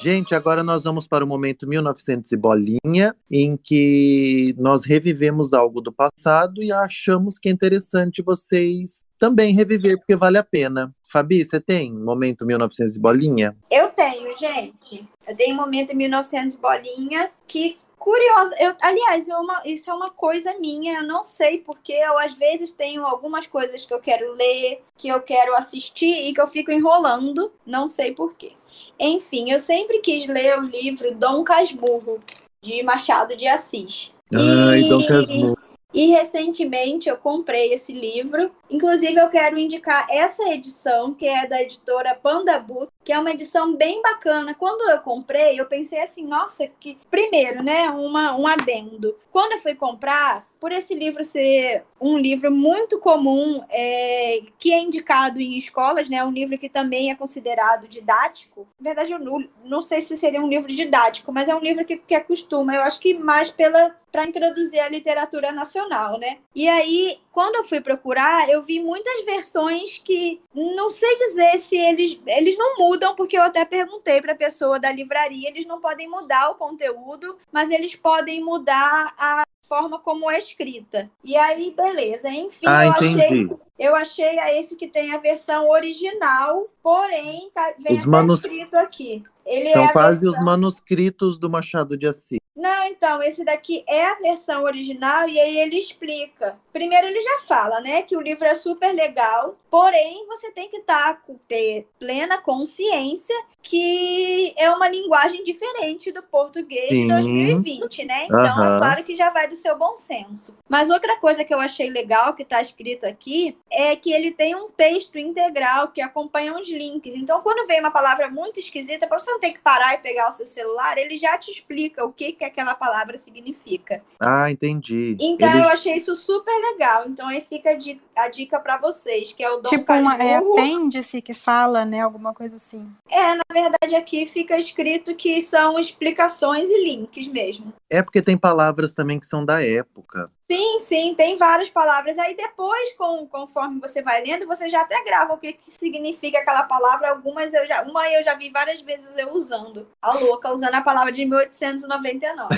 Gente, 0.01 0.32
agora 0.32 0.62
nós 0.62 0.84
vamos 0.84 1.09
para 1.09 1.24
o 1.24 1.26
momento 1.26 1.68
1900 1.68 2.30
e 2.30 2.36
bolinha, 2.36 3.16
em 3.28 3.57
que 3.57 4.55
nós 4.57 4.84
revivemos 4.84 5.53
algo 5.53 5.80
do 5.80 5.92
passado 5.92 6.62
e 6.62 6.70
achamos 6.70 7.36
que 7.36 7.49
é 7.49 7.53
interessante 7.53 8.22
vocês 8.22 9.05
também 9.19 9.55
reviver, 9.55 9.99
porque 9.99 10.16
vale 10.16 10.39
a 10.39 10.45
pena. 10.45 10.95
Fabi, 11.05 11.45
você 11.45 11.61
tem 11.61 11.93
momento 11.93 12.47
1900 12.47 12.97
e 12.97 13.01
bolinha? 13.01 13.57
Eu 13.71 13.89
tenho, 13.91 14.37
gente. 14.37 15.07
Eu 15.27 15.37
tenho 15.37 15.57
momento 15.57 15.95
1900 15.97 16.55
e 16.55 16.59
bolinha 16.59 17.31
que 17.47 17.77
curiosa. 17.99 18.57
Eu, 18.61 18.75
aliás, 18.81 19.29
eu, 19.29 19.37
uma, 19.39 19.61
isso 19.64 19.91
é 19.91 19.95
uma 19.95 20.11
coisa 20.11 20.57
minha. 20.59 21.01
Eu 21.01 21.07
não 21.07 21.25
sei 21.25 21.59
porque 21.59 21.93
eu 21.93 22.19
às 22.19 22.35
vezes 22.35 22.73
tenho 22.73 23.05
algumas 23.05 23.47
coisas 23.47 23.85
que 23.85 23.93
eu 23.93 23.99
quero 23.99 24.33
ler, 24.35 24.83
que 24.97 25.09
eu 25.09 25.21
quero 25.21 25.55
assistir 25.55 26.29
e 26.29 26.33
que 26.33 26.41
eu 26.41 26.47
fico 26.47 26.71
enrolando. 26.71 27.53
Não 27.66 27.89
sei 27.89 28.12
porquê. 28.12 28.53
Enfim, 28.99 29.51
eu 29.51 29.59
sempre 29.59 29.99
quis 29.99 30.27
ler 30.27 30.59
o 30.59 30.62
livro 30.62 31.14
Dom 31.14 31.43
Casmurro, 31.45 32.21
de 32.62 32.83
Machado 32.83 33.37
de 33.37 33.47
Assis. 33.47 34.12
Ai, 34.35 34.81
e... 34.81 34.89
Dom 34.89 35.07
Casmurro. 35.07 35.57
E 35.99 36.07
recentemente 36.07 37.09
eu 37.09 37.16
comprei 37.16 37.72
esse 37.72 37.92
livro. 37.92 38.53
Inclusive, 38.70 39.16
eu 39.16 39.28
quero 39.28 39.59
indicar 39.59 40.07
essa 40.09 40.49
edição, 40.55 41.12
que 41.12 41.26
é 41.26 41.44
da 41.44 41.61
editora 41.61 42.14
Panda 42.14 42.57
Book, 42.57 42.92
que 43.09 43.12
é 43.14 43.18
uma 43.18 43.30
edição 43.30 43.74
bem 43.74 44.02
bacana. 44.02 44.54
Quando 44.54 44.90
eu 44.90 44.98
comprei, 44.98 45.59
eu 45.59 45.64
pensei 45.64 46.02
assim, 46.02 46.26
nossa, 46.26 46.68
que. 46.78 46.98
Primeiro, 47.11 47.62
né? 47.62 47.88
Uma, 47.88 48.36
um 48.36 48.46
adendo. 48.46 49.16
Quando 49.32 49.52
eu 49.52 49.61
fui 49.61 49.74
comprar, 49.74 50.46
por 50.61 50.72
esse 50.72 50.94
livro 50.94 51.24
ser 51.24 51.84
um 52.00 52.18
livro 52.18 52.50
muito 52.50 52.98
comum, 52.98 53.62
é, 53.70 54.42
que 54.59 54.72
é 54.72 54.80
indicado 54.80 55.40
em 55.40 55.56
escolas, 55.56 56.09
né? 56.09 56.22
Um 56.24 56.32
livro 56.32 56.59
que 56.59 56.68
também 56.68 57.11
é 57.11 57.14
considerado 57.14 57.88
didático. 57.88 58.66
Na 58.78 58.90
verdade, 58.90 59.12
eu 59.12 59.18
não, 59.18 59.48
não 59.64 59.80
sei 59.80 60.00
se 60.00 60.16
seria 60.16 60.42
um 60.42 60.48
livro 60.48 60.68
didático, 60.68 61.32
mas 61.32 61.48
é 61.48 61.54
um 61.54 61.61
livro 61.61 61.84
que, 61.84 61.96
que 61.96 62.14
acostuma. 62.14 62.74
Eu 62.74 62.82
acho 62.82 63.00
que 63.00 63.14
mais 63.14 63.50
pela 63.50 63.96
para 64.11 64.24
introduzir 64.24 64.80
a 64.80 64.88
literatura 64.88 65.52
nacional, 65.52 66.18
né? 66.18 66.38
E 66.54 66.66
aí, 66.66 67.18
quando 67.30 67.56
eu 67.56 67.64
fui 67.64 67.78
procurar, 67.78 68.48
eu 68.48 68.62
vi 68.62 68.80
muitas 68.80 69.22
versões 69.26 69.98
que 69.98 70.40
não 70.54 70.88
sei 70.88 71.14
dizer 71.14 71.59
se 71.59 71.76
eles 71.76 72.18
eles 72.26 72.56
não 72.56 72.78
mudam, 72.78 72.97
porque 73.14 73.36
eu 73.36 73.42
até 73.42 73.64
perguntei 73.64 74.20
para 74.20 74.32
a 74.32 74.36
pessoa 74.36 74.78
da 74.78 74.90
livraria, 74.90 75.49
eles 75.49 75.66
não 75.66 75.80
podem 75.80 76.09
mudar 76.09 76.51
o 76.51 76.55
conteúdo, 76.55 77.36
mas 77.53 77.70
eles 77.70 77.94
podem 77.94 78.42
mudar 78.42 79.14
a 79.18 79.42
forma 79.68 79.99
como 79.99 80.30
é 80.30 80.38
escrita. 80.38 81.11
E 81.22 81.36
aí, 81.36 81.74
beleza. 81.76 82.30
Enfim, 82.30 82.66
ah, 82.66 82.86
eu 82.86 82.92
achei. 82.92 83.51
Eu 83.78 83.94
achei 83.94 84.38
a 84.38 84.53
esse 84.59 84.74
que 84.74 84.88
tem 84.88 85.12
a 85.12 85.18
versão 85.18 85.68
original, 85.68 86.66
porém, 86.82 87.49
tá, 87.55 87.74
vem 87.78 87.99
Os 87.99 88.05
manus... 88.05 88.44
escrito 88.44 88.74
aqui. 88.76 89.22
Ele 89.46 89.72
São 89.72 89.84
é 89.84 89.92
quase 89.92 90.22
versão... 90.22 90.38
os 90.38 90.44
manuscritos 90.44 91.38
do 91.38 91.49
Machado 91.49 91.96
de 91.96 92.07
Assis. 92.07 92.38
Não, 92.59 92.84
então, 92.86 93.22
esse 93.22 93.44
daqui 93.44 93.84
é 93.86 94.04
a 94.04 94.16
versão 94.16 94.64
original 94.64 95.28
e 95.28 95.38
aí 95.38 95.61
ele 95.61 95.78
explica. 95.78 96.59
Primeiro 96.72 97.06
ele 97.06 97.20
já 97.20 97.38
fala, 97.46 97.80
né, 97.80 98.02
que 98.02 98.16
o 98.16 98.20
livro 98.20 98.44
é 98.44 98.54
super 98.56 98.92
legal, 98.92 99.56
porém 99.70 100.26
você 100.26 100.50
tem 100.50 100.68
que 100.68 100.80
tá, 100.80 101.22
ter 101.46 101.86
plena 102.00 102.36
consciência 102.38 103.34
que 103.62 104.52
é 104.56 104.68
uma 104.70 104.88
linguagem 104.88 105.44
diferente 105.44 106.11
do 106.11 106.20
português 106.22 106.88
Sim. 106.88 107.02
de 107.02 107.09
2020, 107.09 108.04
né? 108.04 108.24
Então, 108.24 108.40
Aham. 108.40 108.74
é 108.74 108.78
claro 108.78 109.04
que 109.04 109.14
já 109.14 109.30
vai 109.30 109.46
do 109.46 109.54
seu 109.54 109.76
bom 109.76 109.96
senso. 109.96 110.59
Mas 110.68 110.90
outra 110.90 111.16
coisa 111.18 111.44
que 111.44 111.54
eu 111.54 111.61
achei 111.61 111.88
legal 111.88 112.34
que 112.34 112.44
tá 112.44 112.61
escrito 112.61 113.06
aqui 113.06 113.56
é 113.70 113.94
que 113.94 114.12
ele 114.12 114.32
tem 114.32 114.56
um 114.56 114.68
texto 114.68 115.16
integral 115.16 115.88
que 115.88 116.00
acompanha 116.00 116.59
os 116.59 116.68
links. 116.68 117.14
Então, 117.14 117.40
quando 117.40 117.68
vem 117.68 117.78
uma 117.78 117.92
palavra 117.92 118.28
muito 118.28 118.59
esquisita, 118.59 119.06
para 119.06 119.18
você 119.18 119.30
não 119.30 119.38
ter 119.38 119.52
que 119.52 119.61
parar 119.61 119.94
e 119.94 119.98
pegar 119.98 120.28
o 120.28 120.32
seu 120.32 120.46
celular, 120.46 120.98
ele 120.98 121.16
já 121.16 121.38
te 121.38 121.52
explica 121.52 122.04
o 122.04 122.12
que, 122.12 122.32
que 122.32 122.47
aquela 122.49 122.74
palavra 122.74 123.16
significa. 123.16 124.03
Ah, 124.18 124.51
entendi. 124.51 125.16
Então 125.20 125.49
Eles- 125.51 125.64
eu 125.64 125.70
achei 125.70 125.94
isso 125.94 126.16
super 126.16 126.53
legal. 126.72 127.05
Então 127.09 127.28
aí 127.28 127.40
fica 127.40 127.70
a 127.70 127.74
dica, 127.74 128.03
a 128.19 128.29
dica 128.29 128.59
para 128.61 128.77
vocês, 128.77 129.33
que 129.33 129.43
é 129.43 129.51
o 129.51 129.59
Dom 129.59 129.69
tipo, 129.71 129.93
uma, 129.93 130.14
é 130.14 130.35
Casmurro. 130.35 130.53
apêndice 130.59 131.23
que 131.23 131.33
fala, 131.33 131.85
né? 131.85 132.01
Alguma 132.01 132.35
coisa 132.35 132.57
assim. 132.57 132.91
É, 133.11 133.35
na 133.35 133.43
verdade 133.53 133.95
aqui 133.95 134.27
fica 134.27 134.59
escrito 134.59 135.14
que 135.14 135.41
são 135.41 135.79
explicações 135.79 136.69
e 136.71 136.85
links 136.85 137.29
mesmo. 137.29 137.73
É 137.89 138.03
porque 138.03 138.21
tem 138.21 138.37
palavras 138.37 138.93
também 138.93 139.19
que 139.19 139.27
são 139.27 139.45
da 139.45 139.64
época. 139.64 140.31
Sim, 140.51 140.79
sim, 140.79 141.14
tem 141.14 141.37
várias 141.37 141.69
palavras. 141.69 142.19
Aí 142.19 142.35
depois, 142.35 142.97
com, 142.97 143.27
conforme 143.27 143.79
você 143.81 144.03
vai 144.03 144.23
lendo, 144.25 144.47
você 144.47 144.69
já 144.71 144.81
até 144.81 145.05
grava 145.05 145.35
o 145.35 145.39
que, 145.39 145.53
que 145.53 145.71
significa 145.71 146.39
aquela 146.39 146.62
palavra. 146.62 147.11
Algumas 147.11 147.53
eu 147.53 147.66
já. 147.66 147.83
Uma 147.83 148.09
eu 148.11 148.23
já 148.23 148.35
vi 148.35 148.49
várias 148.49 148.81
vezes 148.81 149.16
eu 149.19 149.33
usando. 149.33 149.87
A 150.01 150.14
louca, 150.14 150.51
usando 150.51 150.75
a 150.75 150.81
palavra 150.81 151.12
de 151.12 151.25
1899. 151.27 152.49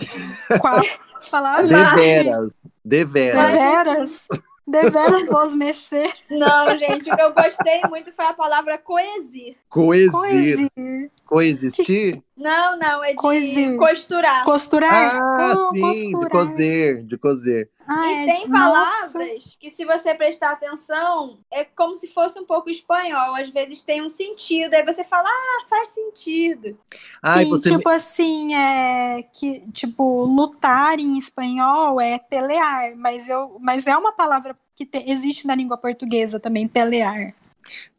Qual 0.61 0.81
palavra? 1.31 1.67
Deveras. 1.67 2.53
Deveras. 2.85 3.51
Deveras? 3.51 4.29
Deveras 4.71 5.27
vos 5.27 5.53
mercê. 5.55 6.11
Não, 6.31 6.77
gente, 6.77 7.11
o 7.11 7.17
que 7.17 7.23
eu 7.23 7.33
gostei 7.33 7.81
muito 7.89 8.13
foi 8.13 8.25
a 8.25 8.33
palavra 8.33 8.79
coesir. 8.79 9.57
Coexir. 9.69 10.11
Coexir. 10.13 11.11
Coexistir? 11.25 12.23
Não, 12.37 12.79
não, 12.79 13.05
é 13.05 13.11
de 13.11 13.15
Coesir. 13.17 13.77
costurar. 13.77 14.45
Costurar? 14.45 15.21
Ah, 15.21 15.55
Oh, 15.57 15.75
sim, 15.75 15.81
de 16.07 16.13
costurar. 16.13 16.31
cozer, 16.31 17.03
de 17.05 17.19
cozer. 17.19 17.71
Ah, 17.93 18.07
E 18.07 18.17
é 18.25 18.29
tem 18.29 18.47
de- 18.47 18.49
nossa. 18.49 19.19
palavras 19.19 19.57
que, 19.59 19.69
se 19.69 19.85
você 19.85 20.15
prestar 20.15 20.53
atenção, 20.53 21.41
é 21.51 21.65
como 21.65 21.97
se 21.97 22.07
fosse 22.13 22.39
um 22.39 22.47
pouco 22.47 22.71
espanhol. 22.71 23.35
Às 23.35 23.51
vezes 23.51 23.83
tem 23.83 24.01
um 24.01 24.09
sentido, 24.09 24.75
aí 24.75 24.85
você 24.85 25.03
fala, 25.05 25.29
ah, 25.29 25.67
faz 25.69 25.93
sentido. 25.93 26.79
Ai, 27.23 27.45
Sim, 27.45 27.47
você. 27.47 27.71
tipo 27.71 27.89
assim, 27.89 28.55
é 28.55 29.23
que 29.25 29.61
tipo 29.73 30.25
lutar 30.25 30.99
em 31.01 31.19
espanhol 31.19 32.01
é 32.01 32.19
pelear, 32.19 32.97
mas 32.97 33.29
eu, 33.29 33.57
mas 33.61 33.87
é 33.89 33.97
uma 33.97 34.13
palavra 34.13 34.55
que 34.77 34.87
te- 34.87 35.05
existe 35.09 35.47
na 35.47 35.55
língua 35.57 35.77
portuguesa 35.77 36.39
também, 36.41 36.69
pelear. 36.69 37.35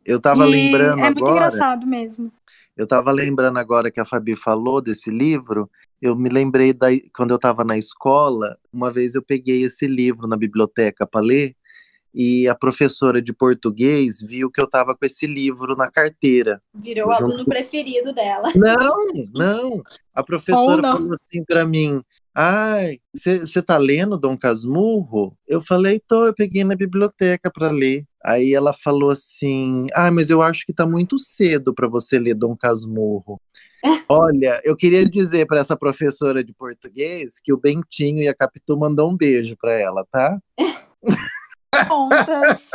Eu 0.05 0.19
tava 0.19 0.45
E 0.45 0.45
lembrando 0.45 1.05
é 1.05 1.09
muito 1.11 1.29
agora. 1.29 1.31
engraçado 1.31 1.85
mesmo. 1.87 2.31
Eu 2.77 2.87
tava 2.87 3.11
lembrando 3.11 3.57
agora 3.57 3.91
que 3.91 3.99
a 3.99 4.05
Fabi 4.05 4.35
falou 4.35 4.81
desse 4.81 5.09
livro. 5.11 5.69
Eu 6.01 6.15
me 6.15 6.29
lembrei 6.29 6.73
da, 6.73 6.87
quando 7.13 7.31
eu 7.31 7.37
tava 7.39 7.63
na 7.63 7.77
escola, 7.77 8.57
uma 8.71 8.91
vez 8.91 9.13
eu 9.15 9.21
peguei 9.21 9.63
esse 9.63 9.85
livro 9.87 10.27
na 10.27 10.37
biblioteca 10.37 11.05
para 11.05 11.21
ler 11.21 11.55
e 12.13 12.45
a 12.47 12.55
professora 12.55 13.21
de 13.21 13.33
português 13.33 14.19
viu 14.21 14.51
que 14.51 14.59
eu 14.59 14.69
tava 14.69 14.93
com 14.95 15.05
esse 15.05 15.25
livro 15.25 15.75
na 15.77 15.89
carteira. 15.89 16.61
Virou 16.73 17.07
o 17.09 17.13
Junto- 17.13 17.23
aluno 17.25 17.45
preferido 17.45 18.13
dela. 18.13 18.49
Não, 18.55 18.97
não. 19.33 19.81
A 20.13 20.21
professora 20.23 20.81
não. 20.81 20.93
falou 20.97 21.15
assim 21.15 21.43
pra 21.45 21.65
mim: 21.65 22.01
Ai, 22.35 22.97
você 23.13 23.61
tá 23.61 23.77
lendo 23.77 24.17
Dom 24.17 24.37
Casmurro? 24.37 25.37
Eu 25.47 25.61
falei, 25.61 26.01
tô, 26.05 26.25
eu 26.25 26.33
peguei 26.33 26.63
na 26.65 26.75
biblioteca 26.75 27.49
pra 27.49 27.69
ler. 27.71 28.05
Aí 28.23 28.53
ela 28.53 28.73
falou 28.73 29.09
assim: 29.09 29.87
Ah, 29.93 30.11
mas 30.11 30.29
eu 30.29 30.41
acho 30.41 30.65
que 30.65 30.73
tá 30.73 30.85
muito 30.85 31.17
cedo 31.17 31.73
pra 31.73 31.87
você 31.87 32.19
ler 32.19 32.35
Dom 32.35 32.55
Casmurro. 32.55 33.39
Olha, 34.09 34.61
eu 34.63 34.75
queria 34.75 35.07
dizer 35.09 35.47
pra 35.47 35.59
essa 35.59 35.75
professora 35.75 36.43
de 36.43 36.53
português 36.53 37.39
que 37.43 37.51
o 37.51 37.57
Bentinho 37.57 38.21
e 38.21 38.27
a 38.27 38.35
Capitu 38.35 38.77
mandou 38.77 39.09
um 39.09 39.17
beijo 39.17 39.55
pra 39.59 39.73
ela, 39.73 40.05
tá? 40.11 40.37
Contas. 41.87 42.69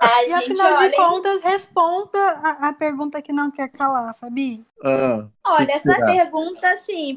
Ai, 0.00 0.26
E 0.26 0.28
gente, 0.28 0.52
afinal 0.52 0.76
olha, 0.78 0.88
de 0.90 0.96
contas, 0.96 1.25
responda 1.56 2.18
a, 2.18 2.68
a 2.68 2.72
pergunta 2.72 3.22
que 3.22 3.32
não 3.32 3.50
quer 3.50 3.68
calar, 3.68 4.14
Fabi. 4.14 4.62
Ah, 4.84 5.26
Olha, 5.46 5.66
que 5.66 5.72
essa 5.72 5.94
será? 5.94 6.06
pergunta, 6.06 6.68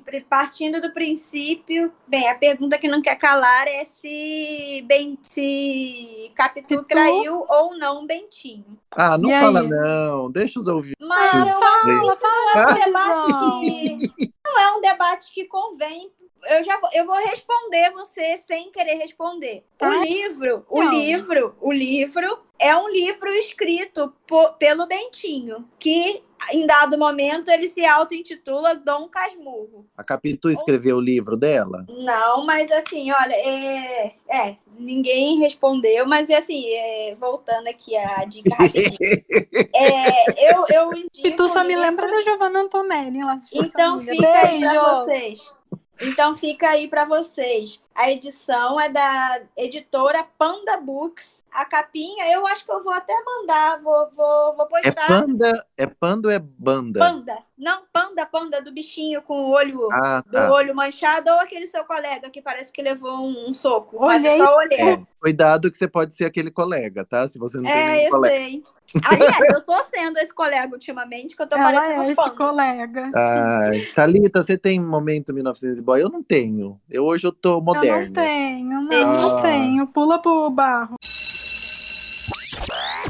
pri- 0.05 0.21
partindo 0.21 0.79
do 0.79 0.93
princípio, 0.93 1.91
bem, 2.07 2.29
a 2.29 2.35
pergunta 2.35 2.77
que 2.77 2.87
não 2.87 3.01
quer 3.01 3.15
calar 3.17 3.67
é 3.67 3.83
se, 3.83 4.83
ben, 4.87 5.17
se 5.23 6.31
Capitu 6.35 6.67
Pitu? 6.69 6.85
traiu 6.87 7.45
ou 7.49 7.77
não 7.77 8.05
Bentinho. 8.07 8.79
ah 8.95 9.17
não 9.17 9.29
E 9.29 9.33
aí? 9.33 9.39
fala 9.41 9.63
não, 9.63 10.31
deixa 10.31 10.59
os 10.59 10.67
ouvintes. 10.67 10.95
Mas 11.05 11.33
Ah, 11.33 11.37
eu 11.47 11.59
fala, 11.59 12.13
é 12.13 12.15
fala, 12.15 12.73
debate 12.85 13.25
que 13.59 13.97
não 14.45 14.59
é 14.59 14.77
um 14.77 14.81
debate 14.81 15.31
que 15.33 15.45
convém. 15.45 16.11
Eu 16.47 16.63
já 16.63 16.79
vou, 16.79 16.89
eu 16.93 17.05
vou 17.05 17.15
responder 17.15 17.91
você 17.91 18.37
sem 18.37 18.71
querer 18.71 18.95
responder. 18.95 19.63
O 19.75 19.77
Tá. 19.77 19.89
livro, 20.05 20.65
o 20.69 20.83
Não. 20.83 20.91
livro, 20.91 21.55
o 21.59 21.71
livro 21.71 22.39
é 22.59 22.75
um 22.75 22.89
livro 22.89 23.29
escrito 23.35 24.13
po- 24.27 24.53
pelo 24.53 24.85
Bentinho, 24.85 25.67
que 25.79 26.21
em 26.51 26.65
dado 26.65 26.97
momento 26.97 27.49
ele 27.49 27.67
se 27.67 27.85
auto-intitula 27.85 28.75
Dom 28.75 29.07
Casmurro. 29.09 29.85
A 29.97 30.03
Capitu 30.03 30.49
escreveu 30.49 30.97
o 30.97 31.01
livro 31.01 31.35
dela? 31.35 31.85
Não, 31.89 32.45
mas 32.45 32.71
assim, 32.71 33.11
olha, 33.11 33.33
é, 33.35 34.13
é, 34.29 34.55
ninguém 34.77 35.37
respondeu, 35.39 36.05
mas 36.07 36.29
assim, 36.29 36.65
é, 36.69 37.13
voltando 37.15 37.67
aqui 37.67 37.95
a 37.97 38.23
dica. 38.25 38.55
É, 39.75 40.53
eu, 40.53 40.65
eu 40.69 40.93
indico 40.93 41.25
E 41.27 41.31
tu 41.35 41.47
só 41.47 41.59
o 41.59 41.63
me 41.63 41.69
livro- 41.69 41.83
lembra 41.83 42.07
da 42.09 42.21
Giovanna 42.21 42.59
Antonelli. 42.61 43.19
Então 43.53 43.99
fica 43.99 44.27
aí 44.47 44.59
pra 44.59 44.93
vocês. 45.03 45.55
Então 46.01 46.33
fica 46.35 46.69
aí 46.69 46.87
pra 46.87 47.03
vocês. 47.05 47.81
A 47.93 48.09
edição 48.09 48.79
é 48.79 48.89
da 48.89 49.41
editora 49.57 50.25
Panda 50.37 50.77
Books. 50.77 51.43
A 51.51 51.65
capinha, 51.65 52.31
eu 52.31 52.47
acho 52.47 52.63
que 52.63 52.71
eu 52.71 52.81
vou 52.83 52.93
até 52.93 53.13
mandar, 53.23 53.81
vou, 53.81 54.09
vou, 54.15 54.55
vou 54.55 54.67
É 54.83 54.91
postar. 54.91 55.07
panda, 55.07 55.65
é 55.77 55.85
panda 55.85 56.27
ou 56.29 56.33
é 56.33 56.39
banda? 56.39 56.99
Panda. 56.99 57.37
Não, 57.57 57.83
panda, 57.91 58.25
panda 58.25 58.61
do 58.61 58.71
bichinho 58.71 59.21
com 59.21 59.33
o 59.33 59.49
olho 59.51 59.89
Ah, 59.91 60.23
do 60.25 60.31
tá. 60.31 60.51
olho 60.51 60.73
manchado 60.73 61.29
ou 61.29 61.39
aquele 61.39 61.65
seu 61.65 61.83
colega 61.83 62.29
que 62.29 62.41
parece 62.41 62.71
que 62.71 62.81
levou 62.81 63.11
um, 63.19 63.49
um 63.49 63.53
soco. 63.53 63.97
Mas 63.99 64.23
eu 64.23 64.31
Olhei. 64.31 64.45
só 64.45 64.55
olhei. 64.55 64.79
É, 64.79 65.01
cuidado 65.19 65.69
que 65.69 65.77
você 65.77 65.87
pode 65.87 66.15
ser 66.15 66.25
aquele 66.25 66.51
colega, 66.51 67.03
tá? 67.03 67.27
Se 67.27 67.37
você 67.37 67.57
não 67.57 67.65
tem 67.65 67.73
É, 67.73 67.85
nenhum 67.87 68.03
eu 68.05 68.09
colega. 68.11 68.35
sei. 68.35 68.63
Aliás, 69.03 69.49
eu 69.53 69.61
tô 69.61 69.77
sendo 69.83 70.17
esse 70.17 70.33
colega 70.33 70.71
ultimamente, 70.73 71.35
que 71.35 71.41
eu 71.41 71.47
tô 71.47 71.55
Ela 71.55 71.71
parecendo 71.71 72.01
é 72.03 72.05
um 72.05 72.11
esse 72.11 72.29
colega. 72.31 73.11
Ai, 73.15 73.79
Thalita, 73.95 74.41
você 74.43 74.57
tem 74.57 74.79
momento 74.79 75.33
1900 75.33 75.79
boy? 75.81 76.01
Eu 76.01 76.09
não 76.09 76.23
tenho. 76.23 76.79
Eu 76.89 77.05
hoje 77.05 77.27
eu 77.27 77.31
tô 77.31 77.49
Eu 77.49 77.55
não 77.55 77.63
moderno. 77.63 78.13
tenho, 78.13 78.81
não, 78.81 79.01
Ah. 79.01 79.17
não 79.17 79.35
tenho. 79.37 79.87
Pula 79.87 80.19
pro 80.21 80.49
barro. 80.49 80.95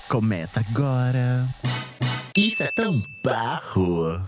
Começa 0.09 0.59
agora. 0.69 1.45
Isso 2.35 2.63
é 2.63 2.71
tão 2.71 3.01
barro. 3.23 4.19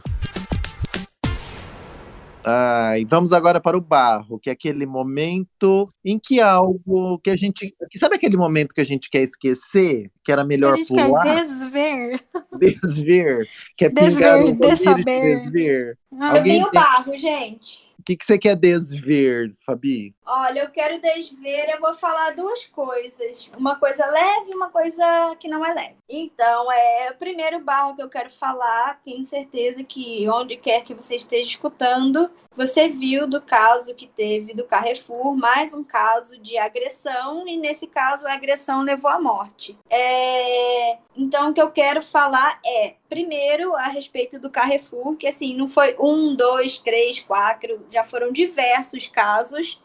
Ai, 2.43 3.05
vamos 3.05 3.31
agora 3.33 3.61
para 3.61 3.77
o 3.77 3.81
barro, 3.81 4.39
que 4.39 4.49
é 4.49 4.53
aquele 4.53 4.85
momento 4.87 5.93
em 6.03 6.17
que 6.17 6.41
algo 6.41 7.19
que 7.19 7.29
a 7.29 7.35
gente. 7.35 7.73
que 7.89 7.99
Sabe 7.99 8.15
aquele 8.15 8.35
momento 8.35 8.73
que 8.73 8.81
a 8.81 8.85
gente 8.85 9.09
quer 9.09 9.21
esquecer? 9.21 10.09
Que 10.23 10.31
era 10.31 10.41
a 10.41 10.45
melhor 10.45 10.75
gente 10.75 10.93
quer 10.93 11.05
pular, 11.07 11.23
desver. 11.23 12.19
desver, 12.59 13.47
quer 13.77 13.91
Desver, 13.93 14.15
pingar 14.15 14.37
o 14.37 14.41
colírio 14.41 14.59
de 14.61 14.67
dessaber. 14.69 15.21
desver. 15.43 15.97
Ai, 16.19 16.19
Eu 16.19 16.37
Alguém 16.37 16.53
tenho 16.53 16.71
tem- 16.71 16.81
barro, 16.81 17.17
gente. 17.17 17.83
O 17.99 18.03
que, 18.03 18.17
que 18.17 18.25
você 18.25 18.39
quer 18.39 18.55
desver, 18.55 19.53
Fabi? 19.63 20.15
Olha, 20.33 20.61
eu 20.61 20.69
quero 20.69 20.97
desver, 21.01 21.69
eu 21.69 21.81
vou 21.81 21.93
falar 21.93 22.33
duas 22.33 22.65
coisas. 22.65 23.51
Uma 23.57 23.75
coisa 23.75 24.05
leve 24.05 24.51
e 24.51 24.55
uma 24.55 24.69
coisa 24.69 25.35
que 25.37 25.49
não 25.49 25.65
é 25.65 25.73
leve. 25.73 25.97
Então, 26.07 26.71
é 26.71 27.11
o 27.11 27.17
primeiro 27.17 27.59
barro 27.59 27.97
que 27.97 28.01
eu 28.01 28.07
quero 28.07 28.31
falar, 28.31 29.01
tenho 29.03 29.25
certeza 29.25 29.83
que 29.83 30.25
onde 30.29 30.55
quer 30.55 30.85
que 30.85 30.93
você 30.93 31.17
esteja 31.17 31.49
escutando, 31.49 32.31
você 32.55 32.87
viu 32.87 33.27
do 33.27 33.41
caso 33.41 33.93
que 33.93 34.07
teve 34.07 34.53
do 34.53 34.63
Carrefour, 34.63 35.35
mais 35.35 35.73
um 35.73 35.83
caso 35.83 36.37
de 36.37 36.57
agressão, 36.57 37.45
e 37.45 37.57
nesse 37.57 37.87
caso 37.87 38.25
a 38.25 38.33
agressão 38.33 38.83
levou 38.83 39.11
à 39.11 39.19
morte. 39.19 39.77
É, 39.89 40.97
Então, 41.13 41.49
o 41.49 41.53
que 41.53 41.61
eu 41.61 41.71
quero 41.71 42.01
falar 42.01 42.57
é, 42.65 42.95
primeiro, 43.09 43.75
a 43.75 43.87
respeito 43.87 44.39
do 44.39 44.49
Carrefour, 44.49 45.17
que 45.17 45.27
assim, 45.27 45.57
não 45.57 45.67
foi 45.67 45.93
um, 45.99 46.33
dois, 46.37 46.77
três, 46.77 47.19
quatro, 47.19 47.85
já 47.91 48.05
foram 48.05 48.31
diversos 48.31 49.07
casos. 49.07 49.81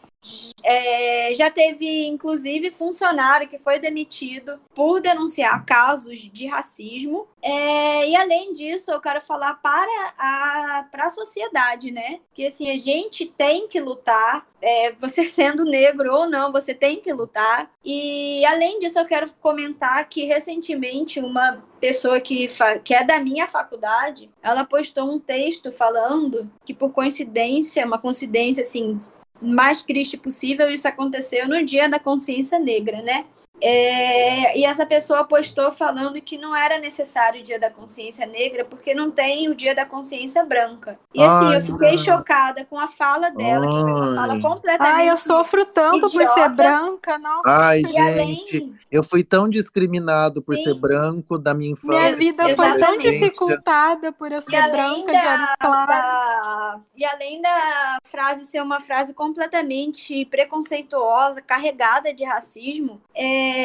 É, 0.64 1.32
já 1.34 1.50
teve, 1.50 2.06
inclusive, 2.06 2.72
funcionário 2.72 3.48
que 3.48 3.58
foi 3.58 3.78
demitido 3.78 4.60
por 4.74 5.00
denunciar 5.00 5.64
casos 5.64 6.18
de 6.32 6.46
racismo. 6.46 7.28
É, 7.40 8.08
e 8.08 8.16
além 8.16 8.52
disso, 8.52 8.90
eu 8.90 9.00
quero 9.00 9.20
falar 9.20 9.54
para 9.54 10.14
a, 10.18 10.88
para 10.90 11.06
a 11.06 11.10
sociedade, 11.10 11.92
né? 11.92 12.18
Que 12.34 12.46
assim, 12.46 12.70
a 12.70 12.76
gente 12.76 13.26
tem 13.26 13.68
que 13.68 13.80
lutar. 13.80 14.46
é, 14.60 14.92
você 14.92 15.24
sendo 15.26 15.64
negro 15.64 16.12
ou 16.12 16.28
não, 16.28 16.50
você 16.50 16.74
tem 16.74 17.00
que 17.00 17.12
lutar. 17.12 17.70
E 17.84 18.44
além 18.46 18.80
disso, 18.80 18.98
eu 18.98 19.06
quero 19.06 19.32
comentar 19.40 20.08
que 20.08 20.24
recentemente 20.24 21.20
uma 21.20 21.62
pessoa 21.80 22.18
que, 22.18 22.46
que 22.82 22.94
é 22.94 23.04
da 23.04 23.20
minha 23.20 23.46
faculdade, 23.46 24.28
ela 24.42 24.64
postou 24.64 25.08
um 25.08 25.20
texto 25.20 25.70
falando 25.70 26.50
que 26.64 26.74
por 26.74 26.90
coincidência, 26.90 27.86
uma 27.86 27.98
coincidência 27.98 28.64
assim 28.64 29.00
mais 29.40 29.82
triste 29.82 30.16
possível, 30.16 30.70
isso 30.70 30.88
aconteceu 30.88 31.48
no 31.48 31.64
dia 31.64 31.88
da 31.88 31.98
consciência 31.98 32.58
negra, 32.58 33.02
né? 33.02 33.24
É, 33.60 34.58
e 34.58 34.64
essa 34.64 34.84
pessoa 34.84 35.24
postou 35.24 35.72
falando 35.72 36.20
que 36.20 36.36
não 36.36 36.54
era 36.54 36.78
necessário 36.78 37.40
o 37.40 37.44
dia 37.44 37.58
da 37.58 37.70
consciência 37.70 38.26
negra 38.26 38.64
porque 38.64 38.94
não 38.94 39.10
tem 39.10 39.48
o 39.48 39.54
dia 39.54 39.74
da 39.74 39.84
consciência 39.86 40.44
branca. 40.44 40.98
E 41.14 41.22
assim, 41.22 41.46
Ai, 41.48 41.56
eu 41.56 41.60
fiquei 41.62 41.90
não. 41.90 41.98
chocada 41.98 42.64
com 42.64 42.78
a 42.78 42.86
fala 42.86 43.30
dela, 43.30 43.66
que 43.66 43.72
foi 43.72 43.82
uma 43.92 44.14
fala 44.14 44.32
Ai. 44.34 44.40
completamente. 44.40 44.94
Ai, 44.94 45.10
eu 45.10 45.16
sofro 45.16 45.64
tanto 45.66 46.00
por 46.10 46.26
ser 46.26 46.32
idiota. 46.32 46.48
branca, 46.50 47.18
nossa. 47.18 47.42
Ai, 47.66 47.82
E 47.82 47.98
além, 47.98 48.26
gente, 48.46 48.72
eu 48.90 49.02
fui 49.02 49.24
tão 49.24 49.48
discriminado 49.48 50.42
por 50.42 50.54
Sim. 50.56 50.62
ser 50.64 50.74
branco 50.74 51.38
da 51.38 51.54
minha 51.54 51.72
infância. 51.72 51.88
Minha 52.00 52.16
vida 52.16 52.48
foi 52.54 52.78
tão 52.78 52.98
dificultada 52.98 54.12
por 54.12 54.30
eu 54.32 54.40
ser 54.40 54.56
além 54.56 54.72
branca 55.04 55.12
de 55.18 55.26
olhos 55.26 55.50
claros. 55.58 55.86
da- 55.88 56.80
e 56.96 57.04
além 57.04 57.40
da 57.40 57.96
frase 58.04 58.44
ser 58.44 58.60
uma 58.62 58.80
frase 58.80 59.14
completamente 59.14 60.24
preconceituosa, 60.26 61.40
carregada 61.42 62.12
de 62.12 62.24
racismo, 62.24 63.00
é 63.14 63.55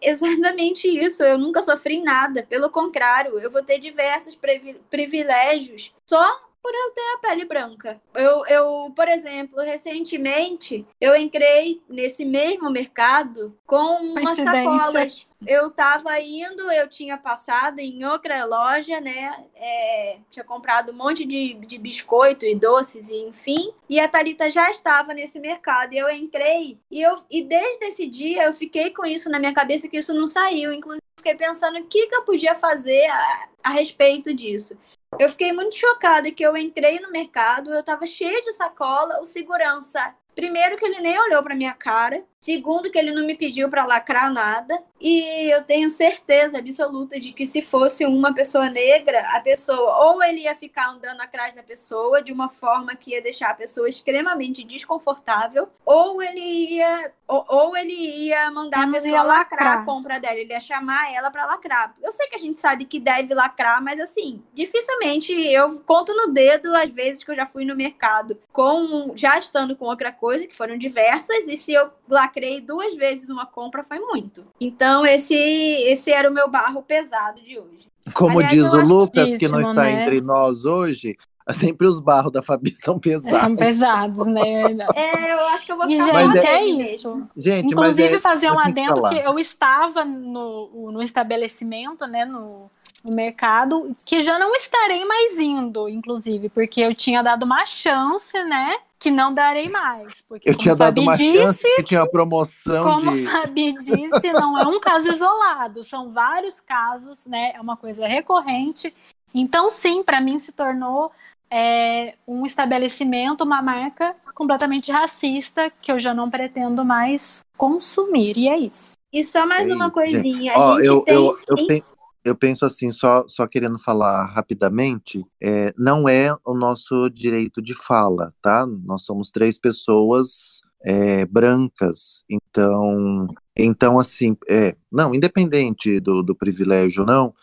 exatamente 0.00 0.88
isso. 0.88 1.22
Eu 1.22 1.38
nunca 1.38 1.62
sofri 1.62 2.00
nada. 2.00 2.44
Pelo 2.48 2.70
contrário, 2.70 3.38
eu 3.38 3.50
vou 3.50 3.62
ter 3.62 3.78
diversos 3.78 4.34
privi- 4.36 4.80
privilégios 4.90 5.92
só 6.06 6.47
por 6.68 6.74
eu 6.74 6.90
ter 6.90 7.00
a 7.00 7.18
pele 7.18 7.44
branca. 7.46 7.98
Eu, 8.14 8.44
eu, 8.46 8.92
por 8.94 9.08
exemplo, 9.08 9.62
recentemente 9.62 10.86
eu 11.00 11.16
entrei 11.16 11.80
nesse 11.88 12.26
mesmo 12.26 12.68
mercado 12.68 13.56
com 13.66 14.02
umas 14.02 14.36
sacolas. 14.36 15.26
Eu 15.46 15.70
tava 15.70 16.20
indo, 16.20 16.70
eu 16.70 16.86
tinha 16.86 17.16
passado 17.16 17.78
em 17.78 18.04
outra 18.04 18.44
loja, 18.44 19.00
né? 19.00 19.32
é, 19.54 20.18
tinha 20.30 20.44
comprado 20.44 20.92
um 20.92 20.94
monte 20.94 21.24
de, 21.24 21.54
de 21.54 21.78
biscoito 21.78 22.44
e 22.44 22.54
doces, 22.54 23.08
e 23.08 23.16
enfim. 23.24 23.72
E 23.88 23.98
a 23.98 24.06
Thalita 24.06 24.50
já 24.50 24.70
estava 24.70 25.14
nesse 25.14 25.40
mercado. 25.40 25.94
E 25.94 25.98
eu 25.98 26.10
entrei, 26.10 26.78
e, 26.90 27.00
eu, 27.00 27.22
e 27.30 27.42
desde 27.42 27.86
esse 27.86 28.06
dia 28.06 28.44
eu 28.44 28.52
fiquei 28.52 28.90
com 28.90 29.06
isso 29.06 29.30
na 29.30 29.38
minha 29.38 29.54
cabeça, 29.54 29.88
que 29.88 29.96
isso 29.96 30.12
não 30.12 30.26
saiu. 30.26 30.70
Inclusive, 30.70 31.02
fiquei 31.16 31.34
pensando 31.34 31.78
o 31.78 31.86
que, 31.86 32.08
que 32.08 32.14
eu 32.14 32.24
podia 32.24 32.54
fazer 32.54 33.06
a, 33.06 33.48
a 33.64 33.70
respeito 33.70 34.34
disso. 34.34 34.76
Eu 35.18 35.28
fiquei 35.28 35.52
muito 35.52 35.76
chocada 35.76 36.30
que 36.30 36.42
eu 36.42 36.56
entrei 36.56 36.98
no 37.00 37.10
mercado, 37.10 37.72
eu 37.72 37.82
tava 37.82 38.06
cheia 38.06 38.42
de 38.42 38.52
sacola, 38.52 39.20
o 39.20 39.24
segurança 39.24 40.14
Primeiro 40.38 40.76
que 40.76 40.84
ele 40.84 41.00
nem 41.00 41.18
olhou 41.18 41.42
pra 41.42 41.56
minha 41.56 41.74
cara. 41.74 42.24
Segundo 42.40 42.90
que 42.90 42.98
ele 42.98 43.12
não 43.12 43.26
me 43.26 43.36
pediu 43.36 43.68
pra 43.68 43.84
lacrar 43.84 44.32
nada. 44.32 44.80
E 45.00 45.52
eu 45.52 45.62
tenho 45.62 45.88
certeza 45.88 46.58
absoluta 46.58 47.20
de 47.20 47.32
que 47.32 47.46
se 47.46 47.62
fosse 47.62 48.04
uma 48.04 48.34
pessoa 48.34 48.68
negra, 48.68 49.20
a 49.30 49.40
pessoa 49.40 50.06
ou 50.06 50.22
ele 50.22 50.40
ia 50.40 50.54
ficar 50.54 50.90
andando 50.90 51.20
atrás 51.20 51.54
da 51.54 51.62
pessoa 51.62 52.20
de 52.20 52.32
uma 52.32 52.48
forma 52.48 52.96
que 52.96 53.12
ia 53.12 53.22
deixar 53.22 53.50
a 53.50 53.54
pessoa 53.54 53.88
extremamente 53.88 54.64
desconfortável, 54.64 55.68
ou 55.84 56.20
ele 56.20 56.40
ia 56.40 57.12
ou, 57.28 57.44
ou 57.48 57.76
ele 57.76 57.92
ia 57.92 58.50
mandar 58.50 58.78
a 58.78 58.80
Temos 58.80 59.02
pessoa 59.02 59.22
lacrar 59.22 59.38
lacrar. 59.60 59.82
a 59.82 59.84
compra 59.84 60.18
dela, 60.18 60.36
ele 60.36 60.52
ia 60.52 60.60
chamar 60.60 61.12
ela 61.14 61.30
pra 61.30 61.46
lacrar. 61.46 61.94
Eu 62.02 62.10
sei 62.10 62.26
que 62.26 62.36
a 62.36 62.40
gente 62.40 62.58
sabe 62.58 62.86
que 62.86 62.98
deve 62.98 63.34
lacrar, 63.34 63.82
mas 63.82 64.00
assim, 64.00 64.42
dificilmente 64.54 65.32
eu 65.32 65.80
conto 65.82 66.14
no 66.14 66.32
dedo 66.32 66.74
as 66.74 66.88
vezes 66.88 67.22
que 67.22 67.30
eu 67.30 67.36
já 67.36 67.46
fui 67.46 67.64
no 67.64 67.76
mercado 67.76 68.38
com 68.50 69.12
já 69.14 69.38
estando 69.38 69.76
com 69.76 69.84
outra 69.84 70.10
coisa, 70.10 70.46
que 70.46 70.56
foram 70.56 70.76
diversas, 70.76 71.46
e 71.46 71.56
se 71.56 71.72
eu 71.72 71.90
lacrei 72.28 72.60
duas 72.60 72.94
vezes 72.94 73.28
uma 73.30 73.46
compra 73.46 73.82
foi 73.82 73.98
muito. 73.98 74.44
Então 74.60 75.04
esse 75.04 75.34
esse 75.34 76.12
era 76.12 76.30
o 76.30 76.34
meu 76.34 76.48
barro 76.48 76.82
pesado 76.82 77.40
de 77.40 77.58
hoje. 77.58 77.88
Como 78.14 78.38
Aliás, 78.38 78.54
diz 78.54 78.72
o 78.72 78.80
Lucas, 78.80 79.36
que 79.36 79.48
não 79.48 79.60
está 79.60 79.84
né? 79.84 80.02
entre 80.02 80.20
nós 80.20 80.64
hoje, 80.64 81.16
sempre 81.52 81.86
os 81.86 82.00
barros 82.00 82.32
da 82.32 82.42
Fabi 82.42 82.70
são 82.70 82.98
pesados. 82.98 83.40
São 83.40 83.56
pesados, 83.56 84.26
né? 84.26 84.40
É, 84.94 85.32
eu 85.32 85.40
acho 85.48 85.66
que 85.66 85.72
eu 85.72 85.76
vou 85.76 85.88
ficar 85.88 86.04
gente, 86.04 86.46
é 86.46 86.64
isso. 86.64 87.28
Gente, 87.36 87.72
Inclusive, 87.72 88.08
mas 88.08 88.18
é, 88.18 88.20
fazer 88.20 88.50
um 88.50 88.54
que 88.54 88.68
adendo 88.68 88.96
falar. 88.96 89.10
que 89.10 89.26
eu 89.26 89.38
estava 89.38 90.04
no, 90.04 90.92
no 90.92 91.02
estabelecimento, 91.02 92.06
né, 92.06 92.24
no, 92.24 92.70
no 93.08 93.16
mercado, 93.16 93.94
que 94.04 94.22
já 94.22 94.38
não 94.38 94.54
estarei 94.54 95.04
mais 95.04 95.38
indo, 95.38 95.88
inclusive, 95.88 96.48
porque 96.48 96.80
eu 96.80 96.94
tinha 96.94 97.22
dado 97.22 97.44
uma 97.44 97.64
chance, 97.66 98.42
né, 98.44 98.76
que 98.98 99.10
não 99.10 99.32
darei 99.32 99.68
mais. 99.68 100.22
Porque, 100.28 100.48
Eu 100.48 100.54
como 100.54 100.62
tinha 100.62 100.74
a 100.74 100.76
dado 100.76 100.96
Fabi 100.96 101.06
uma 101.06 101.16
disse, 101.16 101.38
chance 101.38 101.76
que 101.76 101.82
tinha 101.84 102.00
uma 102.00 102.10
promoção 102.10 102.84
Como 102.84 103.12
de. 103.12 103.26
a 103.26 103.30
Fabi 103.30 103.72
disse, 103.72 104.32
não 104.32 104.58
é 104.58 104.66
um 104.66 104.80
caso 104.80 105.10
isolado, 105.12 105.84
são 105.84 106.10
vários 106.10 106.60
casos, 106.60 107.24
né? 107.26 107.52
É 107.54 107.60
uma 107.60 107.76
coisa 107.76 108.06
recorrente. 108.06 108.92
Então, 109.34 109.70
sim, 109.70 110.02
para 110.02 110.20
mim 110.20 110.38
se 110.38 110.52
tornou 110.52 111.12
é, 111.50 112.14
um 112.26 112.44
estabelecimento, 112.44 113.44
uma 113.44 113.62
marca 113.62 114.14
completamente 114.34 114.92
racista 114.92 115.70
que 115.70 115.90
eu 115.90 115.98
já 115.98 116.14
não 116.14 116.30
pretendo 116.30 116.84
mais 116.84 117.42
consumir. 117.56 118.36
E 118.36 118.48
é 118.48 118.58
isso. 118.58 118.92
E 119.12 119.24
só 119.24 119.46
mais 119.46 119.68
É 119.68 119.74
uma 119.74 119.90
coisinha, 119.90 120.54
a 120.54 120.58
Ó, 120.58 120.76
gente 120.76 120.86
eu, 120.86 121.00
tem 121.02 121.14
eu, 121.14 121.32
sim. 121.32 121.66
eu, 121.70 121.97
eu 122.24 122.36
penso 122.36 122.64
assim, 122.64 122.92
só, 122.92 123.24
só 123.28 123.46
querendo 123.46 123.78
falar 123.78 124.26
rapidamente, 124.26 125.24
é, 125.42 125.72
não 125.76 126.08
é 126.08 126.34
o 126.44 126.54
nosso 126.54 127.08
direito 127.08 127.62
de 127.62 127.74
fala, 127.74 128.32
tá? 128.42 128.66
Nós 128.84 129.04
somos 129.04 129.30
três 129.30 129.58
pessoas 129.58 130.60
é, 130.84 131.26
brancas, 131.26 132.24
então, 132.28 133.26
então 133.56 133.98
assim, 133.98 134.36
é, 134.48 134.76
não, 134.90 135.14
independente 135.14 136.00
do, 136.00 136.22
do 136.22 136.34
privilégio 136.34 137.02
ou 137.02 137.06
não, 137.06 137.34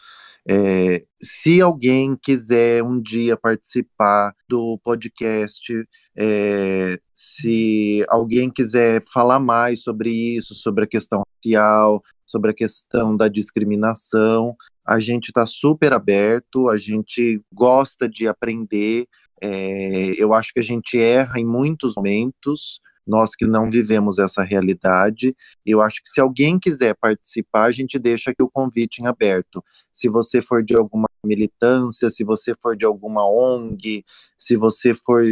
é, 0.48 1.04
se 1.20 1.60
alguém 1.60 2.16
quiser 2.16 2.84
um 2.84 3.02
dia 3.02 3.36
participar 3.36 4.36
do 4.48 4.80
podcast, 4.84 5.74
é, 6.16 7.00
se 7.16 8.06
alguém 8.08 8.52
quiser 8.52 9.04
falar 9.12 9.40
mais 9.40 9.82
sobre 9.82 10.12
isso, 10.12 10.54
sobre 10.54 10.84
a 10.84 10.88
questão 10.88 11.24
racial, 11.36 12.04
sobre 12.26 12.52
a 12.52 12.54
questão 12.54 13.16
da 13.16 13.28
discriminação, 13.28 14.56
a 14.86 15.00
gente 15.00 15.28
está 15.30 15.46
super 15.46 15.94
aberto, 15.94 16.70
a 16.70 16.78
gente 16.78 17.42
gosta 17.52 18.08
de 18.08 18.28
aprender. 18.28 19.08
é, 19.42 20.14
eu 20.18 20.34
acho 20.34 20.54
que 20.54 20.60
a 20.60 20.64
gente 20.64 20.98
erra 20.98 21.40
em 21.40 21.46
muitos 21.46 21.94
momentos, 21.96 22.80
nós 23.06 23.36
que 23.36 23.46
não 23.46 23.70
vivemos 23.70 24.18
essa 24.18 24.44
realidade. 24.44 25.36
Eu 25.66 25.82
acho 25.82 26.02
que 26.02 26.10
se 26.10 26.20
alguém 26.20 26.58
quiser 26.58 26.96
participar, 26.96 27.66
a 27.66 27.72
gente 27.72 28.00
deixa 28.00 28.32
aqui 28.32 28.42
o 28.42 28.50
convite 28.50 29.02
em 29.02 29.08
aberto. 29.08 29.64
Se 29.92 30.10
você 30.10 30.42
for 30.42 30.64
de 30.64 30.76
alguma 30.76 31.08
militância, 31.24 32.10
se 32.10 32.24
você 32.24 32.56
for 32.62 32.76
de 32.76 32.86
alguma 32.86 33.28
ONG, 33.28 34.04
se 34.38 34.56
você 34.56 34.94
for 34.94 35.24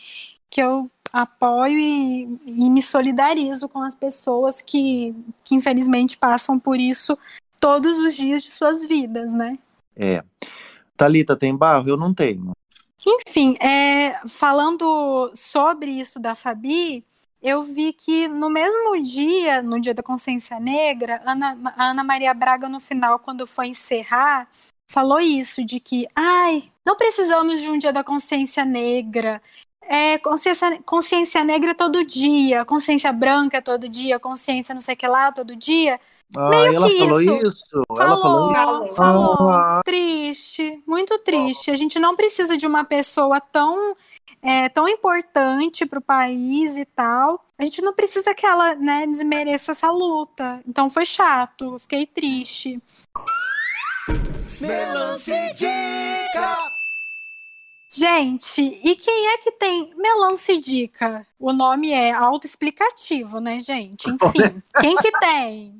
que 0.50 0.62
eu 0.62 0.90
apoio 1.12 1.78
e, 1.78 2.24
e 2.46 2.70
me 2.70 2.82
solidarizo 2.82 3.68
com 3.68 3.82
as 3.82 3.94
pessoas 3.94 4.62
que, 4.62 5.14
que, 5.44 5.54
infelizmente, 5.54 6.18
passam 6.18 6.58
por 6.58 6.80
isso 6.80 7.18
todos 7.60 7.98
os 8.00 8.16
dias 8.16 8.44
de 8.44 8.52
suas 8.52 8.88
vidas, 8.88 9.34
né? 9.34 9.60
É. 9.96 10.24
Talita 10.96 11.36
tem 11.36 11.56
barro? 11.56 11.90
Eu 11.90 11.98
não 11.98 12.14
tenho. 12.14 12.54
Enfim, 13.06 13.56
é, 13.60 14.20
falando 14.28 15.30
sobre 15.36 15.92
isso 15.92 16.18
da 16.18 16.34
Fabi, 16.34 17.04
eu 17.42 17.62
vi 17.62 17.94
que 17.94 18.28
no 18.28 18.50
mesmo 18.50 19.00
dia, 19.00 19.62
no 19.62 19.80
dia 19.80 19.94
da 19.94 20.02
consciência 20.02 20.60
negra, 20.60 21.22
Ana, 21.26 21.74
a 21.78 21.90
Ana 21.92 22.04
Maria 22.04 22.34
Braga, 22.34 22.68
no 22.68 22.80
final, 22.80 23.20
quando 23.20 23.46
foi 23.46 23.68
encerrar, 23.68 24.50
falou 24.96 25.20
isso, 25.20 25.62
de 25.66 25.78
que, 25.78 26.08
ai, 26.16 26.64
não 26.86 26.96
precisamos 26.96 27.60
de 27.60 27.70
um 27.70 27.78
dia 27.78 27.92
da 27.92 28.02
consciência 28.02 28.64
negra, 28.64 29.42
é, 29.82 30.18
consciência, 30.20 30.80
consciência 30.86 31.44
negra 31.44 31.72
é 31.72 31.74
todo 31.74 32.06
dia, 32.06 32.64
consciência 32.64 33.12
branca 33.12 33.58
é 33.58 33.62
todo 33.62 33.90
dia, 33.90 34.18
consciência 34.18 34.74
não 34.74 34.80
sei 34.80 34.96
o 34.96 34.98
que 34.98 35.06
lá 35.06 35.34
todo 35.34 35.54
dia. 35.54 36.00
Ah, 36.34 36.50
Meio 36.50 36.76
ela 36.76 36.90
que 36.90 37.00
falou 37.00 37.22
isso. 37.22 37.48
isso? 37.48 37.84
Ela 38.00 38.18
falou 38.18 38.86
isso? 38.86 38.96
falou. 38.96 39.50
Ah. 39.50 39.82
Triste, 39.84 40.82
muito 40.88 41.20
triste. 41.20 41.70
A 41.70 41.76
gente 41.76 42.00
não 42.00 42.16
precisa 42.16 42.56
de 42.56 42.66
uma 42.66 42.86
pessoa 42.86 43.40
tão 43.42 43.94
é, 44.42 44.70
tão 44.70 44.88
importante 44.88 45.86
para 45.86 46.00
o 46.00 46.02
país 46.02 46.78
e 46.78 46.86
tal. 46.86 47.44
A 47.58 47.66
gente 47.66 47.82
não 47.82 47.94
precisa 47.94 48.34
que 48.34 48.46
ela 48.46 48.76
né, 48.76 49.06
desmereça 49.06 49.74
essa 49.74 49.92
luta. 49.92 50.62
Então 50.66 50.90
foi 50.90 51.06
chato, 51.06 51.78
fiquei 51.80 52.06
triste. 52.06 52.82
Melancidica! 54.60 55.76
Gente, 57.90 58.62
e 58.84 58.96
quem 58.96 59.28
é 59.30 59.38
que 59.38 59.52
tem 59.54 59.94
Melance 59.96 60.58
Dica? 60.60 61.26
O 61.40 61.54
nome 61.54 61.92
é 61.92 62.12
autoexplicativo, 62.12 63.40
né, 63.40 63.58
gente? 63.60 64.10
Enfim, 64.10 64.62
quem 64.82 64.98
que 64.98 65.12
tem? 65.20 65.80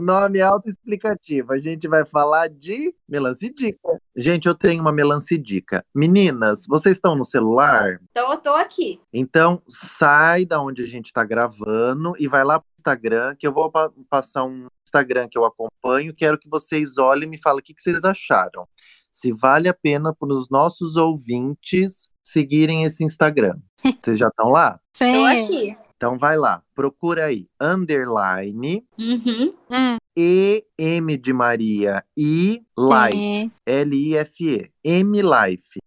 Nome 0.00 0.40
autoexplicativo. 0.40 1.52
A 1.52 1.58
gente 1.58 1.86
vai 1.88 2.04
falar 2.04 2.48
de 2.48 2.94
melancidica. 3.08 4.00
Gente, 4.16 4.46
eu 4.46 4.54
tenho 4.54 4.80
uma 4.80 4.92
melancidica. 4.92 5.84
Meninas, 5.94 6.64
vocês 6.68 6.96
estão 6.96 7.14
no 7.14 7.24
celular? 7.24 8.00
Então 8.10 8.30
eu 8.32 8.38
tô 8.38 8.50
aqui. 8.54 9.00
Então 9.12 9.62
sai 9.68 10.44
da 10.44 10.60
onde 10.60 10.82
a 10.82 10.86
gente 10.86 11.06
está 11.06 11.24
gravando 11.24 12.14
e 12.18 12.26
vai 12.26 12.44
lá 12.44 12.58
pro 12.60 12.68
Instagram, 12.78 13.36
que 13.38 13.46
eu 13.46 13.52
vou 13.52 13.70
pa- 13.70 13.90
passar 14.08 14.44
um 14.44 14.66
Instagram 14.86 15.28
que 15.30 15.38
eu 15.38 15.44
acompanho. 15.44 16.14
Quero 16.14 16.38
que 16.38 16.48
vocês 16.48 16.98
olhem 16.98 17.24
e 17.24 17.30
me 17.30 17.38
falem 17.38 17.60
o 17.60 17.62
que, 17.62 17.74
que 17.74 17.82
vocês 17.82 18.02
acharam. 18.04 18.66
Se 19.10 19.32
vale 19.32 19.68
a 19.68 19.74
pena 19.74 20.14
para 20.14 20.32
os 20.32 20.48
nossos 20.48 20.96
ouvintes 20.96 22.08
seguirem 22.22 22.84
esse 22.84 23.02
Instagram. 23.04 23.56
Vocês 24.04 24.16
já 24.18 24.28
estão 24.28 24.48
lá? 24.48 24.78
Tô 24.96 25.04
Sim. 25.04 25.26
aqui. 25.26 25.76
Então 26.00 26.16
vai 26.16 26.34
lá, 26.34 26.62
procura 26.74 27.26
aí, 27.26 27.46
underline, 27.60 28.82
Uhum. 28.98 29.52
Hum, 29.70 29.96
E 30.16 30.64
M 30.78 31.14
de 31.18 31.30
Maria 31.30 32.02
I 32.16 32.62
Life. 32.78 33.52
L-I-F-E, 33.66 34.70
M 34.82 35.20
Life. 35.20 35.78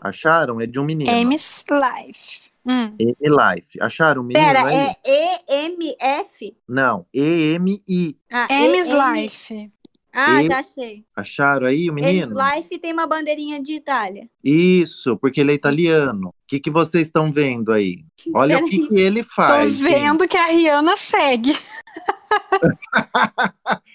Acharam? 0.00 0.60
É 0.60 0.66
de 0.66 0.78
um 0.78 0.84
menino. 0.84 1.10
M's 1.10 1.64
Life. 1.68 2.52
Hum. 2.64 2.94
M 3.00 3.16
Life. 3.20 3.80
Acharam 3.80 4.22
o 4.22 4.24
menino 4.24 4.46
Pera, 4.46 4.64
aí? 4.64 4.94
é 5.04 5.64
E-M-F? 5.64 6.56
Não, 6.68 7.04
E-M-I. 7.12 8.16
Ah, 8.30 8.46
E-M. 8.48 9.22
Life. 9.22 9.72
Ah, 10.12 10.42
E- 10.42 10.46
já 10.46 10.58
achei. 10.60 11.04
Acharam 11.14 11.66
aí 11.66 11.90
o 11.90 11.98
Eles 11.98 12.26
menino? 12.26 12.54
Life 12.54 12.78
tem 12.78 12.92
uma 12.92 13.06
bandeirinha 13.06 13.62
de 13.62 13.74
Itália. 13.74 14.28
Isso, 14.42 15.16
porque 15.18 15.40
ele 15.40 15.52
é 15.52 15.54
italiano. 15.54 16.28
O 16.28 16.32
que, 16.46 16.58
que 16.58 16.70
vocês 16.70 17.06
estão 17.08 17.30
vendo 17.30 17.70
aí? 17.72 18.04
Olha 18.34 18.58
o 18.58 18.64
que, 18.64 18.88
que 18.88 18.94
ele 18.98 19.22
Tô 19.22 19.30
faz. 19.30 19.76
gente. 19.76 19.88
vendo 19.90 20.26
que 20.26 20.36
a 20.36 20.46
Rihanna 20.46 20.96
segue. 20.96 21.52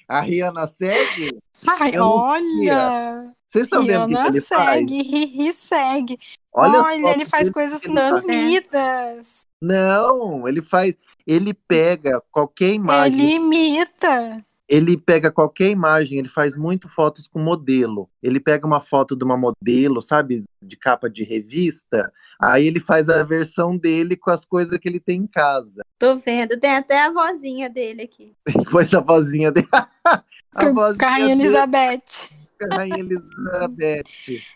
A 0.07 0.20
Rihanna 0.22 0.68
segue? 0.68 1.38
Ai, 1.80 1.97
olha. 1.97 3.32
Vocês 3.47 3.66
estão 3.66 3.86
vendo 3.86 4.03
o 4.03 4.07
que, 4.07 4.14
que 4.14 4.20
Rihanna 4.20 4.30
ele 4.38 4.41
faz? 4.41 4.78
segue, 4.78 5.03
Riri 5.03 5.53
segue. 5.53 6.20
Olha, 6.53 6.82
Olha, 6.82 7.09
ele 7.14 7.26
faz 7.26 7.49
coisas 7.49 7.84
muito 7.86 7.99
ele 7.99 8.09
faz. 8.11 8.22
bonitas. 8.24 9.41
Não, 9.61 10.47
ele 10.47 10.61
faz. 10.61 10.93
Ele 11.26 11.53
pega 11.53 12.22
qualquer 12.32 12.74
imagem. 12.74 13.26
Ele 13.26 13.36
imita. 13.36 14.41
Ele 14.74 14.97
pega 14.97 15.30
qualquer 15.30 15.69
imagem, 15.69 16.17
ele 16.17 16.28
faz 16.28 16.57
muito 16.57 16.89
fotos 16.89 17.28
com 17.28 17.38
modelo. 17.38 18.09
Ele 18.24 18.39
pega 18.39 18.65
uma 18.65 18.82
foto 18.82 19.15
de 19.15 19.24
uma 19.24 19.38
modelo, 19.38 20.01
sabe, 20.01 20.45
de 20.59 20.76
capa 20.76 21.07
de 21.07 21.24
revista, 21.24 22.11
aí 22.41 22.65
ele 22.65 22.80
faz 22.80 23.07
a 23.07 23.21
versão 23.21 23.78
dele 23.78 24.15
com 24.15 24.32
as 24.32 24.43
coisas 24.43 24.76
que 24.80 24.89
ele 24.89 24.99
tem 24.99 25.21
em 25.21 25.28
casa. 25.28 25.86
Tô 25.99 26.15
vendo, 26.15 26.59
tem 26.59 26.71
até 26.71 27.05
a 27.05 27.11
vozinha 27.11 27.69
dele 27.69 28.01
aqui. 28.01 28.36
Depois 28.49 28.91
a 28.95 28.99
vozinha 28.99 29.51
dele. 29.51 29.67
a 30.55 30.69
vozinha 30.71 31.07
Rainha 31.07 31.28
dele, 31.36 31.41
Elizabeth. 31.43 32.30
Rainha 32.70 32.97
Elizabeth. 32.99 34.03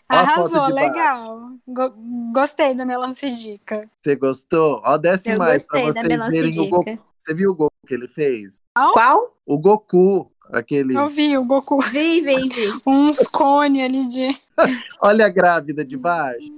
Arrasou, 0.08 0.66
legal. 0.68 1.50
Go- 1.66 1.94
gostei 2.32 2.74
da 2.74 2.84
melancia 2.84 3.30
dica. 3.30 3.88
Você 4.02 4.16
gostou? 4.16 4.80
Ó, 4.84 4.96
desce 4.96 5.30
Eu 5.30 5.38
mais 5.38 5.66
pra 5.66 5.80
vocês 5.82 6.28
verem 6.30 6.60
o 6.60 6.68
Goku. 6.68 6.98
Você 7.16 7.34
viu 7.34 7.50
o 7.50 7.54
Goku 7.54 7.72
que 7.86 7.94
ele 7.94 8.08
fez? 8.08 8.60
Qual? 8.92 9.36
O 9.46 9.58
Goku, 9.58 10.30
aquele. 10.52 10.96
Eu 10.96 11.08
vi 11.08 11.36
o 11.36 11.44
Goku. 11.44 11.80
Vi, 11.90 12.20
vi, 12.20 12.36
vi. 12.48 12.72
Uns 12.86 13.26
cones 13.26 13.82
ali 13.82 14.06
de. 14.06 14.28
Olha 15.04 15.26
a 15.26 15.28
grávida 15.28 15.84
de 15.84 15.96
baixo. 15.96 16.48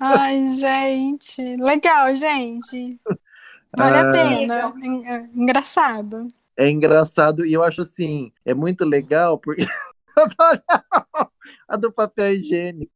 Ai, 0.00 0.48
gente. 0.48 1.54
Legal, 1.60 2.14
gente. 2.14 2.98
Vale 3.76 3.96
Ah. 3.96 4.08
a 4.08 4.12
pena. 4.12 4.72
En- 4.82 5.30
Engraçado. 5.42 6.28
É 6.56 6.68
engraçado 6.68 7.46
e 7.46 7.52
eu 7.54 7.62
acho 7.64 7.80
assim, 7.80 8.30
é 8.44 8.52
muito 8.52 8.84
legal 8.84 9.38
porque 9.38 9.66
a 11.68 11.76
do 11.76 11.92
papel 11.92 12.34
higiênico. 12.34 12.92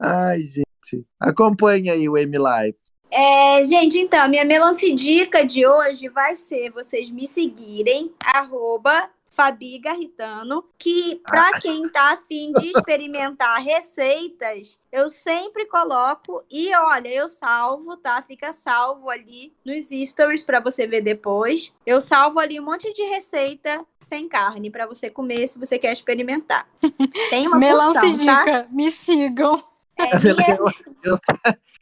Ai, 0.00 0.40
gente. 0.42 1.06
Acompanha 1.18 1.92
aí 1.92 2.08
o 2.08 2.16
M 2.16 2.38
Live. 2.38 2.76
É, 3.10 3.62
gente, 3.62 3.98
então, 3.98 4.28
minha 4.28 4.44
melancia 4.44 4.94
dica 4.94 5.46
de 5.46 5.64
hoje 5.64 6.08
vai 6.08 6.34
ser 6.34 6.70
vocês 6.70 7.10
me 7.10 7.26
seguirem, 7.26 8.12
arroba 8.20 9.08
Fabi 9.34 9.78
Garritano, 9.78 10.64
que 10.78 11.16
para 11.26 11.58
quem 11.60 11.82
tá 11.88 12.12
afim 12.12 12.52
de 12.52 12.68
experimentar 12.70 13.60
receitas, 13.64 14.78
eu 14.92 15.08
sempre 15.08 15.66
coloco 15.66 16.44
e 16.50 16.74
olha, 16.74 17.08
eu 17.08 17.26
salvo, 17.28 17.96
tá? 17.96 18.22
Fica 18.22 18.52
salvo 18.52 19.10
ali 19.10 19.52
nos 19.64 19.88
stories 20.08 20.42
para 20.44 20.60
você 20.60 20.86
ver 20.86 21.00
depois. 21.02 21.72
Eu 21.84 22.00
salvo 22.00 22.38
ali 22.38 22.60
um 22.60 22.64
monte 22.64 22.92
de 22.92 23.02
receita 23.04 23.84
sem 24.00 24.28
carne 24.28 24.70
para 24.70 24.86
você 24.86 25.10
comer 25.10 25.46
se 25.48 25.58
você 25.58 25.78
quer 25.78 25.92
experimentar. 25.92 26.68
Tem 27.30 27.46
uma 27.48 27.58
Melancia 27.58 28.00
porção, 28.02 28.26
tá? 28.26 28.44
dica. 28.44 28.66
Me 28.70 28.90
sigam. 28.90 29.62
É, 29.96 30.04
e 30.14 30.42
é- 30.42 30.56
Eu, 30.58 30.66
eu, 31.02 31.18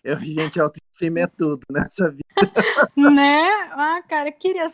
eu, 0.05 0.19
gente, 0.19 0.61
autoestima 0.61 1.21
é 1.21 1.27
tudo 1.27 1.61
nessa 1.71 2.11
vida. 2.11 2.23
né? 2.97 3.49
Ah, 3.73 4.03
cara, 4.09 4.29
eu 4.29 4.33
queria 4.33 4.69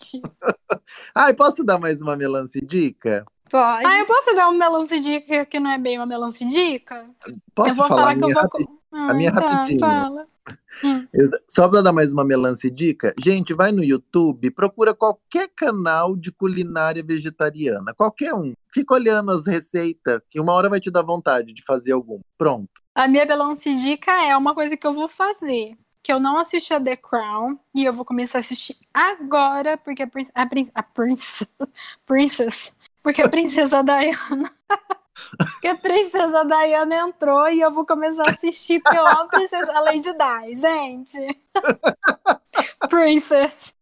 saltite. 0.00 0.22
Ai, 1.14 1.34
posso 1.34 1.64
dar 1.64 1.78
mais 1.78 2.00
uma 2.00 2.16
melancia 2.16 2.62
dica? 2.64 3.24
pode. 3.50 3.84
Ah, 3.84 3.98
eu 3.98 4.06
posso 4.06 4.32
dar 4.34 4.48
uma 4.48 4.58
melancia 4.58 5.00
dica 5.00 5.44
que 5.44 5.58
não 5.58 5.70
é 5.70 5.78
bem 5.78 5.98
uma 5.98 6.06
melancia 6.06 6.46
dica? 6.46 7.04
Posso 7.54 7.70
eu 7.70 7.74
vou 7.74 7.88
falar 7.88 8.02
falar 8.02 8.10
a 8.12 8.16
que 8.16 8.22
eu 8.24 8.28
minha 8.28 8.34
vou. 8.34 8.42
rapi- 8.44 8.64
co- 8.64 8.80
a 8.92 9.14
minha 9.14 9.32
tá, 9.32 9.40
rapidinho. 9.40 9.80
Fala. 9.80 10.22
Eu- 11.12 11.28
Só 11.48 11.68
para 11.68 11.82
dar 11.82 11.92
mais 11.92 12.12
uma 12.12 12.24
melancia 12.24 12.70
dica, 12.70 13.12
gente, 13.22 13.52
vai 13.52 13.72
no 13.72 13.82
YouTube, 13.84 14.50
procura 14.52 14.94
qualquer 14.94 15.48
canal 15.54 16.16
de 16.16 16.30
culinária 16.32 17.02
vegetariana, 17.04 17.92
qualquer 17.92 18.32
um. 18.34 18.52
Fica 18.72 18.94
olhando 18.94 19.32
as 19.32 19.46
receitas, 19.46 20.20
que 20.30 20.40
uma 20.40 20.52
hora 20.54 20.68
vai 20.68 20.78
te 20.80 20.90
dar 20.90 21.02
vontade 21.02 21.52
de 21.52 21.62
fazer 21.64 21.90
algum. 21.92 22.20
Pronto. 22.38 22.70
A 22.94 23.06
minha 23.08 23.26
melancia 23.26 23.74
dica 23.74 24.12
é 24.26 24.36
uma 24.36 24.54
coisa 24.54 24.76
que 24.76 24.86
eu 24.86 24.92
vou 24.94 25.08
fazer. 25.08 25.76
Que 26.02 26.12
eu 26.12 26.18
não 26.18 26.38
assisti 26.38 26.72
a 26.72 26.80
The 26.80 26.96
Crown 26.96 27.50
e 27.74 27.84
eu 27.84 27.92
vou 27.92 28.04
começar 28.04 28.38
a 28.38 28.40
assistir 28.40 28.76
agora, 28.92 29.76
porque 29.76 30.02
a, 30.02 30.06
prin- 30.06 30.28
a, 30.34 30.42
a 30.74 30.82
princess, 30.82 31.46
princess, 32.06 32.76
porque 33.02 33.20
a 33.22 33.28
princesa 33.28 33.82
Diana, 33.84 34.50
porque 35.36 35.68
a 35.68 35.76
princesa 35.76 36.44
Diana 36.44 36.96
entrou 36.96 37.48
e 37.50 37.60
eu 37.60 37.70
vou 37.70 37.84
começar 37.84 38.22
a 38.26 38.30
assistir 38.30 38.80
porque 38.80 38.98
eu 38.98 39.06
amo 39.06 39.22
a 39.22 39.28
princesa, 39.28 39.70
a 39.72 39.80
Lady 39.80 40.10
Di, 40.12 40.54
gente. 40.54 41.40
Princess. 42.88 43.74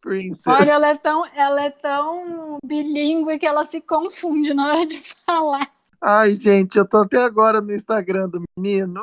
Princess. 0.00 0.46
Olha, 0.46 0.70
ela 0.72 0.88
é 0.88 0.94
tão, 0.94 1.26
ela 1.34 1.62
é 1.62 1.70
tão 1.70 2.58
bilíngue 2.64 3.38
que 3.38 3.46
ela 3.46 3.64
se 3.64 3.80
confunde 3.80 4.54
na 4.54 4.72
hora 4.72 4.86
de 4.86 5.00
falar. 5.26 5.68
Ai, 6.00 6.36
gente, 6.36 6.78
eu 6.78 6.88
tô 6.88 6.98
até 6.98 7.22
agora 7.22 7.60
no 7.60 7.74
Instagram 7.74 8.28
do 8.28 8.42
menino. 8.56 9.02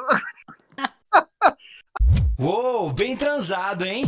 Uou, 2.40 2.92
bem 2.92 3.16
transado, 3.16 3.86
hein? 3.86 4.06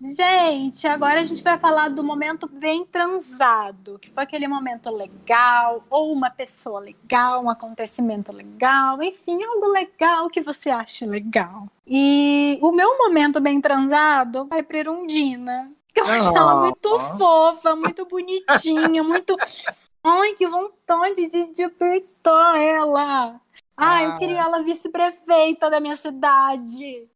Gente, 0.00 0.86
agora 0.86 1.20
a 1.20 1.24
gente 1.24 1.42
vai 1.42 1.58
falar 1.58 1.88
do 1.88 2.02
momento 2.02 2.48
bem 2.48 2.84
transado, 2.86 3.98
que 3.98 4.10
foi 4.10 4.22
aquele 4.22 4.46
momento 4.46 4.90
legal, 4.90 5.78
ou 5.90 6.12
uma 6.12 6.30
pessoa 6.30 6.80
legal, 6.80 7.42
um 7.42 7.50
acontecimento 7.50 8.32
legal, 8.32 9.02
enfim, 9.02 9.42
algo 9.42 9.72
legal 9.72 10.28
que 10.28 10.40
você 10.40 10.70
acha 10.70 11.04
legal. 11.04 11.66
E 11.86 12.58
o 12.62 12.70
meu 12.70 12.96
momento 12.96 13.40
bem 13.40 13.60
transado 13.60 14.46
vai 14.46 14.62
pra 14.62 14.78
Irundina. 14.78 15.70
que 15.92 16.00
Eu 16.00 16.06
acho 16.06 16.36
ela 16.36 16.60
muito 16.60 16.98
fofa, 16.98 17.74
muito 17.74 18.04
bonitinha, 18.06 19.02
muito. 19.02 19.36
Ai, 20.04 20.34
que 20.34 20.46
vontade 20.46 21.26
de, 21.26 21.52
de 21.52 21.62
apertar 21.62 22.60
ela. 22.60 23.40
Ai, 23.76 24.06
eu 24.06 24.16
queria 24.16 24.40
ela 24.40 24.62
vice-prefeita 24.62 25.70
da 25.70 25.80
minha 25.80 25.96
cidade. 25.96 27.08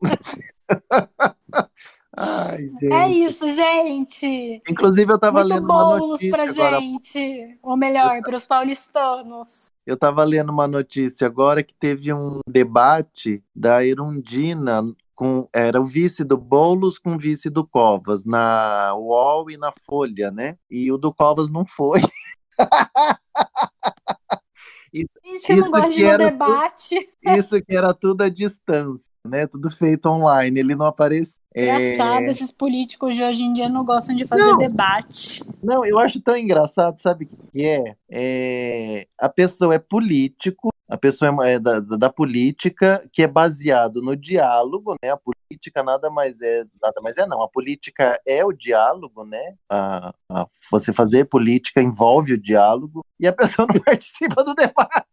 Ai. 2.14 2.70
É 2.92 3.08
isso, 3.08 3.50
gente. 3.50 4.62
Inclusive, 4.68 5.10
eu 5.12 5.18
tava 5.18 5.40
Muito 5.40 5.54
lendo 5.54 5.64
uma 5.64 5.84
bolos 5.84 6.08
notícia 6.10 6.30
pra 6.30 6.44
agora. 6.44 6.80
gente. 6.80 7.58
Ou 7.62 7.76
melhor, 7.76 8.20
para 8.20 8.36
os 8.36 8.46
paulistanos. 8.46 9.72
Eu 9.86 9.96
tava 9.96 10.22
lendo 10.22 10.52
uma 10.52 10.68
notícia 10.68 11.26
agora 11.26 11.62
que 11.62 11.74
teve 11.74 12.12
um 12.12 12.40
debate 12.46 13.42
da 13.54 13.84
Erundina 13.84 14.84
com 15.14 15.48
era 15.52 15.80
o 15.80 15.84
vice 15.84 16.24
do 16.24 16.36
Boulos 16.36 16.98
com 16.98 17.14
o 17.14 17.18
vice 17.18 17.48
do 17.48 17.66
Covas 17.66 18.24
na 18.24 18.94
UOL 18.94 19.50
e 19.50 19.56
na 19.56 19.70
Folha, 19.72 20.30
né? 20.30 20.58
E 20.70 20.90
o 20.92 20.98
do 20.98 21.14
Covas 21.14 21.48
não 21.50 21.64
foi. 21.64 22.00
Gente, 24.92 25.08
que 25.46 25.52
eu 25.52 25.56
não 25.56 25.62
Isso 25.64 25.70
gosto 25.70 25.88
que 25.88 25.96
de 25.96 26.04
um 26.04 26.08
era 26.08 26.24
debate. 26.30 27.10
Isso 27.24 27.62
que 27.62 27.76
era 27.76 27.94
tudo 27.94 28.22
à 28.22 28.28
distância, 28.28 29.10
né? 29.26 29.46
Tudo 29.46 29.70
feito 29.70 30.06
online. 30.08 30.60
Ele 30.60 30.74
não 30.74 30.86
apareceu. 30.86 31.40
Engraçado, 31.54 32.24
esses 32.24 32.50
políticos 32.50 33.14
de 33.14 33.22
hoje 33.22 33.42
em 33.44 33.52
dia 33.52 33.68
não 33.68 33.84
gostam 33.84 34.14
de 34.14 34.24
fazer 34.24 34.42
Não. 34.42 34.58
debate. 34.58 35.42
Não, 35.62 35.84
eu 35.84 35.98
acho 35.98 36.20
tão 36.20 36.36
engraçado, 36.36 36.98
sabe 36.98 37.24
o 37.24 37.28
que 37.52 37.64
é? 37.64 37.96
É, 38.10 39.06
A 39.18 39.28
pessoa 39.28 39.74
é 39.74 39.78
político, 39.78 40.71
a 40.92 40.98
pessoa 40.98 41.34
é 41.48 41.58
da, 41.58 41.80
da 41.80 42.12
política, 42.12 43.02
que 43.10 43.22
é 43.22 43.26
baseado 43.26 44.02
no 44.02 44.14
diálogo, 44.14 44.94
né? 45.02 45.10
A 45.10 45.16
política 45.16 45.82
nada 45.82 46.10
mais 46.10 46.38
é, 46.42 46.64
nada 46.82 47.00
mais 47.02 47.16
é 47.16 47.26
não. 47.26 47.40
A 47.40 47.48
política 47.48 48.20
é 48.26 48.44
o 48.44 48.52
diálogo, 48.52 49.24
né? 49.24 49.54
A, 49.70 50.12
a- 50.30 50.46
você 50.70 50.92
fazer 50.92 51.26
política 51.30 51.80
envolve 51.80 52.34
o 52.34 52.38
diálogo 52.40 53.02
e 53.18 53.26
a 53.26 53.32
pessoa 53.32 53.66
não 53.66 53.80
participa 53.82 54.44
do 54.44 54.54
debate. 54.54 55.06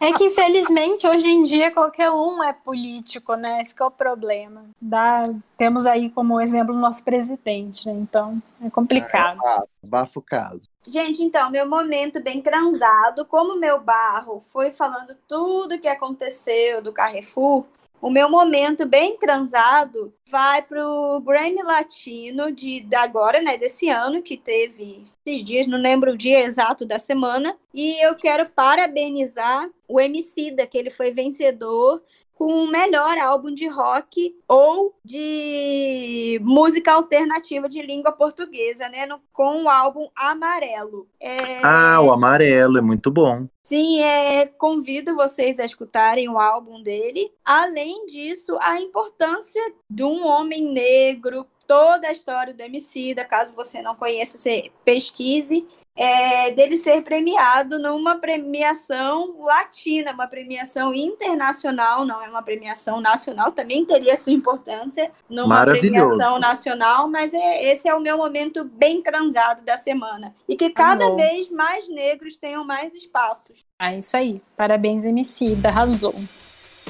É 0.00 0.12
que, 0.12 0.24
infelizmente, 0.26 1.04
hoje 1.08 1.28
em 1.28 1.42
dia 1.42 1.72
qualquer 1.72 2.12
um 2.12 2.40
é 2.40 2.52
político, 2.52 3.34
né? 3.34 3.60
Esse 3.60 3.74
que 3.74 3.82
é 3.82 3.86
o 3.86 3.90
problema. 3.90 4.66
Dá... 4.80 5.28
Temos 5.58 5.84
aí 5.84 6.10
como 6.10 6.40
exemplo 6.40 6.72
o 6.74 6.78
nosso 6.78 7.02
presidente, 7.02 7.88
né? 7.88 7.94
Então, 8.00 8.40
é 8.64 8.70
complicado. 8.70 9.40
Ah, 9.44 9.64
Bafa 9.82 10.18
o 10.18 10.22
caso. 10.22 10.68
Gente, 10.86 11.22
então, 11.22 11.50
meu 11.50 11.68
momento 11.68 12.22
bem 12.22 12.40
transado, 12.40 13.26
como 13.26 13.58
meu 13.58 13.80
barro 13.80 14.40
foi 14.40 14.72
falando 14.72 15.16
tudo 15.26 15.78
que 15.78 15.88
aconteceu 15.88 16.80
do 16.80 16.92
Carrefour, 16.92 17.64
o 18.02 18.10
meu 18.10 18.28
momento 18.28 18.84
bem 18.84 19.16
transado 19.16 20.12
vai 20.28 20.60
pro 20.60 21.20
Grammy 21.20 21.62
Latino 21.62 22.50
de 22.50 22.80
de 22.80 22.96
agora, 22.96 23.40
né, 23.40 23.56
desse 23.56 23.88
ano, 23.88 24.20
que 24.20 24.36
teve 24.36 25.06
esses 25.24 25.44
dias, 25.44 25.66
não 25.68 25.78
lembro 25.78 26.10
o 26.10 26.16
dia 26.16 26.40
exato 26.40 26.84
da 26.84 26.98
semana, 26.98 27.56
e 27.72 28.04
eu 28.04 28.16
quero 28.16 28.50
parabenizar 28.50 29.70
o 29.86 30.00
Emicida, 30.00 30.66
que 30.66 30.76
ele 30.76 30.90
foi 30.90 31.12
vencedor 31.12 32.02
com 32.34 32.64
o 32.64 32.66
melhor 32.66 33.16
álbum 33.18 33.52
de 33.52 33.66
rock 33.68 34.34
ou 34.48 34.94
de 35.04 36.40
música 36.42 36.92
alternativa 36.92 37.68
de 37.68 37.82
língua 37.82 38.12
portuguesa, 38.12 38.88
né? 38.88 39.06
no- 39.06 39.20
com 39.32 39.64
o 39.64 39.68
álbum 39.68 40.08
Amarelo. 40.16 41.06
É, 41.20 41.60
Ah, 41.62 42.00
o 42.00 42.10
amarelo 42.10 42.78
é 42.78 42.80
muito 42.82 43.10
bom. 43.10 43.46
Sim, 43.62 44.02
é, 44.02 44.46
convido 44.46 45.14
vocês 45.14 45.60
a 45.60 45.64
escutarem 45.64 46.28
o 46.28 46.38
álbum 46.38 46.82
dele. 46.82 47.32
Além 47.44 48.06
disso, 48.06 48.58
a 48.60 48.80
importância 48.80 49.62
de 49.88 50.02
um 50.02 50.26
homem 50.26 50.64
negro 50.64 51.46
toda 51.66 52.08
a 52.08 52.12
história 52.12 52.54
do 52.54 52.60
Emicida, 52.60 53.24
caso 53.24 53.54
você 53.54 53.82
não 53.82 53.94
conheça, 53.94 54.38
você 54.38 54.70
pesquise, 54.84 55.66
é, 55.94 56.50
dele 56.50 56.76
ser 56.76 57.02
premiado 57.02 57.78
numa 57.78 58.16
premiação 58.16 59.42
latina, 59.42 60.12
uma 60.12 60.26
premiação 60.26 60.94
internacional, 60.94 62.04
não 62.04 62.22
é 62.22 62.28
uma 62.28 62.42
premiação 62.42 63.00
nacional, 63.00 63.52
também 63.52 63.84
teria 63.84 64.16
sua 64.16 64.32
importância 64.32 65.10
numa 65.28 65.64
premiação 65.64 66.38
nacional, 66.38 67.08
mas 67.08 67.34
é, 67.34 67.70
esse 67.70 67.88
é 67.88 67.94
o 67.94 68.00
meu 68.00 68.16
momento 68.16 68.64
bem 68.64 69.02
transado 69.02 69.62
da 69.62 69.76
semana. 69.76 70.34
E 70.48 70.56
que 70.56 70.70
cada 70.70 71.04
Arrasou. 71.04 71.16
vez 71.16 71.50
mais 71.50 71.88
negros 71.88 72.36
tenham 72.36 72.64
mais 72.64 72.94
espaços. 72.94 73.64
É 73.80 73.98
isso 73.98 74.16
aí. 74.16 74.40
Parabéns, 74.56 75.04
Emicida. 75.04 75.68
Arrasou. 75.68 76.14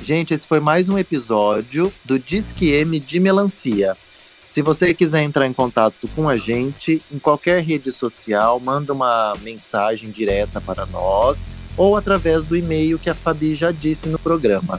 Gente, 0.01 0.35
esse 0.35 0.47
foi 0.47 0.61
mais 0.61 0.89
um 0.89 0.99
episódio 0.99 1.93
do 2.05 2.19
Disque 2.19 2.73
M 2.73 2.99
de 2.99 3.21
Melancia. 3.21 3.97
Se 4.53 4.61
você 4.61 4.93
quiser 4.93 5.23
entrar 5.23 5.47
em 5.47 5.53
contato 5.55 6.07
com 6.15 6.29
a 6.29 6.37
gente, 6.37 7.01
em 7.11 7.19
qualquer 7.19 7.63
rede 7.63 7.91
social, 7.91 8.61
manda 8.61 8.93
uma 8.93 9.35
mensagem 9.41 10.11
direta 10.11 10.61
para 10.61 10.85
nós 10.85 11.49
ou 11.75 11.97
através 11.97 12.45
do 12.45 12.55
e-mail 12.55 12.99
que 12.99 13.09
a 13.09 13.15
Fabi 13.15 13.55
já 13.55 13.73
disse 13.73 14.11
no 14.11 14.19
programa. 14.19 14.79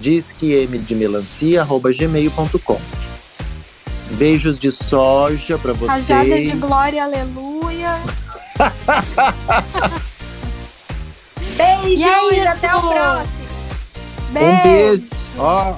disquemdemelancia.gmail.com 0.00 2.80
Beijos 4.12 4.58
de 4.58 4.72
soja 4.72 5.58
para 5.58 5.74
Rajadas 5.74 6.26
vocês. 6.26 6.44
de 6.50 6.56
glória, 6.56 7.04
aleluia. 7.04 8.00
Beijos, 11.58 12.00
E 12.00 12.04
é 12.04 12.36
isso. 12.38 12.48
até 12.48 12.74
o 12.74 12.80
próximo. 12.80 13.40
Um 14.30 14.62
beijo. 14.62 15.10
Ó, 15.36 15.74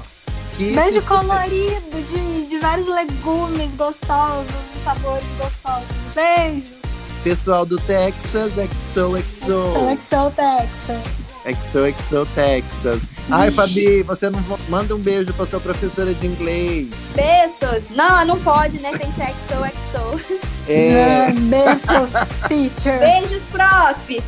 que 0.56 0.74
Beijo 0.74 1.02
colorido 1.02 2.02
de, 2.10 2.46
de 2.46 2.58
vários 2.58 2.88
legumes 2.88 3.74
gostosos, 3.74 4.46
sabores 4.84 5.24
gostosos. 5.38 5.86
Beijo. 6.14 6.80
pessoal 7.24 7.64
do 7.64 7.78
Texas, 7.80 8.52
XOXO. 8.92 9.72
Seleção 9.72 10.30
Texas. 10.30 11.02
XOXO 11.44 12.26
Texas. 12.34 13.02
Ai, 13.30 13.50
Fabi, 13.50 14.02
você 14.02 14.28
não 14.30 14.40
manda 14.68 14.94
um 14.94 14.98
beijo 14.98 15.32
pra 15.34 15.46
sua 15.46 15.60
professora 15.60 16.12
de 16.12 16.26
inglês. 16.26 16.88
Beijos. 17.14 17.90
Não, 17.90 18.24
não 18.24 18.38
pode, 18.40 18.78
né? 18.80 18.90
Tem 18.92 19.10
que 19.10 19.16
ser 19.16 19.32
XOXO. 19.48 20.42
É, 20.68 21.32
Beijos, 21.32 22.10
teacher. 22.48 22.98
Beijos, 23.00 23.42
prof. 23.50 24.22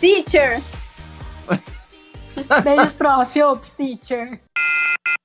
Teacher. 0.00 0.62
Beijos, 2.64 2.92
prof. 2.94 3.42
Ops, 3.42 3.72
teacher. 3.72 4.40